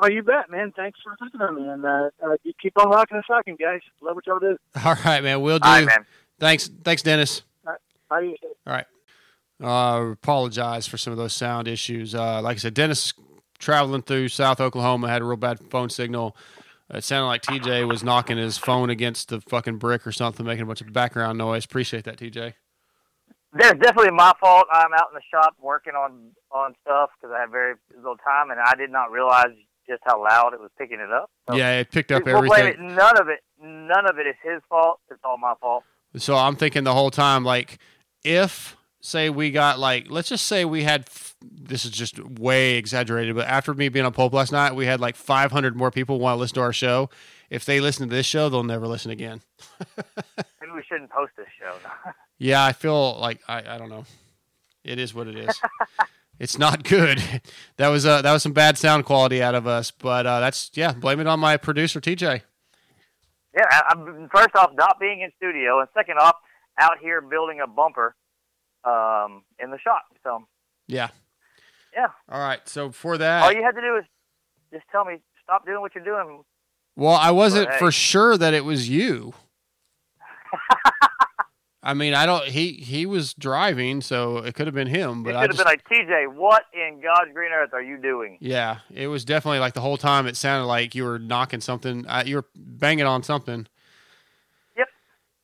Oh, 0.02 0.08
you 0.08 0.24
bet, 0.24 0.50
man. 0.50 0.72
Thanks 0.78 0.98
for 1.04 1.14
thinking 1.20 1.42
of 1.42 1.56
me, 1.56 1.68
and 1.68 1.84
uh, 1.84 2.10
uh, 2.26 2.38
you 2.44 2.54
keep 2.62 2.72
on 2.80 2.90
rocking 2.90 3.18
and 3.18 3.26
socking, 3.28 3.58
guys. 3.60 3.82
Love 4.02 4.16
what 4.16 4.26
y'all 4.26 4.40
do. 4.40 4.58
All 4.86 4.96
right, 5.04 5.22
man. 5.22 5.42
We'll 5.42 5.60
do. 5.60 5.68
All 5.68 5.76
right, 5.76 5.86
man. 5.86 6.06
Thanks, 6.40 6.70
thanks, 6.86 7.02
Dennis. 7.02 7.42
How 8.10 8.22
do 8.22 8.28
you? 8.28 8.38
All 8.66 8.74
right. 8.74 8.86
Uh, 9.62 10.12
apologize 10.12 10.88
for 10.88 10.98
some 10.98 11.12
of 11.12 11.18
those 11.18 11.34
sound 11.34 11.68
issues. 11.68 12.16
Uh, 12.16 12.42
like 12.42 12.56
I 12.56 12.60
said, 12.60 12.74
Dennis 12.74 13.14
traveling 13.58 14.04
through 14.04 14.30
South 14.30 14.62
Oklahoma 14.62 15.10
had 15.10 15.22
a 15.22 15.26
real 15.26 15.36
bad 15.36 15.60
phone 15.70 15.90
signal. 15.90 16.38
It 16.92 17.04
sounded 17.04 17.28
like 17.28 17.44
TJ 17.44 17.88
was 17.88 18.04
knocking 18.04 18.38
his 18.38 18.58
phone 18.58 18.90
against 18.90 19.30
the 19.30 19.42
fucking 19.42 19.78
brick 19.78 20.08
or 20.08 20.12
something, 20.12 20.46
making 20.46 20.64
a 20.64 20.66
bunch 20.66 20.82
of 20.82 20.92
background 20.92 21.38
noise. 21.38 21.66
Appreciate 21.66 22.04
that, 22.06 22.18
TJ. 22.18 22.54
That's 23.54 23.80
definitely 23.80 24.12
my 24.12 24.34
fault. 24.40 24.66
I'm 24.72 24.94
out 24.94 25.08
in 25.12 25.16
the 25.16 25.22
shop 25.32 25.56
working 25.62 25.94
on 25.94 26.32
on 26.52 26.74
stuff 26.84 27.10
because 27.20 27.34
I 27.36 27.42
have 27.42 27.52
very 27.52 27.76
little 27.96 28.18
time, 28.18 28.50
and 28.52 28.60
I 28.60 28.74
did 28.76 28.92
not 28.92 29.12
realize 29.12 29.50
just 29.88 30.02
how 30.06 30.24
loud 30.24 30.54
it 30.54 30.60
was 30.60 30.70
picking 30.78 31.00
it 31.00 31.12
up. 31.12 31.30
So 31.50 31.56
Yeah, 31.56 31.80
it 31.80 31.92
picked 31.92 32.12
up 32.12 32.26
we'll 32.26 32.42
blame 32.44 32.66
it. 32.66 32.76
everything. 32.76 32.96
None 32.96 33.20
of 33.20 33.28
it. 33.28 33.40
None 33.62 34.08
of 34.10 34.18
it 34.20 34.28
is 34.28 34.36
his 34.44 34.62
fault. 34.70 35.00
It's 35.12 35.20
all 35.24 35.38
my 35.38 35.54
fault. 35.60 35.84
So 36.18 36.36
I'm 36.36 36.56
thinking 36.56 36.84
the 36.84 36.94
whole 36.94 37.12
time, 37.12 37.44
like, 37.44 37.80
if 38.24 38.76
say 39.02 39.30
we 39.30 39.52
got 39.52 39.80
like, 39.80 40.08
let's 40.10 40.30
just 40.30 40.46
say 40.46 40.66
we 40.66 40.84
had. 40.84 41.10
This 41.42 41.86
is 41.86 41.92
just 41.92 42.20
way 42.20 42.76
exaggerated, 42.76 43.36
but 43.36 43.48
after 43.48 43.74
me 43.74 43.88
being 43.88 44.06
on 44.06 44.12
Pulp 44.12 44.34
last 44.34 44.52
night, 44.52 44.76
we 44.76 44.86
had 44.86 45.00
like 45.00 45.16
500 45.16 45.76
more 45.76 45.90
people 45.90 46.20
want 46.20 46.36
to 46.36 46.40
listen 46.40 46.56
to 46.56 46.62
our 46.62 46.74
show. 46.74 47.10
If 47.50 47.66
they 47.66 47.80
listen 47.80 48.10
to 48.10 48.16
this 48.16 48.26
show, 48.26 48.50
they'll 48.50 48.64
never 48.64 48.88
listen 48.88 49.10
again. 49.10 49.42
Maybe 49.98 50.72
we 50.76 50.84
shouldn't 50.88 51.10
post 51.10 51.32
this 51.38 51.48
show. 51.60 51.76
Yeah, 52.42 52.64
I 52.64 52.72
feel 52.72 53.20
like 53.20 53.42
I, 53.50 53.76
I 53.76 53.78
don't 53.78 53.90
know. 53.90 54.06
It 54.86 54.98
is 54.98 55.14
what 55.14 55.28
it 55.28 55.38
is. 55.38 55.60
it's 56.40 56.58
not 56.58 56.86
good. 56.86 57.22
That 57.76 57.90
was 57.90 58.06
uh, 58.06 58.22
that 58.22 58.32
was 58.32 58.44
some 58.44 58.54
bad 58.54 58.78
sound 58.78 59.04
quality 59.04 59.44
out 59.44 59.56
of 59.56 59.68
us, 59.68 59.92
but 59.92 60.26
uh, 60.26 60.40
that's 60.40 60.72
yeah. 60.74 60.94
Blame 60.94 61.20
it 61.20 61.28
on 61.28 61.42
my 61.42 61.58
producer 61.58 62.00
TJ. 62.00 62.44
yeah, 63.54 63.66
I, 63.70 63.82
I'm 63.90 64.30
first 64.34 64.56
off 64.56 64.72
not 64.74 65.02
being 65.02 65.20
in 65.20 65.32
studio, 65.36 65.82
and 65.82 65.90
second 65.94 66.18
off 66.18 66.36
out 66.80 66.98
here 67.02 67.20
building 67.20 67.60
a 67.62 67.68
bumper 67.68 68.16
um, 68.84 69.44
in 69.62 69.72
the 69.72 69.80
shop. 69.80 70.04
So 70.24 70.46
Yeah. 70.88 71.10
yeah, 71.94 72.08
All 72.30 72.40
right. 72.40 72.68
So 72.68 72.92
for 72.92 73.18
that, 73.18 73.44
all 73.44 73.52
you 73.54 73.64
had 73.64 73.76
to 73.76 73.82
do 73.82 73.98
is 73.98 74.06
just 74.72 74.86
tell 74.92 75.06
me 75.06 75.18
stop 75.44 75.66
doing 75.66 75.82
what 75.82 75.96
you're 75.96 76.04
doing. 76.04 76.44
well, 76.96 77.16
I 77.16 77.32
wasn't 77.32 77.70
hey. 77.70 77.78
for 77.80 77.92
sure 77.92 78.38
that 78.38 78.54
it 78.54 78.64
was 78.66 78.88
you. 78.90 79.34
I 81.82 81.94
mean, 81.94 82.14
I 82.14 82.26
don't. 82.26 82.44
He 82.44 82.74
he 82.74 83.06
was 83.06 83.34
driving, 83.34 84.02
so 84.02 84.38
it 84.38 84.54
could 84.54 84.68
have 84.68 84.74
been 84.76 84.88
him. 84.88 85.24
But 85.24 85.30
could 85.30 85.36
I 85.38 85.42
have 85.42 85.52
just, 85.52 85.60
been 85.60 85.66
like, 85.66 85.88
TJ, 85.88 86.34
what 86.36 86.64
in 86.74 87.00
God's 87.02 87.32
green 87.34 87.52
earth 87.54 87.70
are 87.74 87.82
you 87.82 87.98
doing? 87.98 88.38
yeah, 88.42 88.80
it 88.94 89.08
was 89.08 89.24
definitely 89.24 89.60
like 89.60 89.74
the 89.76 89.82
whole 89.82 89.96
time. 89.98 90.28
It 90.28 90.36
sounded 90.36 90.66
like 90.68 90.94
you 90.94 91.06
were 91.06 91.18
knocking 91.20 91.62
something. 91.62 92.06
Uh, 92.06 92.24
you 92.26 92.36
were 92.38 92.46
banging 92.56 93.06
on 93.06 93.24
something. 93.24 93.66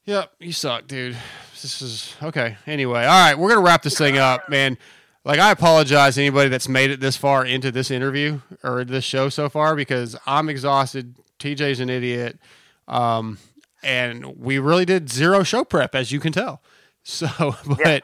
Yep. 0.05 0.33
You 0.39 0.51
suck, 0.51 0.85
dude. 0.85 1.17
This 1.61 1.81
is 1.81 2.15
okay. 2.21 2.57
Anyway, 2.67 2.99
all 2.99 3.25
right, 3.25 3.35
we're 3.37 3.49
gonna 3.49 3.65
wrap 3.65 3.81
this 3.81 3.97
thing 3.97 4.19
up, 4.19 4.49
man. 4.49 4.77
Like, 5.23 5.39
I 5.39 5.49
apologize 5.49 6.13
to 6.15 6.21
anybody 6.21 6.49
that's 6.49 6.69
made 6.69 6.91
it 6.91 6.99
this 6.99 7.17
far 7.17 7.43
into 7.43 7.71
this 7.71 7.89
interview 7.89 8.41
or 8.63 8.83
this 8.83 9.03
show 9.03 9.29
so 9.29 9.49
far 9.49 9.75
because 9.75 10.15
I'm 10.27 10.47
exhausted. 10.47 11.15
TJ's 11.39 11.79
an 11.79 11.89
idiot, 11.89 12.37
um, 12.87 13.39
and 13.81 14.37
we 14.37 14.59
really 14.59 14.85
did 14.85 15.09
zero 15.09 15.41
show 15.41 15.63
prep, 15.63 15.95
as 15.95 16.11
you 16.11 16.19
can 16.19 16.31
tell. 16.31 16.61
So, 17.07 17.27
but 17.67 18.03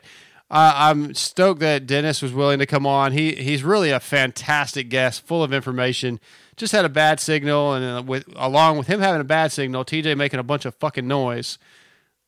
uh, 0.52 0.74
I'm 0.76 1.16
stoked 1.16 1.62
that 1.62 1.88
Dennis 1.88 2.22
was 2.22 2.34
willing 2.34 2.60
to 2.60 2.68
come 2.68 2.86
on. 2.86 3.14
He 3.14 3.34
he's 3.34 3.64
really 3.64 3.90
a 3.90 4.00
fantastic 4.00 4.90
guest, 4.90 5.26
full 5.26 5.44
of 5.44 5.52
information. 5.52 6.20
Just 6.56 6.72
had 6.72 6.86
a 6.86 6.90
bad 6.90 7.20
signal, 7.20 7.74
and 7.74 7.84
uh, 7.84 8.04
with 8.04 8.26
along 8.36 8.78
with 8.78 8.86
him 8.86 9.00
having 9.00 9.20
a 9.20 9.24
bad 9.24 9.52
signal, 9.52 9.84
TJ 9.84 10.16
making 10.16 10.40
a 10.40 10.44
bunch 10.44 10.66
of 10.66 10.76
fucking 10.76 11.08
noise 11.08 11.58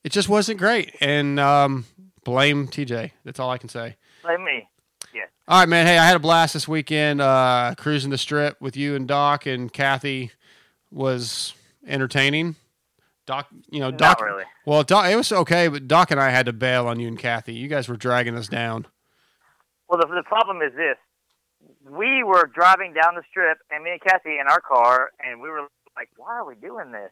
it 0.03 0.11
just 0.11 0.29
wasn't 0.29 0.59
great. 0.59 0.95
And 1.01 1.39
um, 1.39 1.85
blame 2.23 2.67
TJ. 2.67 3.11
That's 3.23 3.39
all 3.39 3.49
I 3.49 3.57
can 3.57 3.69
say. 3.69 3.95
Blame 4.23 4.43
me. 4.43 4.67
Yeah. 5.13 5.23
All 5.47 5.59
right, 5.59 5.69
man. 5.69 5.85
Hey, 5.85 5.97
I 5.97 6.05
had 6.05 6.15
a 6.15 6.19
blast 6.19 6.53
this 6.53 6.67
weekend 6.67 7.21
uh, 7.21 7.75
cruising 7.77 8.09
the 8.09 8.17
strip 8.17 8.59
with 8.61 8.75
you 8.75 8.95
and 8.95 9.07
Doc 9.07 9.45
and 9.45 9.71
Kathy 9.71 10.31
was 10.91 11.53
entertaining. 11.85 12.55
Doc, 13.25 13.47
you 13.69 13.79
know, 13.79 13.91
Doc. 13.91 14.19
Not 14.19 14.25
really. 14.25 14.43
Well, 14.65 14.83
Doc, 14.83 15.05
it 15.05 15.15
was 15.15 15.31
okay, 15.31 15.67
but 15.69 15.87
Doc 15.87 16.11
and 16.11 16.19
I 16.19 16.29
had 16.29 16.45
to 16.47 16.53
bail 16.53 16.87
on 16.87 16.99
you 16.99 17.07
and 17.07 17.17
Kathy. 17.17 17.53
You 17.53 17.69
guys 17.69 17.87
were 17.87 17.95
dragging 17.95 18.35
us 18.35 18.47
down. 18.47 18.85
Well, 19.87 19.99
the, 19.99 20.07
the 20.07 20.23
problem 20.23 20.61
is 20.61 20.73
this: 20.75 20.97
we 21.89 22.23
were 22.23 22.49
driving 22.53 22.93
down 22.93 23.15
the 23.15 23.23
strip, 23.29 23.59
and 23.71 23.83
me 23.83 23.91
and 23.91 24.01
Kathy 24.01 24.39
in 24.39 24.47
our 24.49 24.59
car, 24.59 25.11
and 25.25 25.39
we 25.41 25.49
were 25.49 25.67
like, 25.95 26.09
"Why 26.17 26.35
are 26.35 26.45
we 26.45 26.55
doing 26.55 26.91
this?" 26.91 27.11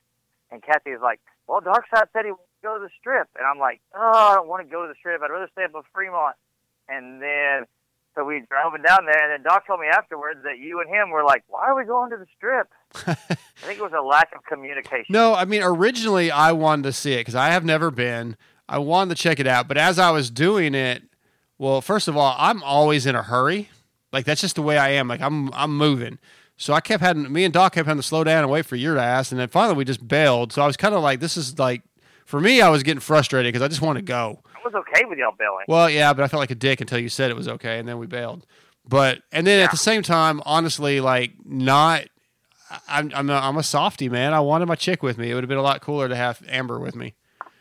And 0.51 0.61
Kathy 0.61 0.91
was 0.91 1.01
like, 1.01 1.21
"Well, 1.47 1.61
Darkside 1.61 2.07
said 2.11 2.25
he 2.25 2.31
go 2.61 2.77
to 2.77 2.83
the 2.83 2.89
strip," 2.99 3.27
and 3.37 3.45
I'm 3.45 3.59
like, 3.59 3.81
"Oh, 3.95 4.31
I 4.31 4.35
don't 4.35 4.47
want 4.47 4.65
to 4.65 4.71
go 4.71 4.83
to 4.83 4.87
the 4.87 4.95
strip. 4.99 5.21
I'd 5.21 5.31
rather 5.31 5.49
stay 5.51 5.63
up 5.63 5.71
at 5.75 5.83
Fremont." 5.93 6.35
And 6.89 7.21
then, 7.21 7.65
so 8.15 8.25
we 8.25 8.43
drove 8.49 8.73
down 8.83 9.05
there, 9.05 9.23
and 9.23 9.31
then 9.31 9.43
Doc 9.43 9.65
told 9.65 9.79
me 9.79 9.87
afterwards 9.87 10.41
that 10.43 10.59
you 10.59 10.81
and 10.81 10.89
him 10.89 11.09
were 11.09 11.23
like, 11.23 11.43
"Why 11.47 11.67
are 11.67 11.75
we 11.75 11.85
going 11.85 12.09
to 12.11 12.17
the 12.17 12.27
strip?" 12.35 12.69
I 13.07 13.15
think 13.65 13.79
it 13.79 13.83
was 13.83 13.93
a 13.97 14.01
lack 14.01 14.33
of 14.35 14.43
communication. 14.45 15.07
No, 15.09 15.33
I 15.33 15.45
mean 15.45 15.63
originally 15.63 16.31
I 16.31 16.51
wanted 16.51 16.83
to 16.83 16.93
see 16.93 17.13
it 17.13 17.21
because 17.21 17.35
I 17.35 17.49
have 17.49 17.63
never 17.63 17.91
been. 17.91 18.37
I 18.67 18.77
wanted 18.79 19.15
to 19.15 19.21
check 19.21 19.39
it 19.39 19.47
out, 19.47 19.67
but 19.67 19.77
as 19.77 19.99
I 19.99 20.11
was 20.11 20.29
doing 20.29 20.73
it, 20.75 21.03
well, 21.57 21.81
first 21.81 22.07
of 22.07 22.15
all, 22.17 22.35
I'm 22.37 22.63
always 22.63 23.05
in 23.05 23.15
a 23.15 23.23
hurry. 23.23 23.69
Like 24.11 24.25
that's 24.25 24.41
just 24.41 24.55
the 24.55 24.61
way 24.61 24.77
I 24.77 24.89
am. 24.89 25.07
Like 25.07 25.21
I'm 25.21 25.53
I'm 25.53 25.77
moving. 25.77 26.19
So 26.57 26.73
I 26.73 26.79
kept 26.79 27.01
having 27.01 27.31
me 27.31 27.43
and 27.43 27.51
Doc 27.53 27.73
kept 27.73 27.87
having 27.87 27.99
to 27.99 28.07
slow 28.07 28.23
down 28.23 28.43
and 28.43 28.51
wait 28.51 28.65
for 28.67 28.75
your 28.75 28.97
ass, 28.97 29.31
and 29.31 29.39
then 29.39 29.47
finally 29.47 29.75
we 29.75 29.83
just 29.83 30.07
bailed. 30.07 30.53
So 30.53 30.61
I 30.61 30.67
was 30.67 30.77
kind 30.77 30.93
of 30.93 31.01
like, 31.01 31.19
this 31.19 31.35
is 31.35 31.57
like, 31.57 31.81
for 32.31 32.39
me, 32.39 32.61
I 32.61 32.69
was 32.69 32.81
getting 32.81 33.01
frustrated 33.01 33.51
because 33.51 33.63
I 33.63 33.67
just 33.67 33.81
want 33.81 33.97
to 33.97 34.01
go. 34.01 34.39
I 34.55 34.59
was 34.63 34.73
okay 34.73 35.03
with 35.03 35.19
y'all 35.19 35.35
bailing. 35.37 35.65
Well, 35.67 35.89
yeah, 35.89 36.13
but 36.13 36.23
I 36.23 36.29
felt 36.29 36.39
like 36.39 36.49
a 36.49 36.55
dick 36.55 36.79
until 36.79 36.97
you 36.97 37.09
said 37.09 37.29
it 37.29 37.35
was 37.35 37.49
okay, 37.49 37.77
and 37.77 37.87
then 37.87 37.99
we 37.99 38.07
bailed. 38.07 38.47
But 38.87 39.21
and 39.33 39.45
then 39.45 39.59
at 39.59 39.69
the 39.69 39.77
same 39.77 40.01
time, 40.01 40.41
honestly, 40.45 41.01
like 41.01 41.33
not. 41.45 42.05
I'm 42.87 43.11
I'm 43.13 43.29
a, 43.29 43.33
I'm 43.33 43.57
a 43.57 43.63
softy, 43.63 44.07
man. 44.07 44.33
I 44.33 44.39
wanted 44.39 44.67
my 44.67 44.75
chick 44.75 45.03
with 45.03 45.17
me. 45.17 45.29
It 45.29 45.33
would 45.33 45.43
have 45.43 45.49
been 45.49 45.57
a 45.57 45.61
lot 45.61 45.81
cooler 45.81 46.07
to 46.07 46.15
have 46.15 46.41
Amber 46.47 46.79
with 46.79 46.95
me. 46.95 47.15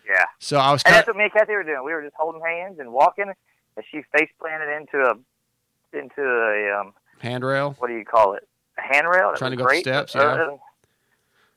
Yeah. 0.09 0.25
So 0.39 0.57
I 0.59 0.71
was 0.71 0.85
And 0.85 0.95
that's 0.95 1.09
what 1.09 1.17
me 1.17 1.25
and 1.25 1.33
Kathy 1.33 1.53
were 1.53 1.65
doing. 1.65 1.83
We 1.85 1.93
were 1.93 2.03
just 2.03 2.15
holding 2.17 2.41
hands 2.41 2.79
and 2.79 2.93
walking, 2.93 3.25
and 3.25 3.85
she 3.91 4.03
face 4.17 4.31
planted 4.41 4.73
into 4.77 5.05
a 5.05 5.99
into 5.99 6.23
a 6.23 6.81
um, 6.81 6.93
handrail. 7.19 7.75
what 7.81 7.89
do 7.89 7.95
you 7.95 8.05
call 8.05 8.35
it? 8.35 8.47
A 8.79 8.83
handrail. 8.83 9.31
That 9.31 9.39
Trying 9.39 9.51
to 9.51 9.57
go 9.57 9.65
up 9.65 9.69
great. 9.71 9.83
steps, 9.83 10.15
Uh, 10.15 10.21
yeah. 10.21 10.55
I 10.55 10.59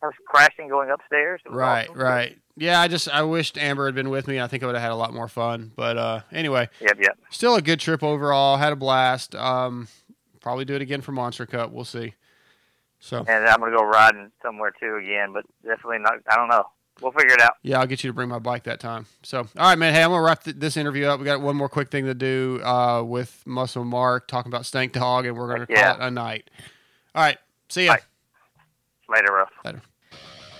was 0.05 0.13
crashing 0.27 0.67
going 0.69 0.89
upstairs. 0.89 1.41
Right, 1.49 1.87
awesome. 1.89 2.01
right. 2.01 2.37
Yeah, 2.55 2.79
I 2.79 2.87
just 2.87 3.09
I 3.09 3.23
wished 3.23 3.57
Amber 3.57 3.85
had 3.87 3.95
been 3.95 4.09
with 4.09 4.27
me. 4.27 4.39
I 4.39 4.47
think 4.47 4.61
I 4.63 4.67
would 4.67 4.75
have 4.75 4.81
had 4.83 4.91
a 4.91 4.95
lot 4.95 5.13
more 5.13 5.27
fun. 5.27 5.71
But 5.75 5.97
uh, 5.97 6.19
anyway, 6.31 6.69
Yep, 6.81 6.97
yep. 7.01 7.17
still 7.31 7.55
a 7.55 7.61
good 7.61 7.79
trip 7.79 8.03
overall. 8.03 8.57
Had 8.57 8.73
a 8.73 8.75
blast. 8.75 9.33
Um, 9.35 9.87
probably 10.39 10.63
do 10.65 10.75
it 10.75 10.81
again 10.81 11.01
for 11.01 11.13
Monster 11.13 11.45
Cup. 11.47 11.71
We'll 11.71 11.83
see. 11.85 12.13
So 12.99 13.25
And 13.27 13.45
I'm 13.47 13.59
gonna 13.59 13.75
go 13.75 13.83
riding 13.83 14.31
somewhere 14.41 14.71
too 14.79 14.95
again, 15.03 15.33
but 15.33 15.45
definitely 15.65 15.99
not. 15.99 16.13
I 16.29 16.35
don't 16.35 16.47
know. 16.47 16.63
We'll 17.01 17.11
figure 17.11 17.33
it 17.33 17.41
out. 17.41 17.53
yeah, 17.63 17.79
I'll 17.79 17.87
get 17.87 18.03
you 18.03 18.11
to 18.11 18.13
bring 18.13 18.29
my 18.29 18.37
bike 18.37 18.63
that 18.65 18.79
time. 18.79 19.07
So 19.23 19.39
all 19.39 19.47
right, 19.57 19.77
man. 19.77 19.93
Hey, 19.95 20.03
I'm 20.03 20.11
gonna 20.11 20.21
wrap 20.21 20.43
th- 20.43 20.57
this 20.57 20.77
interview 20.77 21.05
up. 21.07 21.19
We 21.19 21.25
got 21.25 21.41
one 21.41 21.55
more 21.55 21.67
quick 21.69 21.89
thing 21.89 22.05
to 22.05 22.13
do 22.13 22.61
uh, 22.63 23.01
with 23.03 23.41
Muscle 23.47 23.83
Mark 23.83 24.27
talking 24.27 24.51
about 24.51 24.65
Stank 24.67 24.93
Dog, 24.93 25.25
and 25.25 25.35
we're 25.35 25.47
gonna 25.51 25.65
call 25.65 25.95
it 25.95 25.97
a 25.99 26.11
night. 26.11 26.49
All 27.15 27.23
right. 27.23 27.37
See 27.69 27.85
ya. 27.85 27.95
Bye. 27.95 29.15
Later, 29.15 29.33
Russ. 29.33 29.49
Later. 29.65 29.81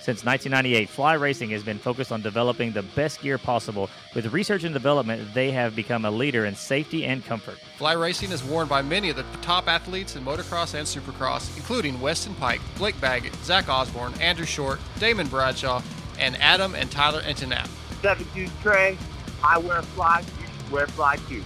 Since 0.04 0.22
1998, 0.22 0.90
Fly 0.90 1.14
Racing 1.14 1.48
has 1.48 1.62
been 1.62 1.78
focused 1.78 2.12
on 2.12 2.20
developing 2.20 2.72
the 2.72 2.82
best 2.82 3.22
gear 3.22 3.38
possible. 3.38 3.88
With 4.14 4.34
research 4.34 4.62
and 4.62 4.74
development, 4.74 5.32
they 5.32 5.50
have 5.52 5.74
become 5.74 6.04
a 6.04 6.10
leader 6.10 6.44
in 6.44 6.54
safety 6.54 7.06
and 7.06 7.24
comfort. 7.24 7.56
Fly 7.78 7.94
Racing 7.94 8.30
is 8.30 8.44
worn 8.44 8.68
by 8.68 8.82
many 8.82 9.08
of 9.08 9.16
the 9.16 9.24
top 9.40 9.66
athletes 9.66 10.14
in 10.14 10.22
motocross 10.22 10.74
and 10.74 10.86
supercross, 10.86 11.56
including 11.56 11.98
Weston 12.02 12.34
Peick, 12.34 12.60
Blake 12.76 13.00
Baggett, 13.00 13.34
Zach 13.36 13.70
Osborne, 13.70 14.12
Andrew 14.20 14.44
Short, 14.44 14.78
Damon 14.98 15.26
Bradshaw, 15.26 15.80
and 16.18 16.36
Adam 16.36 16.74
and 16.74 16.90
Tyler 16.90 17.22
Enticknap. 17.22 17.66
72 18.02 18.50
Trey, 18.60 18.98
I 19.42 19.56
wear 19.56 19.80
fly, 19.80 20.20
you 20.20 20.44
should 20.44 20.70
wear 20.70 20.86
fly 20.86 21.16
too. 21.30 21.42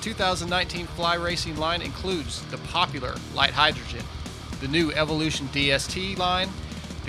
2019 0.00 0.86
Fly 0.86 1.16
Racing 1.16 1.58
line 1.58 1.82
includes 1.82 2.40
the 2.46 2.56
popular 2.56 3.14
Light 3.34 3.50
Hydrogen, 3.50 4.06
the 4.62 4.68
new 4.68 4.90
Evolution 4.92 5.48
DST 5.48 6.16
line, 6.16 6.48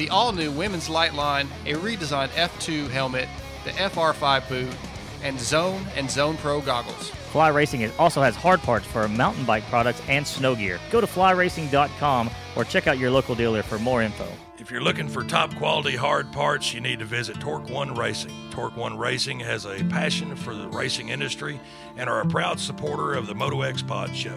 the 0.01 0.09
all 0.09 0.31
new 0.31 0.49
Women's 0.49 0.89
Light 0.89 1.13
line, 1.13 1.47
a 1.67 1.73
redesigned 1.73 2.29
F2 2.29 2.89
helmet, 2.89 3.29
the 3.63 3.69
FR5 3.69 4.49
boot, 4.49 4.75
and 5.21 5.39
Zone 5.39 5.85
and 5.95 6.09
Zone 6.09 6.37
Pro 6.37 6.59
goggles. 6.59 7.09
Fly 7.09 7.49
Racing 7.49 7.87
also 7.99 8.19
has 8.19 8.35
hard 8.35 8.61
parts 8.61 8.87
for 8.87 9.07
mountain 9.07 9.45
bike 9.45 9.63
products 9.65 10.01
and 10.07 10.25
snow 10.25 10.55
gear. 10.55 10.79
Go 10.89 11.01
to 11.01 11.05
flyracing.com 11.05 12.31
or 12.55 12.63
check 12.63 12.87
out 12.87 12.97
your 12.97 13.11
local 13.11 13.35
dealer 13.35 13.61
for 13.61 13.77
more 13.77 14.01
info. 14.01 14.27
If 14.57 14.71
you're 14.71 14.81
looking 14.81 15.07
for 15.07 15.23
top 15.23 15.55
quality 15.55 15.95
hard 15.95 16.31
parts, 16.31 16.73
you 16.73 16.81
need 16.81 16.97
to 16.97 17.05
visit 17.05 17.39
Torque 17.39 17.69
One 17.69 17.93
Racing. 17.93 18.33
Torque 18.49 18.75
One 18.75 18.97
Racing 18.97 19.39
has 19.41 19.65
a 19.65 19.83
passion 19.83 20.35
for 20.35 20.55
the 20.55 20.67
racing 20.69 21.09
industry 21.09 21.59
and 21.95 22.09
are 22.09 22.21
a 22.21 22.25
proud 22.25 22.59
supporter 22.59 23.13
of 23.13 23.27
the 23.27 23.35
Moto 23.35 23.61
X 23.61 23.83
Pod 23.83 24.15
Show. 24.15 24.33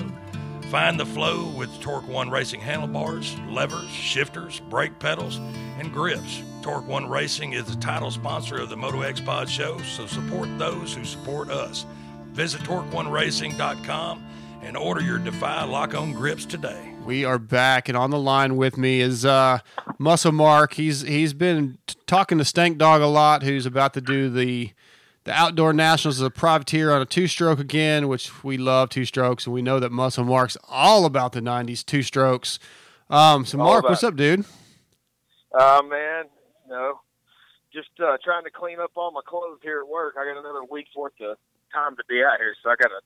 Find 0.75 0.99
the 0.99 1.07
flow 1.07 1.47
with 1.57 1.81
Torque 1.81 2.09
One 2.09 2.31
Racing 2.31 2.59
handlebars, 2.59 3.37
levers, 3.49 3.89
shifters, 3.91 4.59
brake 4.59 4.99
pedals, 4.99 5.37
and 5.79 5.93
grips. 5.93 6.43
Torque 6.63 6.89
One 6.89 7.09
Racing 7.09 7.53
is 7.53 7.67
the 7.67 7.77
title 7.81 8.11
sponsor 8.11 8.57
of 8.57 8.71
the 8.71 8.77
Moto 8.77 9.03
X 9.03 9.21
Pod 9.21 9.49
Show, 9.49 9.79
so 9.83 10.05
support 10.07 10.49
those 10.59 10.93
who 10.93 11.05
support 11.05 11.49
us. 11.49 11.87
Visit 12.33 12.63
TorqueOneRacing.com 12.63 14.27
and 14.63 14.77
order 14.77 15.01
your 15.01 15.19
Defy 15.19 15.63
lock 15.63 15.95
on 15.95 16.13
grips 16.13 16.45
today. 16.45 16.93
We 17.07 17.25
are 17.25 17.39
back, 17.39 17.89
and 17.89 17.97
on 17.97 18.11
the 18.11 18.19
line 18.19 18.57
with 18.57 18.77
me 18.77 19.01
is 19.01 19.25
uh, 19.25 19.61
Muscle 19.99 20.33
Mark. 20.33 20.73
He's 20.73 21.03
he's 21.03 21.35
been 21.35 21.79
t- 21.87 21.95
talking 22.09 22.39
to 22.39 22.45
Stank 22.45 22.79
Dog 22.79 23.01
a 23.01 23.07
lot. 23.07 23.45
Who's 23.45 23.65
about 23.65 23.95
to 23.95 24.01
do 24.01 24.29
the 24.29 24.73
the 25.25 25.33
outdoor 25.33 25.73
nationals 25.73 26.17
is 26.17 26.23
a 26.23 26.31
privateer 26.31 26.93
on 26.93 27.03
a 27.03 27.07
two 27.07 27.27
stroke 27.27 27.59
again, 27.59 28.09
which 28.09 28.45
we 28.45 28.59
love 28.59 28.91
two 28.91 29.05
strokes, 29.05 29.47
and 29.47 29.55
we 29.55 29.63
know 29.63 29.81
that 29.81 29.91
Muscle 29.91 30.25
Mark's 30.25 30.57
all 30.69 31.07
about 31.07 31.33
the 31.33 31.41
'90s 31.41 31.85
two 31.85 32.03
strokes. 32.03 32.59
Um, 33.11 33.45
so 33.45 33.59
All 33.59 33.67
Mark, 33.67 33.85
what's 33.85 34.05
up, 34.05 34.17
dude? 34.17 34.45
Uh, 35.59 35.81
man, 35.89 36.25
no, 36.69 37.01
just 37.73 37.89
uh, 38.01 38.17
trying 38.23 38.45
to 38.45 38.51
clean 38.51 38.81
up 38.81 38.93
all 38.97 39.11
my 39.13 39.21
clothes 39.27 39.59
here 39.63 39.81
at 39.81 39.89
work. 39.89 40.15
I 40.19 40.25
got 40.25 40.39
another 40.39 40.65
week's 40.71 40.95
worth 40.97 41.13
of 41.21 41.37
time 41.73 41.97
to 41.97 42.03
be 42.09 42.23
out 42.23 42.39
here, 42.39 42.55
so 42.63 42.71
I 42.71 42.75
gotta 42.77 43.01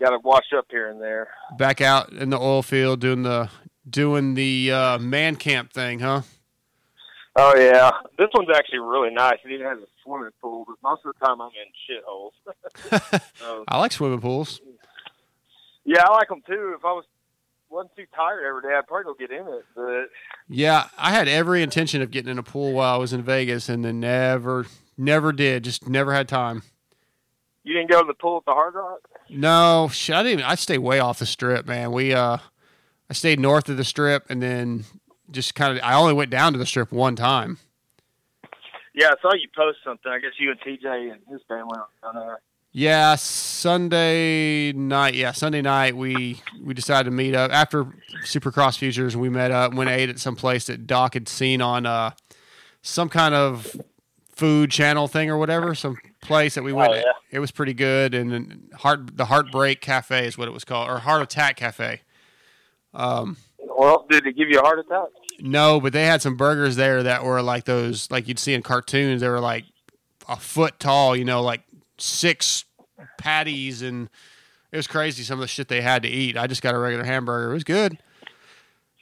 gotta 0.00 0.18
wash 0.22 0.46
up 0.56 0.66
here 0.70 0.90
and 0.90 1.00
there. 1.00 1.28
Back 1.56 1.80
out 1.80 2.12
in 2.12 2.30
the 2.30 2.38
oil 2.38 2.62
field 2.62 3.00
doing 3.00 3.22
the 3.22 3.48
doing 3.88 4.34
the 4.34 4.72
uh, 4.72 4.98
man 4.98 5.36
camp 5.36 5.72
thing, 5.72 6.00
huh? 6.00 6.22
Oh 7.40 7.54
yeah, 7.56 7.90
this 8.18 8.28
one's 8.34 8.48
actually 8.52 8.80
really 8.80 9.10
nice. 9.10 9.36
It 9.44 9.52
even 9.52 9.64
has 9.66 9.78
a 9.78 9.86
swimming 10.02 10.30
pool, 10.42 10.64
but 10.66 10.76
most 10.82 11.02
of 11.06 11.14
the 11.14 11.24
time 11.24 11.40
I'm 11.40 11.50
in 11.50 11.70
shitholes. 11.88 13.20
so, 13.38 13.64
I 13.68 13.78
like 13.78 13.92
swimming 13.92 14.20
pools. 14.20 14.60
yeah, 15.84 16.02
I 16.04 16.10
like 16.14 16.28
them 16.28 16.42
too. 16.46 16.74
If 16.76 16.84
I 16.84 16.92
was 16.92 17.04
wasn't 17.70 17.94
too 17.94 18.06
tired 18.12 18.44
every 18.44 18.62
day, 18.62 18.76
I'd 18.76 18.88
probably 18.88 19.04
go 19.04 19.14
get 19.14 19.30
in 19.30 19.46
it. 19.46 19.64
But 19.76 20.08
Yeah, 20.48 20.88
I 20.98 21.12
had 21.12 21.28
every 21.28 21.62
intention 21.62 22.02
of 22.02 22.10
getting 22.10 22.30
in 22.30 22.38
a 22.38 22.42
pool 22.42 22.72
while 22.72 22.94
I 22.94 22.98
was 22.98 23.12
in 23.12 23.22
Vegas, 23.22 23.68
and 23.68 23.84
then 23.84 24.00
never, 24.00 24.66
never 24.96 25.30
did. 25.32 25.62
Just 25.62 25.88
never 25.88 26.12
had 26.12 26.28
time. 26.28 26.62
you 27.62 27.74
didn't 27.74 27.90
go 27.90 28.00
to 28.00 28.06
the 28.06 28.14
pool 28.14 28.38
at 28.38 28.46
the 28.46 28.52
Hard 28.52 28.74
Rock. 28.74 29.00
No, 29.28 29.90
I 30.12 30.22
didn't. 30.24 30.44
I 30.44 30.56
stay 30.56 30.78
way 30.78 30.98
off 30.98 31.20
the 31.20 31.26
strip, 31.26 31.66
man. 31.66 31.92
We, 31.92 32.14
uh, 32.14 32.38
I 33.08 33.12
stayed 33.12 33.38
north 33.38 33.68
of 33.68 33.76
the 33.76 33.84
strip, 33.84 34.24
and 34.28 34.42
then 34.42 34.84
just 35.30 35.54
kind 35.54 35.76
of. 35.76 35.82
I 35.84 35.94
only 35.94 36.14
went 36.14 36.30
down 36.30 36.52
to 36.52 36.58
the 36.58 36.66
strip 36.66 36.92
one 36.92 37.16
time. 37.16 37.58
Yeah, 38.94 39.08
I 39.08 39.14
saw 39.22 39.34
you 39.34 39.48
post 39.54 39.78
something. 39.84 40.10
I 40.10 40.18
guess 40.18 40.32
you 40.38 40.50
and 40.50 40.60
TJ 40.60 41.12
and 41.12 41.20
his 41.30 41.40
family 41.46 41.70
went 41.76 41.82
down 42.02 42.14
there. 42.14 42.40
Yeah, 42.72 43.14
Sunday 43.14 44.72
night. 44.72 45.14
Yeah, 45.14 45.32
Sunday 45.32 45.62
night 45.62 45.96
we 45.96 46.42
we 46.62 46.74
decided 46.74 47.04
to 47.04 47.10
meet 47.10 47.34
up 47.34 47.50
after 47.50 47.84
Supercross 48.24 48.76
Futures. 48.76 49.16
We 49.16 49.28
met 49.28 49.50
up, 49.50 49.72
went 49.72 49.90
ate 49.90 50.10
at 50.10 50.18
some 50.18 50.36
place 50.36 50.66
that 50.66 50.86
Doc 50.86 51.14
had 51.14 51.28
seen 51.28 51.62
on 51.62 51.86
uh, 51.86 52.10
some 52.82 53.08
kind 53.08 53.34
of 53.34 53.80
food 54.34 54.70
channel 54.70 55.08
thing 55.08 55.30
or 55.30 55.38
whatever. 55.38 55.74
Some 55.74 55.98
place 56.20 56.54
that 56.54 56.62
we 56.62 56.72
went. 56.72 56.92
Oh, 56.92 56.94
yeah. 56.96 57.12
It 57.30 57.38
was 57.38 57.50
pretty 57.50 57.74
good, 57.74 58.14
and 58.14 58.30
then 58.30 58.68
heart 58.74 59.16
the 59.16 59.26
Heartbreak 59.26 59.80
Cafe 59.80 60.26
is 60.26 60.36
what 60.36 60.46
it 60.46 60.52
was 60.52 60.64
called, 60.64 60.90
or 60.90 60.98
Heart 60.98 61.22
Attack 61.22 61.56
Cafe. 61.56 62.02
Um, 62.92 63.36
Well, 63.78 64.06
did 64.10 64.26
it 64.26 64.36
give 64.36 64.48
you 64.48 64.58
a 64.58 64.62
heart 64.62 64.80
attack? 64.80 65.06
no, 65.40 65.80
but 65.80 65.92
they 65.92 66.04
had 66.04 66.20
some 66.20 66.36
burgers 66.36 66.74
there 66.74 67.04
that 67.04 67.22
were 67.22 67.40
like 67.42 67.64
those, 67.64 68.10
like 68.10 68.26
you'd 68.26 68.40
see 68.40 68.52
in 68.54 68.60
cartoons. 68.62 69.20
They 69.20 69.28
were 69.28 69.38
like 69.38 69.66
a 70.28 70.34
foot 70.34 70.80
tall, 70.80 71.14
you 71.14 71.24
know, 71.24 71.42
like 71.42 71.62
six 71.96 72.64
patties, 73.18 73.82
and 73.82 74.08
it 74.72 74.76
was 74.76 74.88
crazy. 74.88 75.22
Some 75.22 75.38
of 75.38 75.42
the 75.42 75.46
shit 75.46 75.68
they 75.68 75.80
had 75.80 76.02
to 76.02 76.08
eat. 76.08 76.36
I 76.36 76.48
just 76.48 76.60
got 76.60 76.74
a 76.74 76.78
regular 76.78 77.04
hamburger. 77.04 77.50
It 77.50 77.54
was 77.54 77.62
good. 77.62 77.98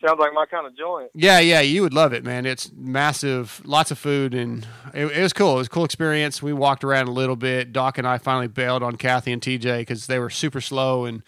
Sounds 0.04 0.20
like 0.20 0.34
my 0.34 0.44
kind 0.44 0.66
of 0.66 0.76
joint. 0.76 1.10
Yeah, 1.14 1.38
yeah, 1.38 1.62
you 1.62 1.80
would 1.80 1.94
love 1.94 2.12
it, 2.12 2.22
man. 2.22 2.44
It's 2.44 2.70
massive, 2.76 3.62
lots 3.64 3.90
of 3.90 3.98
food, 3.98 4.34
and 4.34 4.66
it, 4.92 5.06
it 5.06 5.22
was 5.22 5.32
cool. 5.32 5.54
It 5.54 5.58
was 5.58 5.66
a 5.68 5.70
cool 5.70 5.86
experience. 5.86 6.42
We 6.42 6.52
walked 6.52 6.84
around 6.84 7.08
a 7.08 7.12
little 7.12 7.36
bit. 7.36 7.72
Doc 7.72 7.96
and 7.96 8.06
I 8.06 8.18
finally 8.18 8.48
bailed 8.48 8.82
on 8.82 8.96
Kathy 8.96 9.32
and 9.32 9.40
TJ 9.40 9.78
because 9.78 10.06
they 10.06 10.18
were 10.18 10.28
super 10.28 10.60
slow 10.60 11.06
and 11.06 11.22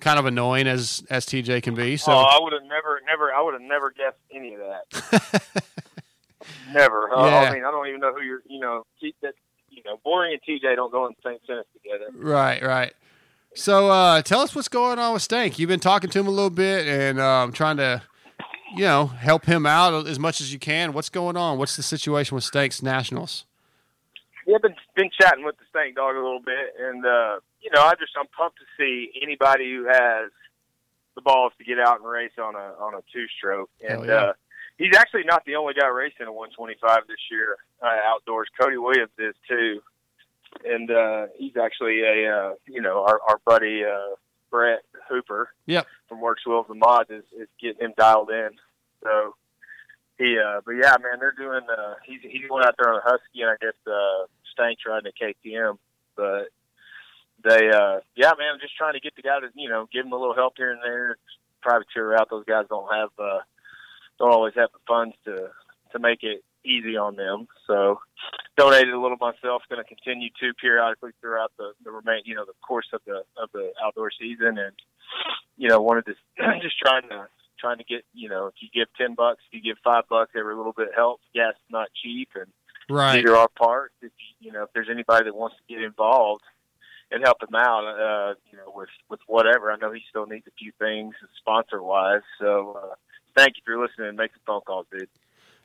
kind 0.00 0.18
of 0.18 0.26
annoying 0.26 0.66
as 0.66 1.04
as 1.10 1.26
TJ 1.26 1.62
can 1.62 1.74
be. 1.74 1.96
So 1.96 2.12
oh, 2.12 2.16
I 2.16 2.38
would 2.40 2.52
have 2.52 2.62
never, 2.62 3.00
never, 3.06 3.32
I 3.32 3.42
would 3.42 3.54
have 3.54 3.62
never 3.62 3.90
guessed 3.90 4.18
any 4.32 4.54
of 4.54 4.60
that. 4.60 5.42
never. 6.72 7.08
Yeah. 7.10 7.22
I 7.22 7.54
mean, 7.54 7.64
I 7.64 7.70
don't 7.70 7.88
even 7.88 8.00
know 8.00 8.12
who 8.12 8.22
you're. 8.22 8.42
You 8.46 8.60
know, 8.60 8.84
that. 9.22 9.34
You 9.70 9.82
know, 9.84 9.98
boring 10.04 10.32
and 10.32 10.40
TJ 10.42 10.76
don't 10.76 10.92
go 10.92 11.06
in 11.06 11.14
the 11.20 11.28
same 11.28 11.38
sentence 11.48 11.66
together. 11.72 12.06
Right, 12.14 12.62
right. 12.62 12.92
So 13.56 13.88
uh, 13.90 14.22
tell 14.22 14.40
us 14.40 14.54
what's 14.54 14.68
going 14.68 14.98
on 14.98 15.12
with 15.12 15.22
Stank. 15.22 15.58
You've 15.58 15.68
been 15.68 15.80
talking 15.80 16.10
to 16.10 16.18
him 16.18 16.26
a 16.26 16.30
little 16.30 16.50
bit 16.50 16.86
and 16.86 17.20
um, 17.20 17.52
trying 17.52 17.76
to, 17.78 18.02
you 18.76 18.82
know, 18.82 19.06
help 19.06 19.46
him 19.46 19.66
out 19.66 20.06
as 20.06 20.18
much 20.18 20.40
as 20.40 20.52
you 20.52 20.60
can. 20.60 20.92
What's 20.92 21.08
going 21.08 21.36
on? 21.36 21.58
What's 21.58 21.76
the 21.76 21.82
situation 21.82 22.36
with 22.36 22.44
Stank's 22.44 22.82
Nationals? 22.82 23.46
Yeah, 24.46 24.56
I've 24.56 24.62
been 24.62 24.76
been 24.94 25.10
chatting 25.18 25.44
with 25.44 25.56
the 25.58 25.64
stank 25.70 25.96
dog 25.96 26.16
a 26.16 26.20
little 26.22 26.40
bit, 26.40 26.74
and 26.78 27.04
uh, 27.04 27.40
you 27.60 27.70
know, 27.74 27.82
I 27.82 27.94
just 27.98 28.12
I'm 28.18 28.26
pumped 28.28 28.58
to 28.58 28.64
see 28.78 29.10
anybody 29.22 29.72
who 29.72 29.86
has 29.86 30.30
the 31.14 31.22
balls 31.22 31.52
to 31.58 31.64
get 31.64 31.78
out 31.78 32.00
and 32.00 32.08
race 32.08 32.36
on 32.38 32.54
a 32.54 32.74
on 32.78 32.94
a 32.94 33.02
two 33.12 33.26
stroke. 33.38 33.70
And 33.86 34.06
yeah. 34.06 34.12
uh, 34.12 34.32
he's 34.78 34.94
actually 34.96 35.24
not 35.24 35.44
the 35.44 35.56
only 35.56 35.74
guy 35.74 35.88
racing 35.88 36.26
a 36.26 36.32
125 36.32 37.06
this 37.08 37.16
year 37.30 37.56
uh, 37.82 37.96
outdoors. 38.06 38.48
Cody 38.60 38.76
Williams 38.76 39.12
is 39.18 39.34
too, 39.48 39.80
and 40.64 40.90
uh, 40.90 41.26
he's 41.38 41.56
actually 41.56 42.02
a 42.02 42.30
uh, 42.30 42.54
you 42.66 42.82
know 42.82 43.04
our 43.04 43.20
our 43.28 43.40
buddy 43.46 43.84
uh, 43.84 44.14
Brett 44.50 44.82
Hooper 45.08 45.50
Yep. 45.66 45.86
from 46.08 46.20
Works 46.20 46.46
Wheels 46.46 46.66
and 46.68 46.78
Mods 46.78 47.10
is, 47.10 47.24
is 47.38 47.48
getting 47.60 47.86
him 47.86 47.94
dialed 47.96 48.30
in. 48.30 48.50
So 49.02 49.34
he, 50.18 50.38
uh, 50.38 50.60
but 50.64 50.72
yeah, 50.72 50.94
man, 51.02 51.18
they're 51.18 51.34
doing. 51.36 51.66
Uh, 51.68 51.94
he's 52.04 52.20
he's 52.22 52.48
going 52.48 52.64
out 52.64 52.74
there 52.78 52.92
on 52.92 53.00
a 53.00 53.02
Husky, 53.02 53.42
and 53.42 53.50
I 53.50 53.56
guess 53.60 53.74
uh, 53.86 54.26
Stank's 54.52 54.82
riding 54.86 55.10
a 55.10 55.24
KTM. 55.24 55.78
But 56.16 56.50
they, 57.42 57.68
uh, 57.68 57.98
yeah, 58.14 58.32
man, 58.38 58.54
I'm 58.54 58.60
just 58.60 58.76
trying 58.76 58.94
to 58.94 59.00
get 59.00 59.16
the 59.16 59.22
guy 59.22 59.40
to 59.40 59.48
you 59.54 59.68
know 59.68 59.88
give 59.92 60.06
him 60.06 60.12
a 60.12 60.18
little 60.18 60.34
help 60.34 60.54
here 60.56 60.72
and 60.72 60.80
there. 60.82 61.16
Privateer 61.62 62.10
route, 62.10 62.28
those 62.30 62.44
guys 62.44 62.66
don't 62.68 62.92
have 62.92 63.10
uh, 63.18 63.40
don't 64.18 64.32
always 64.32 64.54
have 64.54 64.70
the 64.72 64.78
funds 64.86 65.16
to 65.24 65.48
to 65.92 65.98
make 65.98 66.22
it 66.22 66.44
easy 66.64 66.96
on 66.96 67.16
them. 67.16 67.48
So 67.66 68.00
donated 68.56 68.94
a 68.94 69.00
little 69.00 69.16
myself. 69.20 69.62
Going 69.68 69.82
to 69.82 69.88
continue 69.88 70.30
to 70.40 70.54
periodically 70.54 71.10
throughout 71.20 71.52
the 71.58 71.72
the 71.84 71.90
remain 71.90 72.22
you 72.24 72.36
know 72.36 72.44
the 72.44 72.54
course 72.66 72.88
of 72.92 73.00
the 73.06 73.22
of 73.36 73.50
the 73.52 73.72
outdoor 73.84 74.10
season, 74.10 74.58
and 74.58 74.74
you 75.56 75.68
know 75.68 75.80
wanted 75.80 76.06
to 76.06 76.14
just 76.62 76.78
trying 76.78 77.08
to 77.08 77.26
trying 77.58 77.78
to 77.78 77.84
get 77.84 78.04
you 78.14 78.28
know 78.28 78.46
if 78.46 78.54
you 78.60 78.68
give 78.72 78.88
ten 78.96 79.14
bucks, 79.14 79.42
if 79.50 79.54
you 79.54 79.62
give 79.62 79.78
five 79.82 80.04
bucks, 80.08 80.32
every 80.36 80.54
little 80.56 80.72
bit 80.72 80.88
helps. 80.94 81.22
Gas 81.34 81.54
is 81.54 81.70
not 81.70 81.88
cheap, 82.02 82.30
and 82.34 82.46
Right. 82.88 83.16
neither 83.16 83.32
are 83.34 83.38
our 83.38 83.48
parts. 83.48 83.94
If 84.02 84.12
you, 84.18 84.48
you 84.48 84.52
know 84.52 84.64
if 84.64 84.72
there's 84.74 84.88
anybody 84.90 85.24
that 85.24 85.34
wants 85.34 85.56
to 85.56 85.74
get 85.74 85.82
involved 85.82 86.42
and 87.10 87.22
help 87.22 87.42
him 87.42 87.54
out, 87.54 87.84
uh, 87.86 88.34
you 88.50 88.58
know 88.58 88.72
with 88.74 88.88
with 89.08 89.20
whatever. 89.26 89.72
I 89.72 89.76
know 89.76 89.92
he 89.92 90.02
still 90.08 90.26
needs 90.26 90.46
a 90.46 90.50
few 90.58 90.72
things 90.78 91.14
sponsor 91.38 91.82
wise. 91.82 92.22
So 92.38 92.78
uh, 92.82 92.94
thank 93.36 93.56
you 93.56 93.62
for 93.64 93.80
listening 93.80 94.08
and 94.08 94.18
some 94.18 94.28
phone 94.46 94.60
calls, 94.62 94.86
dude. 94.92 95.08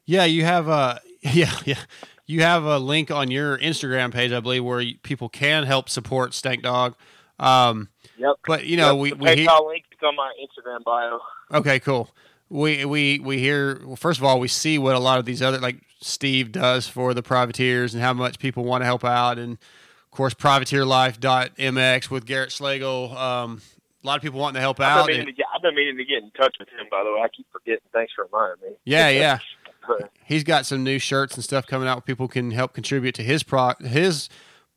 Yeah, 0.06 0.26
you 0.26 0.44
have 0.46 0.68
a 0.68 1.02
yeah 1.22 1.52
yeah 1.66 1.80
you 2.26 2.42
have 2.44 2.64
a 2.64 2.78
link 2.78 3.12
on 3.12 3.32
your 3.32 3.58
Instagram 3.58 4.14
page, 4.14 4.32
I 4.32 4.40
believe, 4.40 4.64
where 4.64 4.84
people 5.04 5.30
can 5.30 5.64
help 5.64 5.90
support 5.90 6.34
Stank 6.34 6.62
Dog. 6.64 6.96
Um, 7.40 7.90
Yep. 8.18 8.36
but 8.46 8.66
you 8.66 8.78
know 8.78 8.96
Yep, 8.96 9.02
we 9.02 9.14
we 9.14 9.46
PayPal 9.46 9.68
link 9.68 9.86
on 10.04 10.16
my 10.16 10.34
Instagram 10.41 10.84
bio. 10.84 11.20
okay 11.54 11.80
cool. 11.80 12.10
We 12.50 12.84
we 12.86 13.20
we 13.20 13.38
hear 13.38 13.82
well, 13.86 13.95
first 13.95 14.20
of 14.20 14.26
all 14.26 14.39
we 14.39 14.47
see 14.47 14.78
what 14.78 14.95
a 14.95 15.00
lot 15.00 15.20
of 15.20 15.26
these 15.26 15.41
other 15.41 15.60
like 15.60 15.82
Steve 16.02 16.52
does 16.52 16.88
for 16.88 17.14
the 17.14 17.22
privateers 17.22 17.93
and 17.93 18.02
how 18.02 18.14
much 18.14 18.39
people 18.39 18.64
want 18.64 18.82
to 18.82 18.86
help 18.86 19.04
out 19.04 19.38
and 19.38 19.54
of 19.54 20.12
course 20.12 20.34
privateerlife.mx 20.34 22.10
with 22.10 22.26
Garrett 22.26 22.50
Slagle. 22.50 23.16
Um, 23.16 23.62
a 24.04 24.08
lot 24.08 24.16
of 24.16 24.22
people 24.24 24.39
wanting 24.39 24.56
to 24.56 24.62
help 24.62 24.80
I've 24.80 24.86
out. 25.00 25.08
been, 25.08 25.20
meaning 25.20 25.36
to 25.36 25.43
I've 25.54 25.62
been 25.62 25.76
meaning 25.76 25.97
to 25.97 26.06
get 26.06 26.24
in 26.24 26.32
touch 26.32 26.56
with 26.60 26.70
him. 26.70 26.88
By 26.89 27.04
the 27.04 27.12
way, 27.12 27.22
I 27.22 27.28
keep 27.28 27.47
forgetting. 27.52 27.82
Thanks 27.93 28.14
for 28.16 28.28
reminding 28.32 28.70
me. 28.70 28.76
Yeah, 28.86 29.10
yeah. 29.10 29.39
He's 30.26 30.43
got 30.43 30.66
some 30.66 30.84
new 30.84 31.00
shirts 31.00 31.36
and 31.36 31.43
stuff 31.43 31.68
coming 31.68 31.88
out 31.88 31.97
where 31.97 32.02
people 32.02 32.28
can 32.28 32.52
help 32.52 32.74
contribute 32.74 33.16
to 33.16 33.24
his 33.24 33.43
pro 33.43 33.74
his 33.82 34.30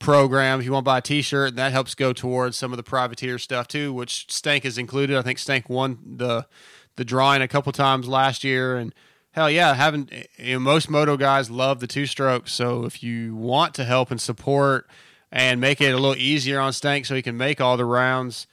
program. 0.02 0.58
If 0.60 0.66
you 0.66 0.72
want 0.72 0.84
to 0.84 0.88
buy 0.90 0.98
a 0.98 1.02
T-shirt, 1.02 1.50
and 1.50 1.58
that 1.58 1.72
helps 1.72 1.94
go 1.94 2.12
towards 2.12 2.56
some 2.56 2.72
of 2.72 2.76
the 2.76 2.82
privateer 2.82 3.38
stuff 3.38 3.68
too, 3.68 3.92
which 3.92 4.26
Stank 4.30 4.64
is 4.64 4.76
included. 4.78 5.16
I 5.16 5.22
think 5.22 5.38
Stank 5.38 5.68
won 5.68 5.98
the 6.16 6.46
the 6.96 7.04
drawing 7.04 7.40
a 7.40 7.48
couple 7.48 7.72
times 7.72 8.06
last 8.06 8.44
year, 8.44 8.76
and 8.76 8.94
hell 9.30 9.50
yeah, 9.50 9.74
having 9.74 10.08
you 10.36 10.54
know, 10.54 10.58
most 10.60 10.90
moto 10.90 11.16
guys 11.16 11.50
love 11.50 11.80
the 11.80 11.86
two 11.86 12.04
strokes. 12.06 12.52
So 12.52 12.84
if 12.84 13.02
you 13.02 13.34
want 13.34 13.74
to 13.76 13.84
help 13.84 14.10
and 14.10 14.20
support 14.20 14.88
and 15.30 15.60
make 15.60 15.80
it 15.80 15.88
a 15.94 15.96
little 15.96 16.16
easier 16.16 16.60
on 16.60 16.72
Stank 16.74 17.06
so 17.06 17.14
he 17.14 17.22
can 17.22 17.36
make 17.38 17.60
all 17.60 17.78
the 17.78 17.86
rounds, 17.86 18.46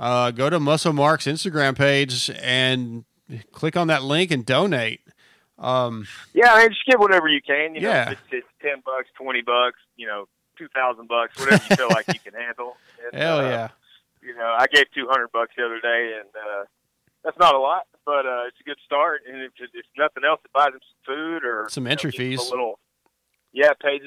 uh, 0.00 0.30
go 0.30 0.48
to 0.48 0.58
Muscle 0.58 0.94
Mark's 0.94 1.26
Instagram 1.26 1.76
page 1.76 2.30
and 2.42 3.04
click 3.52 3.76
on 3.76 3.88
that 3.88 4.02
link 4.02 4.30
and 4.30 4.46
donate. 4.46 5.00
Um, 5.58 6.06
yeah, 6.32 6.54
man, 6.56 6.70
just 6.70 6.80
give 6.86 6.98
whatever 6.98 7.28
you 7.28 7.40
can. 7.46 7.74
You 7.74 7.82
Yeah. 7.82 8.10
if 8.10 8.12
it's, 8.12 8.20
it's 8.32 8.46
ten 8.62 8.82
bucks, 8.84 9.08
twenty 9.20 9.42
bucks, 9.42 9.78
you 9.96 10.06
know, 10.06 10.26
two 10.56 10.68
thousand 10.74 11.08
bucks, 11.08 11.38
whatever 11.38 11.62
you 11.68 11.76
feel 11.76 11.88
like 11.88 12.08
you 12.08 12.20
can 12.20 12.34
handle. 12.34 12.76
And, 13.02 13.20
hell 13.20 13.40
uh, 13.40 13.50
yeah. 13.50 13.68
You 14.22 14.36
know, 14.36 14.54
I 14.56 14.66
gave 14.68 14.84
two 14.94 15.08
hundred 15.08 15.32
bucks 15.32 15.50
the 15.56 15.64
other 15.64 15.80
day, 15.80 16.12
and 16.20 16.28
uh, 16.36 16.64
that's 17.24 17.36
not 17.38 17.56
a 17.56 17.58
lot, 17.58 17.82
but 18.06 18.26
uh, 18.26 18.46
it's 18.46 18.60
a 18.60 18.64
good 18.64 18.78
start. 18.86 19.22
And 19.26 19.42
if, 19.42 19.50
if 19.58 19.86
nothing 19.98 20.22
else, 20.24 20.40
it 20.44 20.52
buys 20.52 20.68
him 20.68 20.78
some 20.78 21.14
food 21.14 21.44
or 21.44 21.66
Some 21.68 21.82
you 21.82 21.88
know, 21.88 21.90
entry 21.90 22.12
fees. 22.12 22.38
A 22.38 22.50
little, 22.50 22.78
yeah, 23.52 23.72
pays 23.82 24.02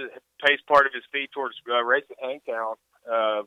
pays 0.46 0.60
part 0.66 0.86
of 0.86 0.94
his 0.94 1.04
fee 1.12 1.28
towards 1.34 1.56
uh, 1.70 1.84
racing 1.84 2.16
Hangtown. 2.22 2.76
Uh, 3.04 3.42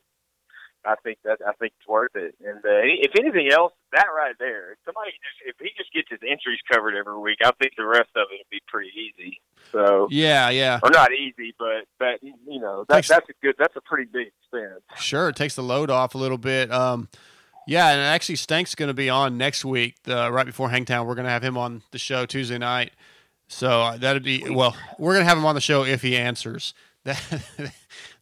I 0.86 0.94
think 1.02 1.18
that 1.24 1.38
I 1.46 1.52
think 1.60 1.72
it's 1.78 1.88
worth 1.88 2.14
it. 2.14 2.34
And 2.44 2.58
uh, 2.58 2.82
if 2.84 3.12
anything 3.18 3.50
else, 3.52 3.72
that 3.92 4.06
right 4.14 4.34
there, 4.38 4.72
if 4.72 4.78
somebody 4.84 5.10
just 5.12 5.46
if 5.46 5.56
he 5.60 5.70
just 5.76 5.92
gets 5.92 6.08
his 6.10 6.20
entries 6.22 6.58
covered 6.72 6.94
every 6.96 7.18
week, 7.18 7.38
I 7.44 7.50
think 7.60 7.72
the 7.76 7.84
rest 7.84 8.10
of 8.16 8.26
it 8.30 8.38
will 8.38 8.50
be 8.50 8.60
pretty 8.68 8.90
easy. 8.96 9.40
So 9.72 10.08
Yeah, 10.10 10.48
yeah. 10.50 10.80
or 10.82 10.90
not 10.90 11.12
easy, 11.12 11.54
but 11.58 11.84
but 11.98 12.22
you 12.22 12.60
know 12.60 12.84
that, 12.88 12.94
Takes- 12.96 13.08
that's 13.08 13.28
a 13.28 13.32
good 13.42 13.54
that's 13.58 13.76
a 13.76 13.80
pretty 13.82 14.08
big 14.10 14.28
expense. 14.28 14.82
Sure, 14.96 15.28
it 15.28 15.36
takes 15.36 15.54
the 15.56 15.62
load 15.62 15.90
off 15.90 16.14
a 16.14 16.18
little 16.18 16.38
bit. 16.38 16.70
Um, 16.72 17.08
yeah, 17.66 17.90
and 17.90 18.00
actually, 18.00 18.36
Stank's 18.36 18.74
going 18.74 18.86
to 18.88 18.94
be 18.94 19.10
on 19.10 19.36
next 19.36 19.62
week, 19.62 19.96
uh, 20.08 20.32
right 20.32 20.46
before 20.46 20.70
Hangtown. 20.70 21.06
We're 21.06 21.14
going 21.16 21.26
to 21.26 21.30
have 21.30 21.44
him 21.44 21.58
on 21.58 21.82
the 21.90 21.98
show 21.98 22.24
Tuesday 22.24 22.56
night. 22.56 22.92
So 23.48 23.68
uh, 23.82 23.96
that'd 23.98 24.22
be 24.22 24.48
well. 24.48 24.74
We're 24.98 25.12
going 25.12 25.24
to 25.24 25.28
have 25.28 25.36
him 25.36 25.44
on 25.44 25.54
the 25.54 25.60
show 25.60 25.84
if 25.84 26.00
he 26.02 26.16
answers. 26.16 26.72
That 27.04 27.72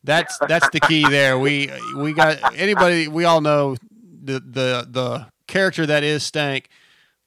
that's 0.06 0.38
that's 0.48 0.68
the 0.70 0.80
key 0.80 1.06
there. 1.08 1.38
We 1.38 1.70
we 1.96 2.12
got 2.12 2.58
anybody. 2.58 3.08
We 3.08 3.24
all 3.24 3.40
know 3.40 3.76
the 4.00 4.40
the 4.40 4.88
the 4.90 5.26
character 5.46 5.84
that 5.86 6.02
is 6.04 6.22
Stank. 6.22 6.68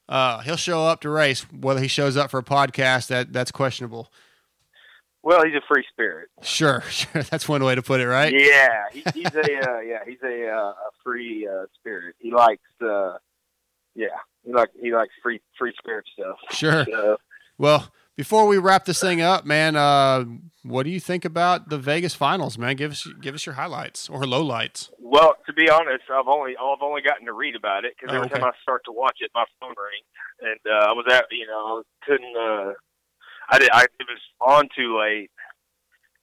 Uh, 0.07 0.39
he'll 0.39 0.55
show 0.57 0.85
up 0.85 1.01
to 1.01 1.09
race. 1.09 1.45
Whether 1.51 1.81
he 1.81 1.87
shows 1.87 2.17
up 2.17 2.31
for 2.31 2.39
a 2.39 2.43
podcast, 2.43 3.07
that 3.07 3.31
that's 3.31 3.51
questionable. 3.51 4.11
Well, 5.21 5.43
he's 5.43 5.53
a 5.53 5.61
free 5.67 5.83
spirit. 5.91 6.29
Sure, 6.41 6.81
sure. 6.89 7.23
That's 7.23 7.47
one 7.47 7.63
way 7.63 7.75
to 7.75 7.81
put 7.81 7.99
it, 7.99 8.07
right? 8.07 8.33
Yeah, 8.33 8.85
he, 8.91 9.03
he's 9.13 9.35
a 9.35 9.69
uh, 9.69 9.79
yeah 9.81 9.99
he's 10.07 10.21
a, 10.23 10.49
uh, 10.49 10.69
a 10.69 10.91
free 11.03 11.47
uh, 11.47 11.65
spirit. 11.75 12.15
He 12.19 12.31
likes 12.31 12.63
uh, 12.81 13.17
yeah 13.95 14.07
he 14.45 14.53
like 14.53 14.69
he 14.81 14.93
likes 14.93 15.13
free 15.21 15.41
free 15.57 15.73
spirit 15.77 16.05
stuff. 16.13 16.37
Sure. 16.51 16.85
So, 16.85 17.17
Well, 17.57 17.91
before 18.19 18.47
we 18.47 18.57
wrap 18.57 18.83
this 18.83 18.99
thing 18.99 19.21
up, 19.21 19.45
man, 19.45 19.77
uh, 19.77 20.25
what 20.63 20.83
do 20.83 20.89
you 20.89 20.99
think 20.99 21.23
about 21.23 21.69
the 21.69 21.77
Vegas 21.77 22.13
finals, 22.13 22.57
man? 22.57 22.75
Give 22.75 22.91
us 22.91 23.07
give 23.21 23.33
us 23.33 23.45
your 23.45 23.55
highlights 23.55 24.09
or 24.09 24.23
lowlights. 24.23 24.89
well, 24.99 25.35
to 25.45 25.53
be 25.53 25.69
honest, 25.69 26.03
I've 26.11 26.27
only 26.27 26.51
I've 26.59 26.81
only 26.81 27.01
gotten 27.01 27.25
to 27.27 27.33
read 27.33 27.55
about 27.55 27.85
it 27.85 27.93
because 27.95 28.11
Oh, 28.13 28.17
every 28.17 28.25
okay. 28.27 28.41
time 28.41 28.43
I 28.43 28.51
start 28.61 28.81
to 28.87 28.91
watch 28.91 29.19
it, 29.21 29.31
my 29.33 29.45
phone 29.61 29.69
rings, 29.69 30.09
and 30.41 30.59
uh, 30.69 30.89
I 30.89 30.91
was 30.91 31.05
at 31.09 31.27
you 31.31 31.47
know 31.47 31.79
I 31.79 32.05
couldn't 32.05 32.35
uh, 32.35 32.73
I 33.51 33.57
did 33.57 33.69
I 33.71 33.83
it 33.83 34.07
was 34.09 34.19
on 34.41 34.67
too 34.77 34.99
late 34.99 35.31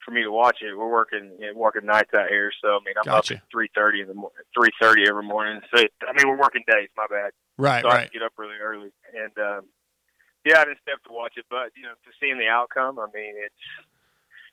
for 0.05 0.11
me 0.11 0.22
to 0.22 0.30
watch 0.30 0.59
it. 0.61 0.76
We're 0.76 0.92
working 0.92 1.32
you 1.40 1.47
know, 1.47 1.59
working 1.59 1.86
nights 1.86 2.12
out 2.14 2.28
here, 2.28 2.53
so 2.61 2.68
I 2.76 2.78
mean 2.84 2.97
I'm 2.99 3.05
Gotcha. 3.07 3.36
up 3.36 3.40
at 3.40 3.51
three 3.51 3.70
thirty 3.74 4.03
in 4.03 4.09
the 4.09 4.12
morning, 4.12 4.36
three 4.55 4.70
thirty 4.82 5.09
every 5.09 5.24
morning. 5.24 5.62
So 5.74 5.80
I 5.80 6.12
mean 6.12 6.28
we're 6.28 6.38
working 6.38 6.62
days. 6.68 6.90
My 6.94 7.07
bad. 7.09 7.30
Right, 7.57 7.80
so 7.80 7.88
I 7.88 7.94
right. 7.94 8.12
to 8.12 8.12
get 8.12 8.22
up 8.22 8.32
really 8.36 8.61
early. 8.62 8.90
And 9.16 9.32
um, 9.38 9.62
yeah, 10.47 10.61
I 10.61 10.64
didn't 10.64 10.78
step 10.82 11.03
to 11.07 11.12
watch 11.12 11.32
it, 11.36 11.44
but 11.51 11.72
you 11.76 11.82
know, 11.82 11.90
to 11.90 12.11
seeing 12.20 12.38
the 12.38 12.47
outcome, 12.47 12.99
I 13.01 13.07
mean, 13.12 13.34
it's 13.34 13.55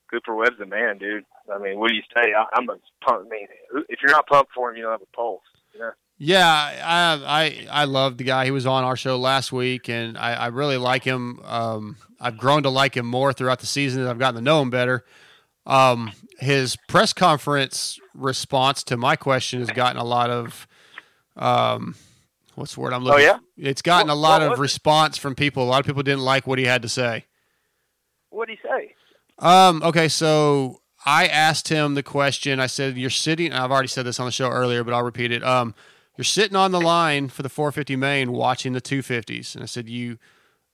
Cooper 0.09 0.35
Webb's 0.35 0.57
the 0.57 0.65
man, 0.65 0.97
dude. 0.97 1.23
I 1.53 1.59
mean, 1.59 1.79
what 1.79 1.89
do 1.89 1.95
you 1.95 2.01
say? 2.13 2.33
I, 2.33 2.45
I'm 2.53 2.67
a 2.67 2.77
pump. 3.05 3.27
I 3.27 3.29
mean, 3.29 3.47
if 3.89 3.99
you're 4.01 4.11
not 4.11 4.27
pumped 4.27 4.53
for 4.53 4.71
him, 4.71 4.77
you 4.77 4.83
don't 4.83 4.91
have 4.91 5.01
a 5.01 5.15
pulse. 5.15 5.41
Know? 5.77 5.91
Yeah, 6.17 6.47
I 6.47 7.67
I 7.71 7.81
I 7.81 7.83
love 7.85 8.17
the 8.17 8.23
guy. 8.23 8.45
He 8.45 8.51
was 8.51 8.65
on 8.65 8.83
our 8.83 8.95
show 8.95 9.17
last 9.17 9.51
week, 9.51 9.87
and 9.87 10.17
I, 10.17 10.33
I 10.33 10.47
really 10.47 10.77
like 10.77 11.03
him. 11.03 11.39
Um, 11.45 11.97
I've 12.19 12.37
grown 12.37 12.63
to 12.63 12.69
like 12.69 12.97
him 12.97 13.05
more 13.05 13.31
throughout 13.31 13.59
the 13.59 13.67
season 13.67 14.01
as 14.01 14.07
I've 14.07 14.19
gotten 14.19 14.35
to 14.35 14.41
know 14.41 14.61
him 14.61 14.71
better. 14.71 15.05
Um, 15.65 16.11
his 16.39 16.75
press 16.87 17.13
conference 17.13 17.99
response 18.15 18.83
to 18.85 18.97
my 18.97 19.15
question 19.15 19.59
has 19.59 19.69
gotten 19.69 19.97
a 19.97 20.03
lot 20.03 20.29
of, 20.29 20.67
um, 21.35 21.95
what's 22.55 22.75
the 22.75 22.81
word 22.81 22.93
I'm 22.93 23.03
looking? 23.03 23.19
Oh, 23.19 23.23
yeah? 23.23 23.39
it's 23.57 23.81
gotten 23.81 24.07
What- 24.07 24.13
a 24.13 24.15
lot 24.17 24.41
of 24.41 24.51
was 24.51 24.59
it? 24.59 24.61
response 24.61 25.17
from 25.17 25.35
people. 25.35 25.63
A 25.63 25.65
lot 25.65 25.79
of 25.79 25.85
people 25.85 26.03
didn't 26.03 26.23
like 26.23 26.45
what 26.47 26.59
he 26.59 26.65
had 26.65 26.81
to 26.83 26.89
say. 26.89 27.25
What 28.29 28.47
do 28.47 28.53
he 28.53 28.59
say? 28.67 28.95
Um, 29.39 29.81
okay, 29.83 30.07
so 30.07 30.81
I 31.05 31.27
asked 31.27 31.67
him 31.69 31.95
the 31.95 32.03
question. 32.03 32.59
I 32.59 32.67
said, 32.67 32.97
You're 32.97 33.09
sitting, 33.09 33.51
I've 33.53 33.71
already 33.71 33.87
said 33.87 34.05
this 34.05 34.19
on 34.19 34.25
the 34.25 34.31
show 34.31 34.49
earlier, 34.49 34.83
but 34.83 34.93
I'll 34.93 35.03
repeat 35.03 35.31
it. 35.31 35.43
Um, 35.43 35.75
you're 36.17 36.23
sitting 36.25 36.55
on 36.55 36.71
the 36.71 36.79
line 36.81 37.27
for 37.29 37.41
the 37.41 37.49
450 37.49 37.95
main 37.95 38.31
watching 38.31 38.73
the 38.73 38.81
250s. 38.81 39.55
And 39.55 39.63
I 39.63 39.65
said, 39.67 39.89
You, 39.89 40.17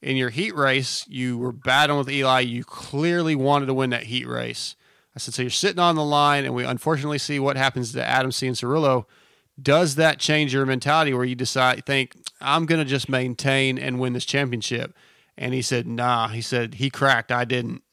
in 0.01 0.15
your 0.17 0.29
heat 0.29 0.55
race, 0.55 1.05
you 1.07 1.37
were 1.37 1.51
battling 1.53 1.99
with 1.99 2.09
Eli. 2.09 2.41
You 2.41 2.63
clearly 2.63 3.35
wanted 3.35 3.67
to 3.67 3.73
win 3.73 3.89
that 3.91 4.03
heat 4.03 4.27
race. 4.27 4.75
I 5.15 5.19
said, 5.19 5.33
So 5.33 5.41
you're 5.41 5.49
sitting 5.49 5.79
on 5.79 5.95
the 5.95 6.03
line, 6.03 6.45
and 6.45 6.53
we 6.53 6.63
unfortunately 6.65 7.17
see 7.19 7.39
what 7.39 7.57
happens 7.57 7.93
to 7.93 8.05
Adam 8.05 8.31
Cianciarulo. 8.31 9.05
Does 9.61 9.95
that 9.95 10.19
change 10.19 10.53
your 10.53 10.65
mentality 10.65 11.13
where 11.13 11.25
you 11.25 11.35
decide, 11.35 11.85
think, 11.85 12.15
I'm 12.39 12.65
going 12.65 12.79
to 12.79 12.85
just 12.85 13.09
maintain 13.09 13.77
and 13.77 13.99
win 13.99 14.13
this 14.13 14.25
championship? 14.25 14.95
And 15.37 15.53
he 15.53 15.61
said, 15.61 15.87
Nah. 15.87 16.27
He 16.29 16.41
said, 16.41 16.75
He 16.75 16.89
cracked. 16.89 17.31
I 17.31 17.45
didn't. 17.45 17.83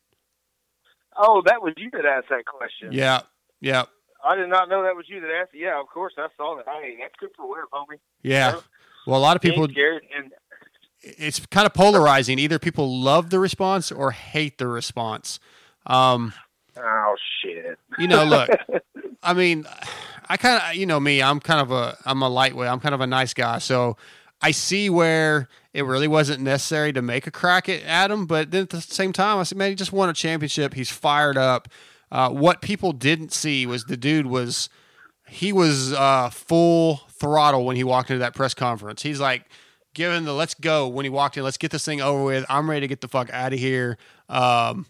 Oh, 1.17 1.43
that 1.47 1.63
was 1.63 1.75
you 1.77 1.91
that 1.93 2.05
asked 2.05 2.29
that 2.31 2.45
question. 2.45 2.91
Yeah, 2.93 3.21
yeah, 3.61 3.85
I 4.23 4.37
did 4.37 4.49
not 4.49 4.69
know 4.69 4.83
that 4.83 4.95
was 4.95 5.07
you 5.09 5.21
that 5.21 5.31
asked 5.31 5.55
it. 5.55 5.61
Yeah, 5.61 5.81
of 5.81 5.87
course, 5.87 6.13
I 6.19 6.29
saw 6.37 6.57
that. 6.57 6.67
Hey, 6.67 6.97
that's 7.01 7.15
good 7.19 7.31
for 7.37 7.49
Webb, 7.49 7.69
homie. 7.73 7.99
yeah. 8.23 8.61
Well, 9.07 9.19
a 9.19 9.23
lot 9.23 9.37
of 9.37 9.43
people, 9.43 9.65
and 9.65 10.33
it's 11.01 11.45
kind 11.47 11.65
of 11.65 11.73
polarizing. 11.73 12.39
Either 12.39 12.59
people 12.59 13.01
love 13.01 13.31
the 13.31 13.39
response 13.39 13.93
or 13.93 14.11
hate 14.11 14.59
the 14.59 14.67
response. 14.67 15.39
Um, 15.87 16.33
oh 16.77 17.15
shit. 17.41 17.79
you 17.99 18.09
know, 18.09 18.25
look, 18.25 18.51
I 19.23 19.33
mean, 19.33 19.65
I 20.29 20.37
kind 20.37 20.63
of, 20.63 20.75
you 20.75 20.87
know, 20.87 21.01
me, 21.01 21.23
I'm 21.23 21.41
kind 21.41 21.61
of 21.61 21.71
a, 21.71 21.97
I'm 22.05 22.23
a 22.23 22.29
lightweight. 22.29 22.69
I'm 22.69 22.81
kind 22.81 22.95
of 22.95 23.01
a 23.01 23.07
nice 23.07 23.35
guy, 23.35 23.59
so 23.59 23.97
I 24.41 24.51
see 24.51 24.91
where 24.91 25.49
it 25.73 25.85
really 25.85 26.09
wasn't 26.09 26.43
necessary 26.43 26.93
to 26.93 27.03
make 27.03 27.27
a 27.27 27.31
crack 27.31 27.69
at 27.69 27.83
Adam. 27.85 28.27
But 28.27 28.51
then 28.51 28.63
at 28.63 28.71
the 28.71 28.81
same 28.81 29.13
time, 29.13 29.39
I 29.39 29.43
said, 29.45 29.59
man, 29.59 29.71
he 29.71 29.75
just 29.75 29.93
won 29.93 30.09
a 30.09 30.13
championship. 30.13 30.75
He's 30.75 30.91
fired 30.91 31.37
up. 31.37 31.69
Uh, 32.11 32.31
what 32.31 32.63
people 32.63 32.93
didn't 32.93 33.33
see 33.33 33.67
was 33.67 33.85
the 33.85 33.97
dude 33.97 34.27
was 34.27 34.69
he 35.29 35.53
was 35.53 35.93
uh, 35.93 36.31
full 36.31 37.01
throttle 37.11 37.65
when 37.65 37.77
he 37.77 37.85
walked 37.85 38.11
into 38.11 38.21
that 38.21 38.35
press 38.35 38.55
conference. 38.55 39.03
He's 39.03 39.21
like 39.21 39.45
given 39.95 40.25
the 40.25 40.33
let's 40.33 40.55
go 40.55 40.87
when 40.87 41.05
he 41.05 41.11
walked 41.11 41.37
in. 41.37 41.43
Let's 41.43 41.57
get 41.57 41.71
this 41.71 41.85
thing 41.85 42.01
over 42.01 42.23
with. 42.23 42.45
I'm 42.49 42.69
ready 42.71 42.83
to 42.83 42.89
get 42.89 43.01
the 43.01 43.09
fuck 43.09 43.31
out 43.31 43.53
of 43.53 43.59
here. 43.59 43.99
Um, 44.29 44.87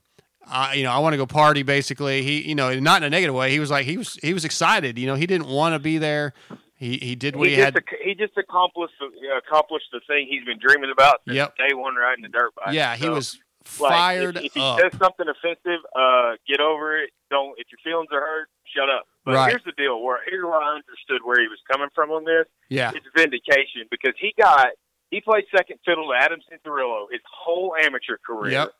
I, 0.48 0.74
you 0.74 0.84
know, 0.84 0.92
I 0.92 0.98
want 1.00 1.12
to 1.14 1.16
go 1.16 1.26
party. 1.26 1.62
Basically, 1.62 2.22
he, 2.22 2.48
you 2.48 2.54
know, 2.54 2.78
not 2.78 3.02
in 3.02 3.06
a 3.06 3.10
negative 3.10 3.34
way. 3.34 3.50
He 3.50 3.58
was 3.60 3.70
like 3.70 3.84
he 3.86 3.96
was 3.98 4.14
he 4.22 4.32
was 4.32 4.44
excited. 4.44 4.98
You 4.98 5.06
know, 5.06 5.14
he 5.14 5.26
didn't 5.26 5.48
want 5.48 5.74
to 5.74 5.78
be 5.78 5.98
there. 5.98 6.32
He 6.76 6.98
he 6.98 7.14
did 7.16 7.34
what 7.36 7.48
he, 7.48 7.54
he, 7.54 7.60
had. 7.60 7.74
ac- 7.76 8.02
he 8.04 8.14
just 8.14 8.36
accomplished 8.36 8.94
the- 9.00 9.36
accomplished 9.36 9.86
the 9.92 10.00
thing 10.06 10.26
he's 10.30 10.44
been 10.44 10.58
dreaming 10.60 10.90
about 10.92 11.20
since 11.26 11.36
Yep. 11.36 11.56
day 11.56 11.74
one 11.74 11.94
riding 11.96 12.22
the 12.22 12.28
dirt 12.28 12.54
bike. 12.54 12.74
Yeah, 12.74 12.94
he 12.96 13.04
So, 13.04 13.12
was 13.14 13.38
like, 13.80 13.90
fired 13.92 14.36
if, 14.36 14.44
if 14.44 14.52
he 14.54 14.60
up. 14.60 14.78
says 14.80 14.92
something 15.00 15.26
offensive, 15.26 15.80
uh, 15.98 16.32
get 16.46 16.60
over 16.60 16.96
it. 16.98 17.10
Don't 17.30 17.58
if 17.58 17.66
your 17.72 17.78
feelings 17.82 18.08
are 18.12 18.20
hurt, 18.20 18.48
shut 18.76 18.88
up. 18.90 19.04
But 19.24 19.34
Right. 19.34 19.50
here's 19.50 19.64
the 19.64 19.72
deal: 19.72 20.00
where 20.02 20.20
here's 20.28 20.44
where 20.44 20.54
I 20.60 20.76
understood 20.76 21.22
where 21.24 21.40
he 21.40 21.48
was 21.48 21.58
coming 21.70 21.88
from 21.94 22.10
on 22.10 22.24
this. 22.24 22.46
Yeah, 22.68 22.92
It's 22.94 23.06
vindication 23.16 23.88
because 23.90 24.14
he 24.20 24.32
got 24.38 24.68
he 25.10 25.20
played 25.20 25.44
second 25.56 25.78
fiddle 25.84 26.08
to 26.12 26.14
Adam 26.14 26.38
Cianciarulo 26.46 27.06
his 27.10 27.20
whole 27.32 27.74
amateur 27.82 28.18
career. 28.24 28.52
Yep. 28.52 28.72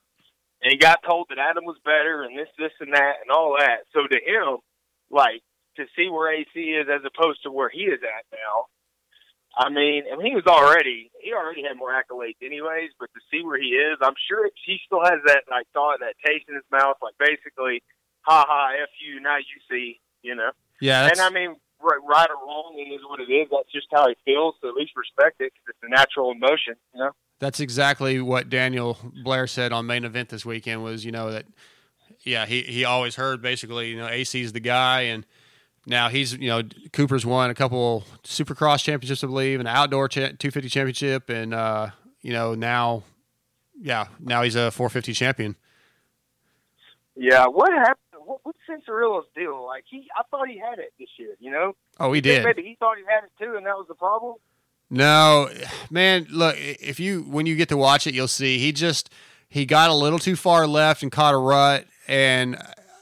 And 0.62 0.72
he 0.72 0.78
got 0.78 1.02
told 1.06 1.26
that 1.28 1.38
Adam 1.38 1.64
was 1.64 1.76
better 1.84 2.22
and 2.22 2.36
this, 2.36 2.48
this, 2.58 2.72
and 2.80 2.94
that, 2.94 3.20
and 3.22 3.30
all 3.30 3.56
that. 3.58 3.84
So 3.92 4.06
to 4.06 4.16
him, 4.16 4.58
like 5.10 5.42
to 5.76 5.84
see 5.94 6.08
where 6.08 6.32
AC 6.32 6.56
is 6.56 6.88
as 6.88 7.02
opposed 7.04 7.42
to 7.44 7.52
where 7.52 7.68
he 7.68 7.84
is 7.84 8.00
at 8.02 8.24
now. 8.32 8.66
I 9.56 9.70
mean, 9.70 10.04
I 10.12 10.16
mean, 10.16 10.26
he 10.26 10.36
was 10.36 10.44
already 10.46 11.10
he 11.20 11.32
already 11.32 11.62
had 11.62 11.78
more 11.78 11.88
accolades, 11.88 12.36
anyways. 12.44 12.90
But 13.00 13.08
to 13.14 13.20
see 13.30 13.42
where 13.42 13.58
he 13.58 13.72
is, 13.72 13.96
I'm 14.02 14.16
sure 14.28 14.48
he 14.66 14.76
still 14.84 15.00
has 15.00 15.20
that 15.26 15.48
like 15.50 15.66
thought, 15.72 16.00
that 16.00 16.14
taste 16.24 16.44
in 16.48 16.54
his 16.54 16.68
mouth, 16.70 16.96
like 17.00 17.16
basically, 17.18 17.82
ha 18.20 18.44
ha, 18.46 18.72
f 18.76 18.88
you, 19.00 19.20
now 19.20 19.38
you 19.38 19.58
see, 19.70 20.00
you 20.20 20.34
know. 20.34 20.50
yeah. 20.80 21.08
And 21.08 21.20
I 21.20 21.30
mean, 21.30 21.56
right, 21.80 22.00
right 22.04 22.28
or 22.28 22.36
wrong, 22.36 22.76
it 22.76 22.92
is 22.92 23.00
what 23.08 23.20
it 23.20 23.32
is. 23.32 23.48
That's 23.50 23.72
just 23.72 23.88
how 23.90 24.08
he 24.08 24.16
feels. 24.26 24.56
So 24.60 24.68
at 24.68 24.74
least 24.74 24.92
respect 24.94 25.40
it 25.40 25.52
because 25.56 25.72
it's 25.72 25.84
a 25.84 25.88
natural 25.88 26.32
emotion, 26.32 26.76
you 26.92 27.00
know. 27.00 27.12
That's 27.38 27.60
exactly 27.60 28.20
what 28.20 28.48
Daniel 28.48 28.98
Blair 29.22 29.46
said 29.46 29.72
on 29.72 29.86
main 29.86 30.04
event 30.04 30.30
this 30.30 30.46
weekend. 30.46 30.82
Was 30.82 31.04
you 31.04 31.12
know 31.12 31.30
that, 31.30 31.44
yeah, 32.22 32.46
he 32.46 32.62
he 32.62 32.84
always 32.84 33.16
heard 33.16 33.42
basically 33.42 33.90
you 33.90 33.96
know 33.98 34.08
AC's 34.08 34.52
the 34.52 34.60
guy, 34.60 35.02
and 35.02 35.26
now 35.86 36.08
he's 36.08 36.32
you 36.32 36.48
know 36.48 36.62
Cooper's 36.92 37.26
won 37.26 37.50
a 37.50 37.54
couple 37.54 38.04
Supercross 38.24 38.82
championships, 38.82 39.22
I 39.22 39.26
believe, 39.26 39.60
and 39.60 39.68
an 39.68 39.74
outdoor 39.76 40.08
cha- 40.08 40.32
250 40.38 40.68
championship, 40.70 41.28
and 41.28 41.52
uh, 41.52 41.90
you 42.22 42.32
know 42.32 42.54
now, 42.54 43.02
yeah, 43.78 44.06
now 44.18 44.42
he's 44.42 44.56
a 44.56 44.70
450 44.70 45.12
champion. 45.12 45.56
Yeah, 47.16 47.46
what 47.46 47.72
happened? 47.72 47.96
What, 48.24 48.40
what's 48.42 48.58
Cianciarulo's 48.68 49.26
deal? 49.36 49.64
Like 49.64 49.84
he, 49.88 50.08
I 50.18 50.22
thought 50.30 50.48
he 50.48 50.58
had 50.58 50.78
it 50.78 50.92
this 50.98 51.08
year. 51.18 51.34
You 51.38 51.50
know, 51.50 51.76
Oh, 52.00 52.12
he 52.12 52.20
did. 52.20 52.44
Maybe 52.44 52.62
he 52.62 52.76
thought 52.78 52.96
he 52.96 53.04
had 53.04 53.24
it 53.24 53.30
too, 53.38 53.56
and 53.56 53.66
that 53.66 53.76
was 53.76 53.86
the 53.88 53.94
problem. 53.94 54.36
No, 54.90 55.48
man, 55.90 56.26
look, 56.30 56.56
if 56.58 57.00
you 57.00 57.22
when 57.22 57.46
you 57.46 57.56
get 57.56 57.68
to 57.70 57.76
watch 57.76 58.06
it, 58.06 58.14
you'll 58.14 58.28
see 58.28 58.58
he 58.58 58.72
just 58.72 59.10
he 59.48 59.64
got 59.66 59.90
a 59.90 59.94
little 59.94 60.18
too 60.18 60.36
far 60.36 60.66
left 60.66 61.02
and 61.02 61.12
caught 61.12 61.34
a 61.34 61.38
rut 61.38 61.86
and 62.08 62.56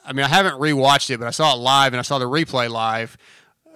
I 0.07 0.13
mean, 0.13 0.25
I 0.25 0.29
haven't 0.29 0.61
rewatched 0.61 1.11
it, 1.11 1.19
but 1.19 1.27
I 1.27 1.31
saw 1.31 1.55
it 1.55 1.59
live 1.59 1.93
and 1.93 1.99
I 1.99 2.03
saw 2.03 2.19
the 2.19 2.29
replay 2.29 2.69
live, 2.69 3.17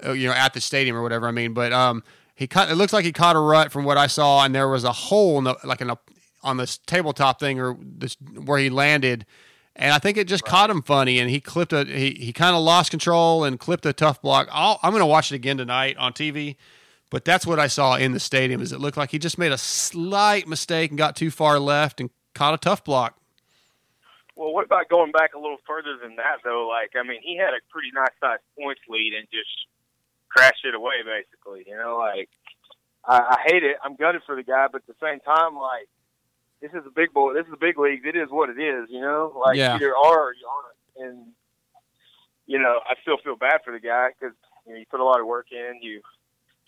uh, 0.05 0.13
you 0.13 0.29
know, 0.29 0.35
at 0.35 0.53
the 0.53 0.61
stadium 0.61 0.95
or 0.95 1.03
whatever. 1.03 1.27
I 1.27 1.31
mean, 1.31 1.55
but 1.55 1.73
um 1.73 2.03
he 2.35 2.47
cut 2.47 2.71
it 2.71 2.75
looks 2.77 2.93
like 2.93 3.05
he 3.05 3.13
caught 3.13 3.37
a 3.37 3.41
rut 3.41 3.73
from 3.73 3.85
what 3.85 3.97
I 3.97 4.07
saw 4.07 4.45
and 4.45 4.55
there 4.55 4.69
was 4.69 4.85
a 4.85 4.93
hole 4.93 5.39
in 5.39 5.45
the, 5.45 5.57
like 5.65 5.81
in 5.81 5.91
a 5.91 5.99
on 6.43 6.57
this 6.57 6.79
tabletop 6.79 7.41
thing 7.41 7.59
or 7.59 7.77
this 7.81 8.17
where 8.45 8.59
he 8.59 8.71
landed 8.71 9.27
and 9.79 9.93
I 9.93 9.99
think 9.99 10.17
it 10.17 10.27
just 10.27 10.45
caught 10.45 10.71
him 10.71 10.83
funny, 10.83 11.21
and 11.21 11.31
he 11.31 11.41
clipped 11.41 11.73
a 11.73 11.85
he, 11.85 12.11
he 12.15 12.33
kind 12.33 12.57
of 12.57 12.63
lost 12.63 12.91
control 12.91 13.45
and 13.45 13.61
clipped 13.61 13.87
a 13.87 13.93
tough 13.93 14.21
block. 14.21 14.49
I'll, 14.51 14.81
I'm 14.83 14.91
going 14.91 15.03
to 15.03 15.07
watch 15.07 15.31
it 15.31 15.37
again 15.37 15.57
tonight 15.57 15.97
on 15.99 16.13
TV, 16.13 16.57
but 17.11 17.25
that's 17.25 17.47
what 17.47 17.59
I 17.59 17.67
saw 17.67 17.97
in 17.97 18.13
the 18.13 18.21
stadium. 18.21 18.61
Is 18.61 18.73
it 18.73 18.81
looked 18.81 18.97
like 18.97 19.11
he 19.11 19.19
just 19.19 19.39
made 19.39 19.53
a 19.53 19.59
slight 19.59 20.47
mistake 20.47 20.91
and 20.91 20.99
got 20.99 21.17
too 21.17 21.31
far 21.31 21.59
left 21.59 22.01
and 22.01 22.11
caught 22.35 22.55
a 22.55 22.59
tough 22.59 22.85
block. 22.85 23.17
Well, 24.37 24.53
what 24.53 24.65
about 24.65 24.89
going 24.89 25.11
back 25.11 25.35
a 25.35 25.39
little 25.39 25.59
further 25.67 25.97
than 26.01 26.15
that, 26.17 26.39
though? 26.45 26.69
Like, 26.69 26.93
I 26.95 27.03
mean, 27.07 27.21
he 27.23 27.37
had 27.37 27.51
a 27.51 27.61
pretty 27.71 27.91
nice 27.93 28.15
sized 28.21 28.43
points 28.57 28.81
lead 28.89 29.13
and 29.19 29.27
just 29.33 29.51
crashed 30.29 30.65
it 30.65 30.75
away, 30.75 31.03
basically. 31.05 31.65
You 31.67 31.77
know, 31.77 31.99
like 31.99 32.29
I, 33.05 33.19
I 33.35 33.37
hate 33.47 33.65
it. 33.65 33.77
I'm 33.83 33.97
gutted 33.97 34.23
for 34.25 34.37
the 34.37 34.45
guy, 34.45 34.67
but 34.71 34.83
at 34.83 34.87
the 34.87 34.95
same 35.03 35.19
time, 35.21 35.57
like 35.57 35.89
this 36.63 36.71
is 36.71 36.87
a 36.87 36.91
big 36.95 37.13
boy. 37.13 37.35
This 37.35 37.47
is 37.47 37.53
a 37.53 37.57
big 37.59 37.79
league. 37.79 38.07
It 38.07 38.17
is 38.17 38.29
what 38.31 38.49
it 38.51 38.61
is. 38.61 38.87
You 38.91 39.01
know, 39.01 39.33
like 39.45 39.57
Yeah. 39.57 39.75
either 39.75 39.97
are 39.97 40.29
or 40.29 40.35
you 40.35 40.47
aren't. 40.47 41.11
And 41.11 41.27
you 42.47 42.59
know, 42.61 42.79
I 42.89 42.95
still 43.03 43.19
feel 43.25 43.35
bad 43.37 43.61
for 43.65 43.73
the 43.73 43.81
guy 43.81 44.11
because 44.19 44.37
you 44.67 44.73
know 44.75 44.79
you 44.79 44.87
put 44.89 45.01
a 45.01 45.05
lot 45.05 45.19
of 45.19 45.27
work 45.27 45.47
in. 45.51 45.81
You 45.83 46.01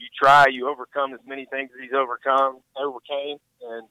you 0.01 0.09
try. 0.17 0.47
You 0.51 0.69
overcome 0.69 1.13
as 1.13 1.21
many 1.27 1.45
things 1.47 1.71
as 1.77 1.81
he's 1.83 1.93
overcome, 1.95 2.59
overcame, 2.77 3.37
and 3.63 3.87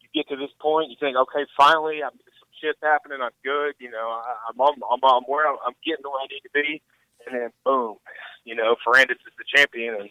you 0.00 0.08
get 0.14 0.28
to 0.28 0.36
this 0.36 0.52
point. 0.60 0.90
You 0.90 0.96
think, 1.00 1.16
okay, 1.16 1.46
finally, 1.56 2.02
I'm 2.04 2.12
some 2.12 2.48
shit's 2.60 2.78
happening. 2.82 3.18
I'm 3.22 3.32
good. 3.42 3.74
You 3.80 3.90
know, 3.90 4.20
I, 4.20 4.36
I'm 4.52 4.60
on, 4.60 4.74
I'm 4.92 5.00
on 5.02 5.22
where 5.26 5.48
I'm, 5.48 5.56
I'm 5.66 5.74
getting 5.84 6.02
to 6.04 6.10
where 6.10 6.20
I 6.20 6.28
need 6.30 6.44
to 6.44 6.52
be, 6.54 6.82
and 7.26 7.34
then 7.40 7.50
boom, 7.64 7.96
you 8.44 8.54
know, 8.54 8.76
Ferrandis 8.86 9.12
is 9.24 9.34
the 9.38 9.44
champion, 9.56 9.94
and 9.94 10.10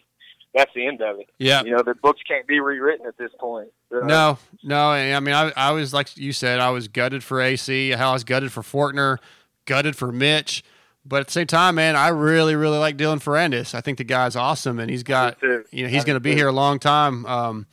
that's 0.54 0.72
the 0.74 0.86
end 0.86 1.00
of 1.02 1.20
it. 1.20 1.28
Yeah. 1.38 1.62
You 1.62 1.72
know, 1.76 1.82
the 1.84 1.94
books 1.94 2.20
can't 2.26 2.46
be 2.46 2.60
rewritten 2.60 3.06
at 3.06 3.16
this 3.18 3.30
point. 3.38 3.68
So, 3.90 4.00
No, 4.00 4.38
no. 4.64 4.92
and 4.94 5.14
I 5.14 5.20
mean, 5.20 5.34
I, 5.34 5.52
I 5.56 5.72
was 5.72 5.94
like 5.94 6.16
you 6.16 6.32
said, 6.32 6.58
I 6.60 6.70
was 6.70 6.88
gutted 6.88 7.22
for 7.22 7.40
AC. 7.40 7.90
How 7.90 8.10
I 8.10 8.12
was 8.14 8.24
gutted 8.24 8.50
for 8.52 8.62
Forkner, 8.62 9.18
gutted 9.64 9.96
for 9.96 10.10
Mitch. 10.10 10.64
But 11.08 11.20
at 11.20 11.26
the 11.26 11.32
same 11.32 11.46
time, 11.46 11.76
man, 11.76 11.94
I 11.96 12.08
really, 12.08 12.56
really 12.56 12.78
like 12.78 12.96
Dylan 12.96 13.22
Ferrandis. 13.22 13.74
I 13.74 13.80
think 13.80 13.98
the 13.98 14.04
guy's 14.04 14.34
awesome, 14.36 14.78
and 14.78 14.90
he's 14.90 15.02
got, 15.02 15.38
you 15.70 15.84
know, 15.84 15.88
he's 15.88 16.04
going 16.04 16.16
to 16.16 16.20
be 16.20 16.34
here 16.34 16.48
a 16.48 16.52
long 16.52 16.78
time. 16.78 17.24
Um, 17.26 17.66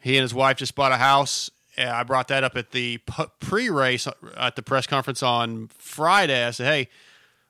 he 0.00 0.16
and 0.16 0.22
his 0.22 0.34
wife 0.34 0.58
just 0.58 0.74
bought 0.74 0.92
a 0.92 0.96
house. 0.96 1.50
And 1.78 1.90
I 1.90 2.04
brought 2.04 2.28
that 2.28 2.42
up 2.42 2.56
at 2.56 2.70
the 2.70 2.98
pre-race 3.40 4.08
at 4.36 4.56
the 4.56 4.62
press 4.62 4.86
conference 4.86 5.22
on 5.22 5.68
Friday. 5.76 6.46
I 6.46 6.50
said, 6.50 6.66
"Hey, 6.66 6.88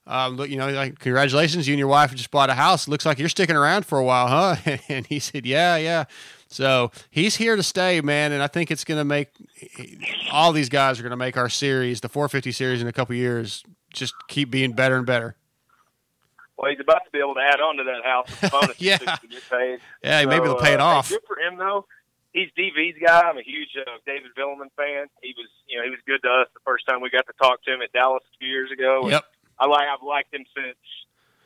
um, 0.05 0.37
look, 0.37 0.49
you 0.51 0.57
know, 0.57 0.69
like 0.71 0.99
congratulations, 0.99 1.69
you 1.69 1.75
and 1.75 1.79
your 1.79 1.87
wife 1.87 2.13
just 2.13 2.33
bought 2.33 2.51
a 2.51 2.55
house. 2.55 2.89
Looks 2.89 3.07
like 3.07 3.21
you're 3.21 3.29
sticking 3.29 3.55
around 3.55 3.87
for 3.87 3.99
a 3.99 4.05
while, 4.05 4.27
huh?" 4.27 4.79
And 4.89 5.07
he 5.07 5.21
said, 5.21 5.47
"Yeah, 5.47 5.77
yeah." 5.77 6.05
So 6.49 6.91
he's 7.11 7.37
here 7.37 7.55
to 7.55 7.63
stay, 7.63 8.01
man, 8.01 8.33
and 8.33 8.43
I 8.43 8.47
think 8.47 8.71
it's 8.71 8.85
going 8.85 8.99
to 8.99 9.05
make 9.05 9.29
all 10.33 10.53
these 10.53 10.69
guys 10.69 10.99
are 10.99 11.03
going 11.03 11.11
to 11.11 11.17
make 11.17 11.37
our 11.37 11.49
series, 11.49 12.01
the 12.01 12.09
450 12.09 12.53
series, 12.53 12.81
in 12.81 12.89
a 12.89 12.93
couple 12.93 13.15
years, 13.15 13.65
just 13.97 14.15
keep 14.29 14.51
being 14.51 14.73
better 14.73 14.97
and 14.97 15.07
better. 15.07 15.37
Well, 16.57 16.71
he's 16.71 16.81
about 16.81 17.05
to 17.05 17.11
be 17.13 17.19
able 17.19 17.35
to 17.35 17.41
add 17.41 17.61
on 17.61 17.77
to 17.77 17.85
that 17.85 18.05
house 18.05 18.51
bonus 18.51 18.81
Yeah. 18.81 18.97
to 18.99 19.27
get 19.29 19.43
paid. 19.51 19.79
Yeah, 20.03 20.25
maybe 20.25 20.45
they'll 20.45 20.57
pay 20.61 20.73
it 20.73 20.81
uh, 20.81 20.85
off. 20.87 21.09
Good 21.11 21.21
for 21.27 21.39
him 21.39 21.59
though. 21.59 21.87
He's 22.33 22.49
DV's 22.57 22.97
guy. 23.05 23.21
I'm 23.23 23.39
a 23.39 23.43
huge 23.43 23.71
uh, 23.79 23.91
David 24.07 24.31
Vuillemin 24.37 24.71
fan. 24.77 25.07
He 25.23 25.35
was, 25.37 25.49
you 25.69 25.79
know, 25.79 25.85
he 25.85 25.91
was 25.91 26.01
good 26.07 26.21
to 26.23 26.29
us 26.29 26.49
the 26.55 26.61
first 26.65 26.87
time 26.87 27.01
we 27.01 27.09
got 27.11 27.27
to 27.27 27.33
talk 27.41 27.63
to 27.65 27.73
him 27.75 27.81
at 27.83 27.93
Dallas 27.93 28.23
a 28.35 28.39
few 28.39 28.49
years 28.49 28.71
ago. 28.71 29.09
Yep. 29.09 29.25
I 29.59 29.67
like, 29.67 29.89
I've 29.89 30.03
liked 30.07 30.35
him 30.35 30.45
since 30.55 30.77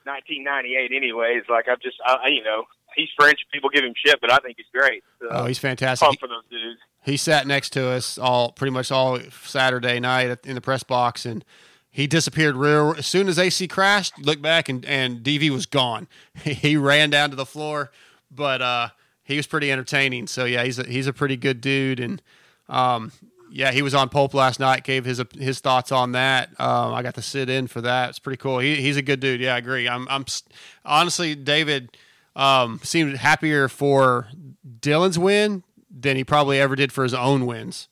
1998. 0.04 0.90
Anyways, 0.96 1.44
like 1.48 1.68
I've 1.68 1.80
just, 1.80 1.96
I, 2.04 2.28
you 2.28 2.42
know, 2.42 2.64
he's 2.96 3.08
French. 3.16 3.38
People 3.52 3.70
give 3.70 3.84
him 3.84 3.94
shit, 4.04 4.20
but 4.20 4.32
I 4.32 4.38
think 4.38 4.56
he's 4.56 4.66
great. 4.72 5.04
So, 5.20 5.28
Oh, 5.30 5.44
he's 5.46 5.58
fantastic. 5.58 6.18
for 6.18 6.26
those 6.28 6.42
dudes. 6.50 6.80
he 7.04 7.16
sat 7.16 7.46
next 7.46 7.70
to 7.70 7.86
us 7.88 8.18
all 8.18 8.52
pretty 8.52 8.72
much 8.72 8.90
all 8.90 9.18
Saturday 9.44 10.00
night 10.00 10.38
in 10.44 10.54
the 10.56 10.60
press 10.60 10.82
box, 10.82 11.24
and 11.26 11.44
he 11.90 12.06
disappeared 12.06 12.56
real 12.56 12.94
as 12.96 13.06
soon 13.06 13.28
as 13.28 13.38
AC 13.38 13.66
crashed. 13.68 14.18
Looked 14.18 14.42
back, 14.42 14.68
and 14.68 14.84
and 14.84 15.20
DV 15.22 15.50
was 15.50 15.66
gone. 15.66 16.08
he 16.42 16.76
ran 16.76 17.10
down 17.10 17.30
to 17.30 17.36
the 17.36 17.46
floor, 17.46 17.90
but 18.30 18.62
uh, 18.62 18.88
he 19.22 19.36
was 19.36 19.46
pretty 19.46 19.70
entertaining. 19.72 20.26
So 20.26 20.44
yeah, 20.44 20.64
he's 20.64 20.78
a, 20.78 20.84
he's 20.84 21.06
a 21.06 21.12
pretty 21.12 21.36
good 21.36 21.60
dude, 21.60 22.00
and 22.00 22.22
um, 22.68 23.12
yeah, 23.50 23.72
he 23.72 23.82
was 23.82 23.94
on 23.94 24.08
Pulp 24.08 24.34
last 24.34 24.60
night. 24.60 24.84
Gave 24.84 25.04
his 25.04 25.22
his 25.38 25.60
thoughts 25.60 25.90
on 25.90 26.12
that. 26.12 26.48
Um, 26.60 26.94
I 26.94 27.02
got 27.02 27.14
to 27.14 27.22
sit 27.22 27.50
in 27.50 27.66
for 27.66 27.80
that. 27.80 28.10
It's 28.10 28.18
pretty 28.18 28.38
cool. 28.38 28.60
He, 28.60 28.76
he's 28.76 28.96
a 28.96 29.02
good 29.02 29.20
dude. 29.20 29.40
Yeah, 29.40 29.54
I 29.54 29.58
agree. 29.58 29.88
I'm 29.88 30.06
I'm 30.08 30.24
honestly 30.84 31.34
David 31.34 31.96
um, 32.36 32.80
seemed 32.84 33.16
happier 33.16 33.68
for 33.68 34.28
Dylan's 34.80 35.18
win 35.18 35.64
than 35.90 36.16
he 36.16 36.24
probably 36.24 36.60
ever 36.60 36.76
did 36.76 36.92
for 36.92 37.02
his 37.02 37.14
own 37.14 37.46
wins. 37.46 37.88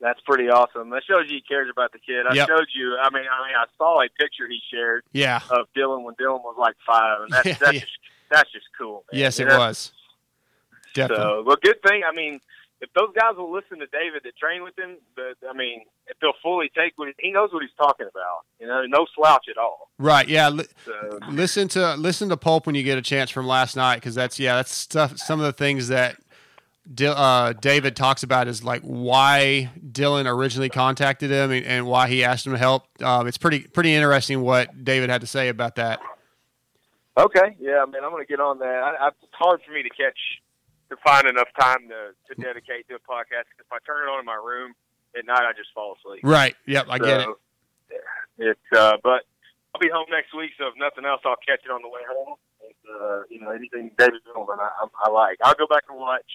That's 0.00 0.20
pretty 0.22 0.48
awesome. 0.48 0.88
That 0.90 1.02
shows 1.06 1.24
you 1.28 1.36
he 1.36 1.42
cares 1.42 1.68
about 1.70 1.92
the 1.92 1.98
kid. 1.98 2.26
I 2.26 2.34
Yep. 2.34 2.48
showed 2.48 2.66
you. 2.74 2.96
I 3.00 3.10
mean, 3.10 3.24
I 3.30 3.46
mean, 3.46 3.54
I 3.56 3.64
saw 3.76 4.00
a 4.02 4.08
picture 4.18 4.48
he 4.48 4.60
shared 4.72 5.04
Yeah. 5.12 5.40
of 5.50 5.66
Dylan 5.76 6.02
when 6.04 6.14
Dylan 6.14 6.42
was 6.42 6.56
like 6.58 6.74
five, 6.86 7.22
and 7.22 7.30
that's 7.32 7.46
Yeah, 7.46 7.56
that's 7.60 7.72
yeah. 7.74 7.80
just 7.80 7.98
that's 8.30 8.50
just 8.52 8.66
cool. 8.78 9.04
Man. 9.12 9.20
Yes, 9.20 9.38
You 9.38 9.46
it 9.46 9.48
know? 9.50 9.58
was. 9.58 9.92
Definitely. 10.94 11.24
So, 11.24 11.42
well, 11.46 11.56
good 11.62 11.82
thing. 11.82 12.02
I 12.08 12.12
mean, 12.14 12.40
if 12.80 12.88
those 12.94 13.10
guys 13.14 13.36
will 13.36 13.52
listen 13.52 13.78
to 13.80 13.86
David 13.86 14.22
that 14.24 14.36
train 14.36 14.62
with 14.62 14.78
him, 14.78 14.96
but 15.14 15.36
I 15.48 15.52
mean, 15.52 15.82
if 16.06 16.16
they'll 16.20 16.32
fully 16.42 16.70
take 16.74 16.94
what 16.96 17.08
he, 17.08 17.26
he 17.26 17.32
knows 17.32 17.52
what 17.52 17.62
he's 17.62 17.74
talking 17.76 18.06
about. 18.10 18.40
You 18.58 18.66
know, 18.66 18.84
no 18.86 19.06
slouch 19.14 19.46
at 19.50 19.58
all. 19.58 19.90
Right. 19.98 20.26
Yeah. 20.26 20.48
Li- 20.48 20.64
So, 20.86 21.18
listen 21.28 21.68
to 21.68 21.94
listen 21.96 22.28
to 22.30 22.36
Pulp 22.36 22.66
when 22.66 22.74
you 22.74 22.82
get 22.82 22.96
a 22.98 23.02
chance 23.02 23.30
from 23.30 23.46
last 23.46 23.76
night 23.76 23.96
because 23.96 24.14
that's 24.14 24.40
yeah 24.40 24.54
that's 24.56 24.72
stuff. 24.72 25.18
Some 25.18 25.40
of 25.40 25.46
the 25.46 25.52
things 25.52 25.88
that 25.88 26.16
uh, 27.06 27.52
David 27.54 27.96
talks 27.96 28.22
about 28.22 28.48
is 28.48 28.64
like 28.64 28.82
why 28.82 29.70
Dylan 29.80 30.26
originally 30.26 30.68
contacted 30.68 31.30
him 31.30 31.50
and, 31.50 31.64
and 31.64 31.86
why 31.86 32.08
he 32.08 32.24
asked 32.24 32.46
him 32.46 32.52
to 32.52 32.58
help. 32.58 32.84
Um, 33.02 33.26
it's 33.26 33.38
pretty 33.38 33.60
pretty 33.60 33.94
interesting 33.94 34.42
what 34.42 34.84
David 34.84 35.10
had 35.10 35.20
to 35.20 35.26
say 35.26 35.48
about 35.48 35.76
that. 35.76 36.00
okay, 37.16 37.56
yeah, 37.60 37.84
man, 37.88 38.04
I'm 38.04 38.10
going 38.10 38.24
to 38.24 38.28
get 38.28 38.40
on 38.40 38.58
that. 38.58 38.66
I, 38.66 39.06
I, 39.06 39.08
it's 39.08 39.32
hard 39.32 39.60
for 39.66 39.72
me 39.72 39.82
to 39.82 39.90
catch 39.90 40.18
to 40.90 40.96
find 41.04 41.26
enough 41.26 41.48
time 41.58 41.88
to 41.88 42.34
to 42.34 42.40
dedicate 42.40 42.88
to 42.88 42.96
a 42.96 42.98
podcast. 42.98 43.46
If 43.58 43.70
I 43.72 43.78
turn 43.86 44.08
it 44.08 44.10
on 44.10 44.20
in 44.20 44.26
my 44.26 44.40
room 44.42 44.74
at 45.16 45.26
night, 45.26 45.42
I 45.42 45.52
just 45.56 45.70
fall 45.74 45.96
asleep. 45.98 46.20
Right. 46.24 46.56
Yep. 46.66 46.86
I 46.88 46.98
get 46.98 47.20
it. 47.20 47.28
It's 48.38 48.72
uh, 48.72 48.96
but 49.02 49.22
I'll 49.74 49.80
be 49.80 49.90
home 49.92 50.06
next 50.10 50.34
week, 50.34 50.50
so 50.58 50.66
if 50.66 50.74
nothing 50.78 51.04
else, 51.04 51.20
I'll 51.24 51.38
catch 51.46 51.60
it 51.64 51.70
on 51.70 51.82
the 51.82 51.88
way 51.88 52.00
home. 52.08 52.34
And, 52.60 52.82
uh, 52.90 53.22
you 53.30 53.40
know 53.40 53.50
anything 53.50 53.90
David 53.98 54.20
Vuillemin 54.26 54.58
I, 54.58 54.70
I, 54.82 54.86
I 55.04 55.10
like. 55.10 55.38
I'll 55.42 55.54
go 55.54 55.66
back 55.66 55.84
and 55.88 55.98
watch 55.98 56.26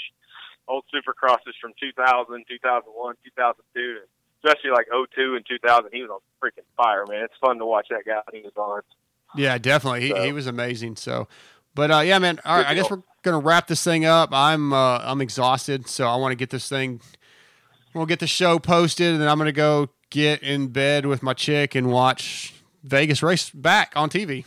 old 0.68 0.84
Supercrosses 0.94 1.54
from 1.62 1.74
2000, 1.80 2.46
2001, 2.48 3.16
2002, 3.24 3.98
especially 4.44 4.72
like 4.72 4.88
02 5.16 5.36
and 5.36 5.46
2000. 5.48 5.90
He 5.94 6.02
was 6.02 6.10
on 6.12 6.20
freaking 6.44 6.66
fire, 6.78 7.06
man. 7.08 7.24
It's 7.26 7.34
fun 7.42 7.58
to 7.60 7.66
watch 7.66 7.88
that 7.90 8.04
guy 8.06 8.22
when 8.30 8.42
he 8.42 8.46
was 8.46 8.54
on. 8.58 8.82
Yeah, 9.36 9.58
definitely. 9.58 10.02
He, 10.02 10.10
So- 10.10 10.24
he 10.24 10.32
was 10.34 10.48
amazing. 10.48 10.96
So, 10.96 11.28
but 11.74 11.92
uh, 11.92 12.00
yeah, 12.00 12.20
man. 12.20 12.40
All 12.46 12.58
right, 12.58 12.66
I 12.68 12.74
guess 12.74 12.90
we're 12.90 13.02
gonna 13.24 13.40
wrap 13.40 13.68
this 13.68 13.84
thing 13.84 14.06
up. 14.06 14.30
I'm 14.32 14.72
uh, 14.72 15.00
I'm 15.00 15.20
exhausted, 15.22 15.88
so 15.90 16.08
I 16.08 16.16
want 16.16 16.32
to 16.32 16.36
get 16.36 16.50
this 16.50 16.70
thing. 16.70 17.02
We'll 17.94 18.06
get 18.06 18.20
the 18.20 18.28
show 18.28 18.60
posted, 18.60 19.14
and 19.14 19.22
then 19.22 19.28
I'm 19.30 19.38
gonna 19.38 19.52
go 19.52 19.90
get 20.10 20.42
in 20.44 20.68
bed 20.68 21.06
with 21.06 21.22
my 21.24 21.34
chick 21.34 21.76
and 21.76 21.88
watch 21.92 22.54
Vegas 22.84 23.22
race 23.24 23.50
back 23.50 23.92
on 23.96 24.10
TV. 24.10 24.46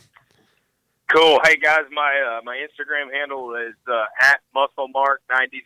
Cool. 1.09 1.39
Hey 1.43 1.57
guys, 1.57 1.89
my 1.91 2.13
uh, 2.21 2.41
my 2.45 2.57
Instagram 2.61 3.11
handle 3.11 3.55
is 3.55 3.73
uh, 3.89 4.05
at 4.21 4.41
musclemark90 4.55 5.65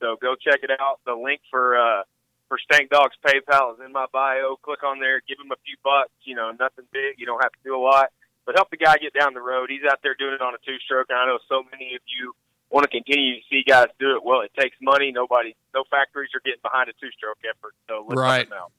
So 0.00 0.14
go 0.22 0.36
check 0.38 0.60
it 0.62 0.70
out. 0.80 1.00
The 1.04 1.14
link 1.14 1.40
for 1.50 1.76
uh, 1.76 2.02
for 2.48 2.56
Stank 2.70 2.90
Dog's 2.90 3.16
PayPal 3.26 3.74
is 3.74 3.80
in 3.84 3.90
my 3.90 4.06
bio. 4.12 4.54
Click 4.62 4.84
on 4.84 5.00
there, 5.00 5.22
give 5.26 5.38
him 5.42 5.50
a 5.50 5.58
few 5.66 5.74
bucks. 5.82 6.14
You 6.22 6.36
know, 6.36 6.52
nothing 6.58 6.84
big. 6.92 7.18
You 7.18 7.26
don't 7.26 7.42
have 7.42 7.50
to 7.50 7.58
do 7.64 7.74
a 7.74 7.82
lot, 7.82 8.10
but 8.46 8.54
help 8.54 8.70
the 8.70 8.76
guy 8.76 8.94
get 8.98 9.12
down 9.12 9.34
the 9.34 9.42
road. 9.42 9.70
He's 9.70 9.82
out 9.90 9.98
there 10.04 10.14
doing 10.14 10.34
it 10.34 10.40
on 10.40 10.54
a 10.54 10.58
two 10.64 10.78
stroke, 10.86 11.06
and 11.10 11.18
I 11.18 11.26
know 11.26 11.38
so 11.48 11.64
many 11.72 11.96
of 11.96 12.02
you 12.06 12.32
want 12.70 12.84
to 12.84 12.90
continue 12.90 13.40
to 13.40 13.42
see 13.50 13.64
guys 13.66 13.90
do 13.98 14.14
it. 14.14 14.22
Well, 14.24 14.42
it 14.42 14.52
takes 14.54 14.76
money. 14.80 15.10
Nobody, 15.10 15.56
no 15.74 15.82
factories 15.90 16.30
are 16.34 16.40
getting 16.44 16.62
behind 16.62 16.88
a 16.88 16.92
two 17.02 17.10
stroke 17.18 17.38
effort. 17.42 17.74
So 17.88 18.06
let's 18.06 18.20
Right. 18.20 18.46
help 18.46 18.46
him 18.46 18.52
out. 18.54 18.72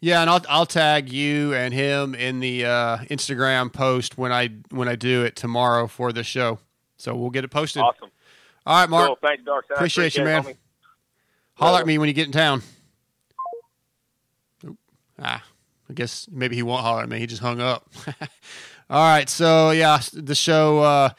Yeah, 0.00 0.22
and 0.22 0.30
I'll 0.30 0.44
I'll 0.48 0.66
tag 0.66 1.12
you 1.12 1.52
and 1.52 1.74
him 1.74 2.14
in 2.14 2.40
the 2.40 2.64
uh, 2.64 2.98
Instagram 3.10 3.70
post 3.70 4.16
when 4.16 4.32
I 4.32 4.48
when 4.70 4.88
I 4.88 4.96
do 4.96 5.24
it 5.24 5.36
tomorrow 5.36 5.86
for 5.86 6.12
the 6.12 6.24
show. 6.24 6.58
So 6.96 7.14
we'll 7.14 7.30
get 7.30 7.44
it 7.44 7.48
posted. 7.48 7.82
Awesome. 7.82 8.10
All 8.66 8.80
right, 8.80 8.88
Mark. 8.88 9.06
Cool. 9.08 9.18
Thanks, 9.22 9.44
Dark 9.44 9.68
Side. 9.68 9.74
Appreciate 9.74 10.16
you, 10.16 10.24
man. 10.24 10.42
homie. 10.42 10.56
Holler 11.54 11.80
at 11.80 11.86
me 11.86 11.98
when 11.98 12.08
you 12.08 12.14
get 12.14 12.26
in 12.26 12.32
town. 12.32 12.62
Oop. 14.66 14.78
Ah, 15.18 15.44
I 15.88 15.92
guess 15.92 16.26
maybe 16.30 16.56
he 16.56 16.62
won't 16.62 16.82
holler 16.82 17.02
at 17.02 17.08
me. 17.08 17.18
He 17.18 17.26
just 17.26 17.42
hung 17.42 17.60
up. 17.60 17.90
All 18.90 19.02
right, 19.02 19.28
so 19.28 19.70
yeah, 19.70 20.00
the 20.14 20.34
show. 20.34 20.80
Uh, 20.80 21.10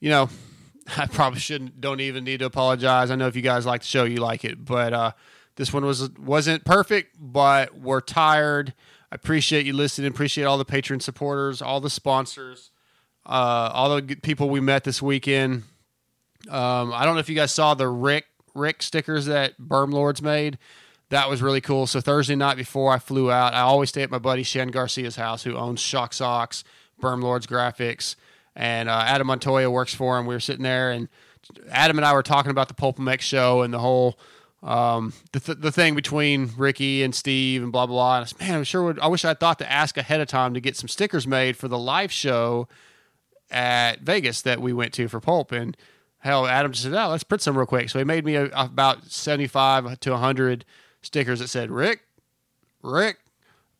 you 0.00 0.08
know, 0.08 0.30
I 0.96 1.06
probably 1.06 1.40
shouldn't. 1.40 1.80
Don't 1.82 2.00
even 2.00 2.24
need 2.24 2.38
to 2.38 2.46
apologize. 2.46 3.10
I 3.10 3.16
know 3.16 3.26
if 3.26 3.36
you 3.36 3.42
guys 3.42 3.66
like 3.66 3.82
the 3.82 3.86
show, 3.86 4.04
you 4.04 4.16
like 4.16 4.44
it, 4.44 4.64
but 4.64 4.92
uh, 4.94 5.12
this 5.56 5.72
one 5.72 5.84
was 5.84 6.10
wasn't 6.18 6.64
perfect. 6.64 7.16
But 7.18 7.78
we're 7.78 8.00
tired. 8.00 8.74
I 9.10 9.14
appreciate 9.14 9.66
you 9.66 9.72
listening. 9.72 10.10
Appreciate 10.10 10.44
all 10.44 10.58
the 10.58 10.64
patron 10.64 11.00
supporters, 11.00 11.60
all 11.60 11.80
the 11.80 11.90
sponsors, 11.90 12.70
uh, 13.24 13.70
all 13.72 14.00
the 14.00 14.16
people 14.16 14.48
we 14.48 14.60
met 14.60 14.84
this 14.84 15.02
weekend. 15.02 15.64
Um, 16.48 16.92
I 16.92 17.04
don't 17.04 17.14
know 17.14 17.20
if 17.20 17.28
you 17.28 17.34
guys 17.34 17.52
saw 17.52 17.74
the 17.74 17.88
Rick 17.88 18.26
Rick 18.54 18.82
stickers 18.82 19.26
that 19.26 19.58
Berm 19.60 19.92
Lords 19.92 20.22
made. 20.22 20.58
That 21.10 21.30
was 21.30 21.40
really 21.40 21.60
cool. 21.60 21.86
So 21.86 22.00
Thursday 22.00 22.34
night 22.34 22.56
before 22.56 22.92
I 22.92 22.98
flew 22.98 23.30
out, 23.30 23.54
I 23.54 23.60
always 23.60 23.90
stay 23.90 24.02
at 24.02 24.10
my 24.10 24.18
buddy 24.18 24.42
Shen 24.42 24.68
Garcia's 24.68 25.16
house, 25.16 25.44
who 25.44 25.56
owns 25.56 25.80
Shock 25.80 26.12
Socks, 26.12 26.64
Berm 27.00 27.22
Lords 27.22 27.46
Graphics, 27.46 28.16
and 28.56 28.88
uh, 28.88 29.04
Adam 29.06 29.28
Montoya 29.28 29.70
works 29.70 29.94
for 29.94 30.18
him. 30.18 30.26
We 30.26 30.34
were 30.34 30.40
sitting 30.40 30.64
there, 30.64 30.90
and 30.90 31.08
Adam 31.70 31.98
and 31.98 32.04
I 32.04 32.12
were 32.12 32.24
talking 32.24 32.50
about 32.50 32.68
the 32.68 32.74
PulpMX 32.74 33.20
show 33.20 33.62
and 33.62 33.72
the 33.72 33.78
whole 33.78 34.18
um, 34.66 35.12
the 35.32 35.40
th- 35.40 35.58
the 35.60 35.70
thing 35.70 35.94
between 35.94 36.50
Ricky 36.56 37.02
and 37.04 37.14
Steve 37.14 37.62
and 37.62 37.70
blah 37.70 37.86
blah 37.86 37.94
blah. 37.94 38.16
And 38.16 38.24
I 38.24 38.26
said, 38.26 38.40
man, 38.40 38.54
I'm 38.56 38.64
sure 38.64 38.82
would. 38.82 38.98
I 38.98 39.06
wish 39.06 39.24
I 39.24 39.32
thought 39.32 39.60
to 39.60 39.72
ask 39.72 39.96
ahead 39.96 40.20
of 40.20 40.26
time 40.28 40.52
to 40.54 40.60
get 40.60 40.76
some 40.76 40.88
stickers 40.88 41.26
made 41.26 41.56
for 41.56 41.68
the 41.68 41.78
live 41.78 42.10
show 42.10 42.66
at 43.48 44.00
Vegas 44.00 44.42
that 44.42 44.60
we 44.60 44.72
went 44.72 44.92
to 44.94 45.06
for 45.06 45.20
Pulp. 45.20 45.52
And 45.52 45.76
hell, 46.18 46.46
Adam 46.46 46.72
just 46.72 46.82
said, 46.82 46.94
"Oh, 46.94 47.08
let's 47.10 47.22
print 47.22 47.42
some 47.42 47.56
real 47.56 47.64
quick." 47.64 47.88
So 47.88 48.00
he 48.00 48.04
made 48.04 48.24
me 48.24 48.34
a, 48.34 48.46
about 48.54 49.04
seventy-five 49.04 50.00
to 50.00 50.16
hundred 50.16 50.64
stickers 51.00 51.38
that 51.38 51.48
said 51.48 51.70
"Rick, 51.70 52.00
Rick." 52.82 53.18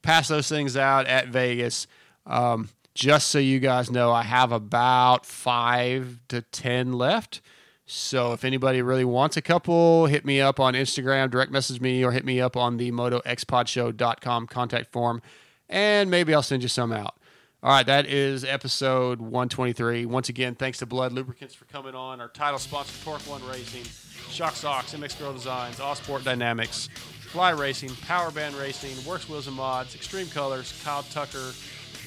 Pass 0.03 0.29
those 0.29 0.49
things 0.49 0.77
out 0.77 1.07
at 1.07 1.29
Vegas. 1.29 1.89
Um, 2.27 2.69
just 2.95 3.29
so 3.29 3.41
you 3.41 3.59
guys 3.59 3.91
know, 3.91 4.13
I 4.13 4.23
have 4.23 4.53
about 4.53 5.27
five 5.27 6.21
to 6.29 6.43
ten 6.43 6.93
left. 6.93 7.41
So 7.89 8.33
if 8.33 8.45
anybody 8.45 8.83
really 8.83 9.05
wants 9.05 9.37
a 9.37 9.43
couple, 9.43 10.07
hit 10.07 10.25
me 10.25 10.41
up 10.41 10.59
on 10.59 10.75
Instagram, 10.75 11.31
direct 11.31 11.53
message 11.53 11.81
me, 11.81 12.05
or 12.05 12.11
hit 12.11 12.25
me 12.25 12.41
up 12.41 12.57
on 12.57 12.79
the 12.79 12.91
motoxpodshow.com 12.91 14.49
contact 14.49 14.91
form, 14.91 15.23
and 15.69 16.11
maybe 16.11 16.35
I'll 16.35 16.43
send 16.43 16.63
you 16.63 16.69
some 16.69 16.91
out. 16.93 17.15
All 17.63 17.71
right, 17.71 17.87
that 17.87 18.07
is 18.07 18.45
episode 18.45 19.21
123. 19.21 20.05
Once 20.05 20.29
again, 20.29 20.57
thanks 20.57 20.79
to 20.79 20.87
Blud 20.87 21.13
Lubricants 21.13 21.55
for 21.55 21.65
coming 21.67 21.95
on. 21.95 22.21
Our 22.21 22.29
title 22.29 22.59
sponsor, 22.59 22.93
Torque 23.05 23.23
One 23.23 23.45
Racing, 23.47 23.85
Shock 24.31 24.55
Socks, 24.55 24.93
MX 24.93 25.19
Girl 25.21 25.33
Designs, 25.33 25.79
All 25.79 25.95
Sport 25.95 26.25
Dynamics, 26.25 26.89
Fly 27.31 27.51
Racing, 27.51 27.91
Power 28.03 28.33
Band 28.33 28.57
Racing, 28.57 29.05
Works 29.09 29.29
Wheels 29.29 29.47
and 29.47 29.57
Mods, 29.57 29.95
Extreme 29.95 30.29
Colors, 30.29 30.81
Kyle 30.85 31.05
Tucker, 31.05 31.53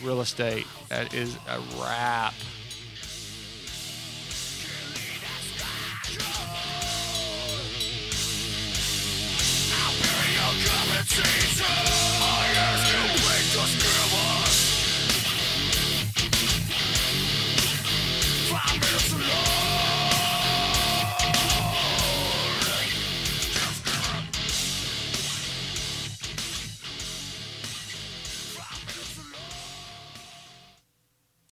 Real 0.03 0.21
Estate. 0.21 0.67
That 0.89 1.13
is 1.13 1.35
a 1.47 1.59
wrap. 1.81 2.33
I 11.61 12.45
ask 12.55 12.93
you, 12.93 13.03
to 13.53 13.67
scribble 13.67 14.28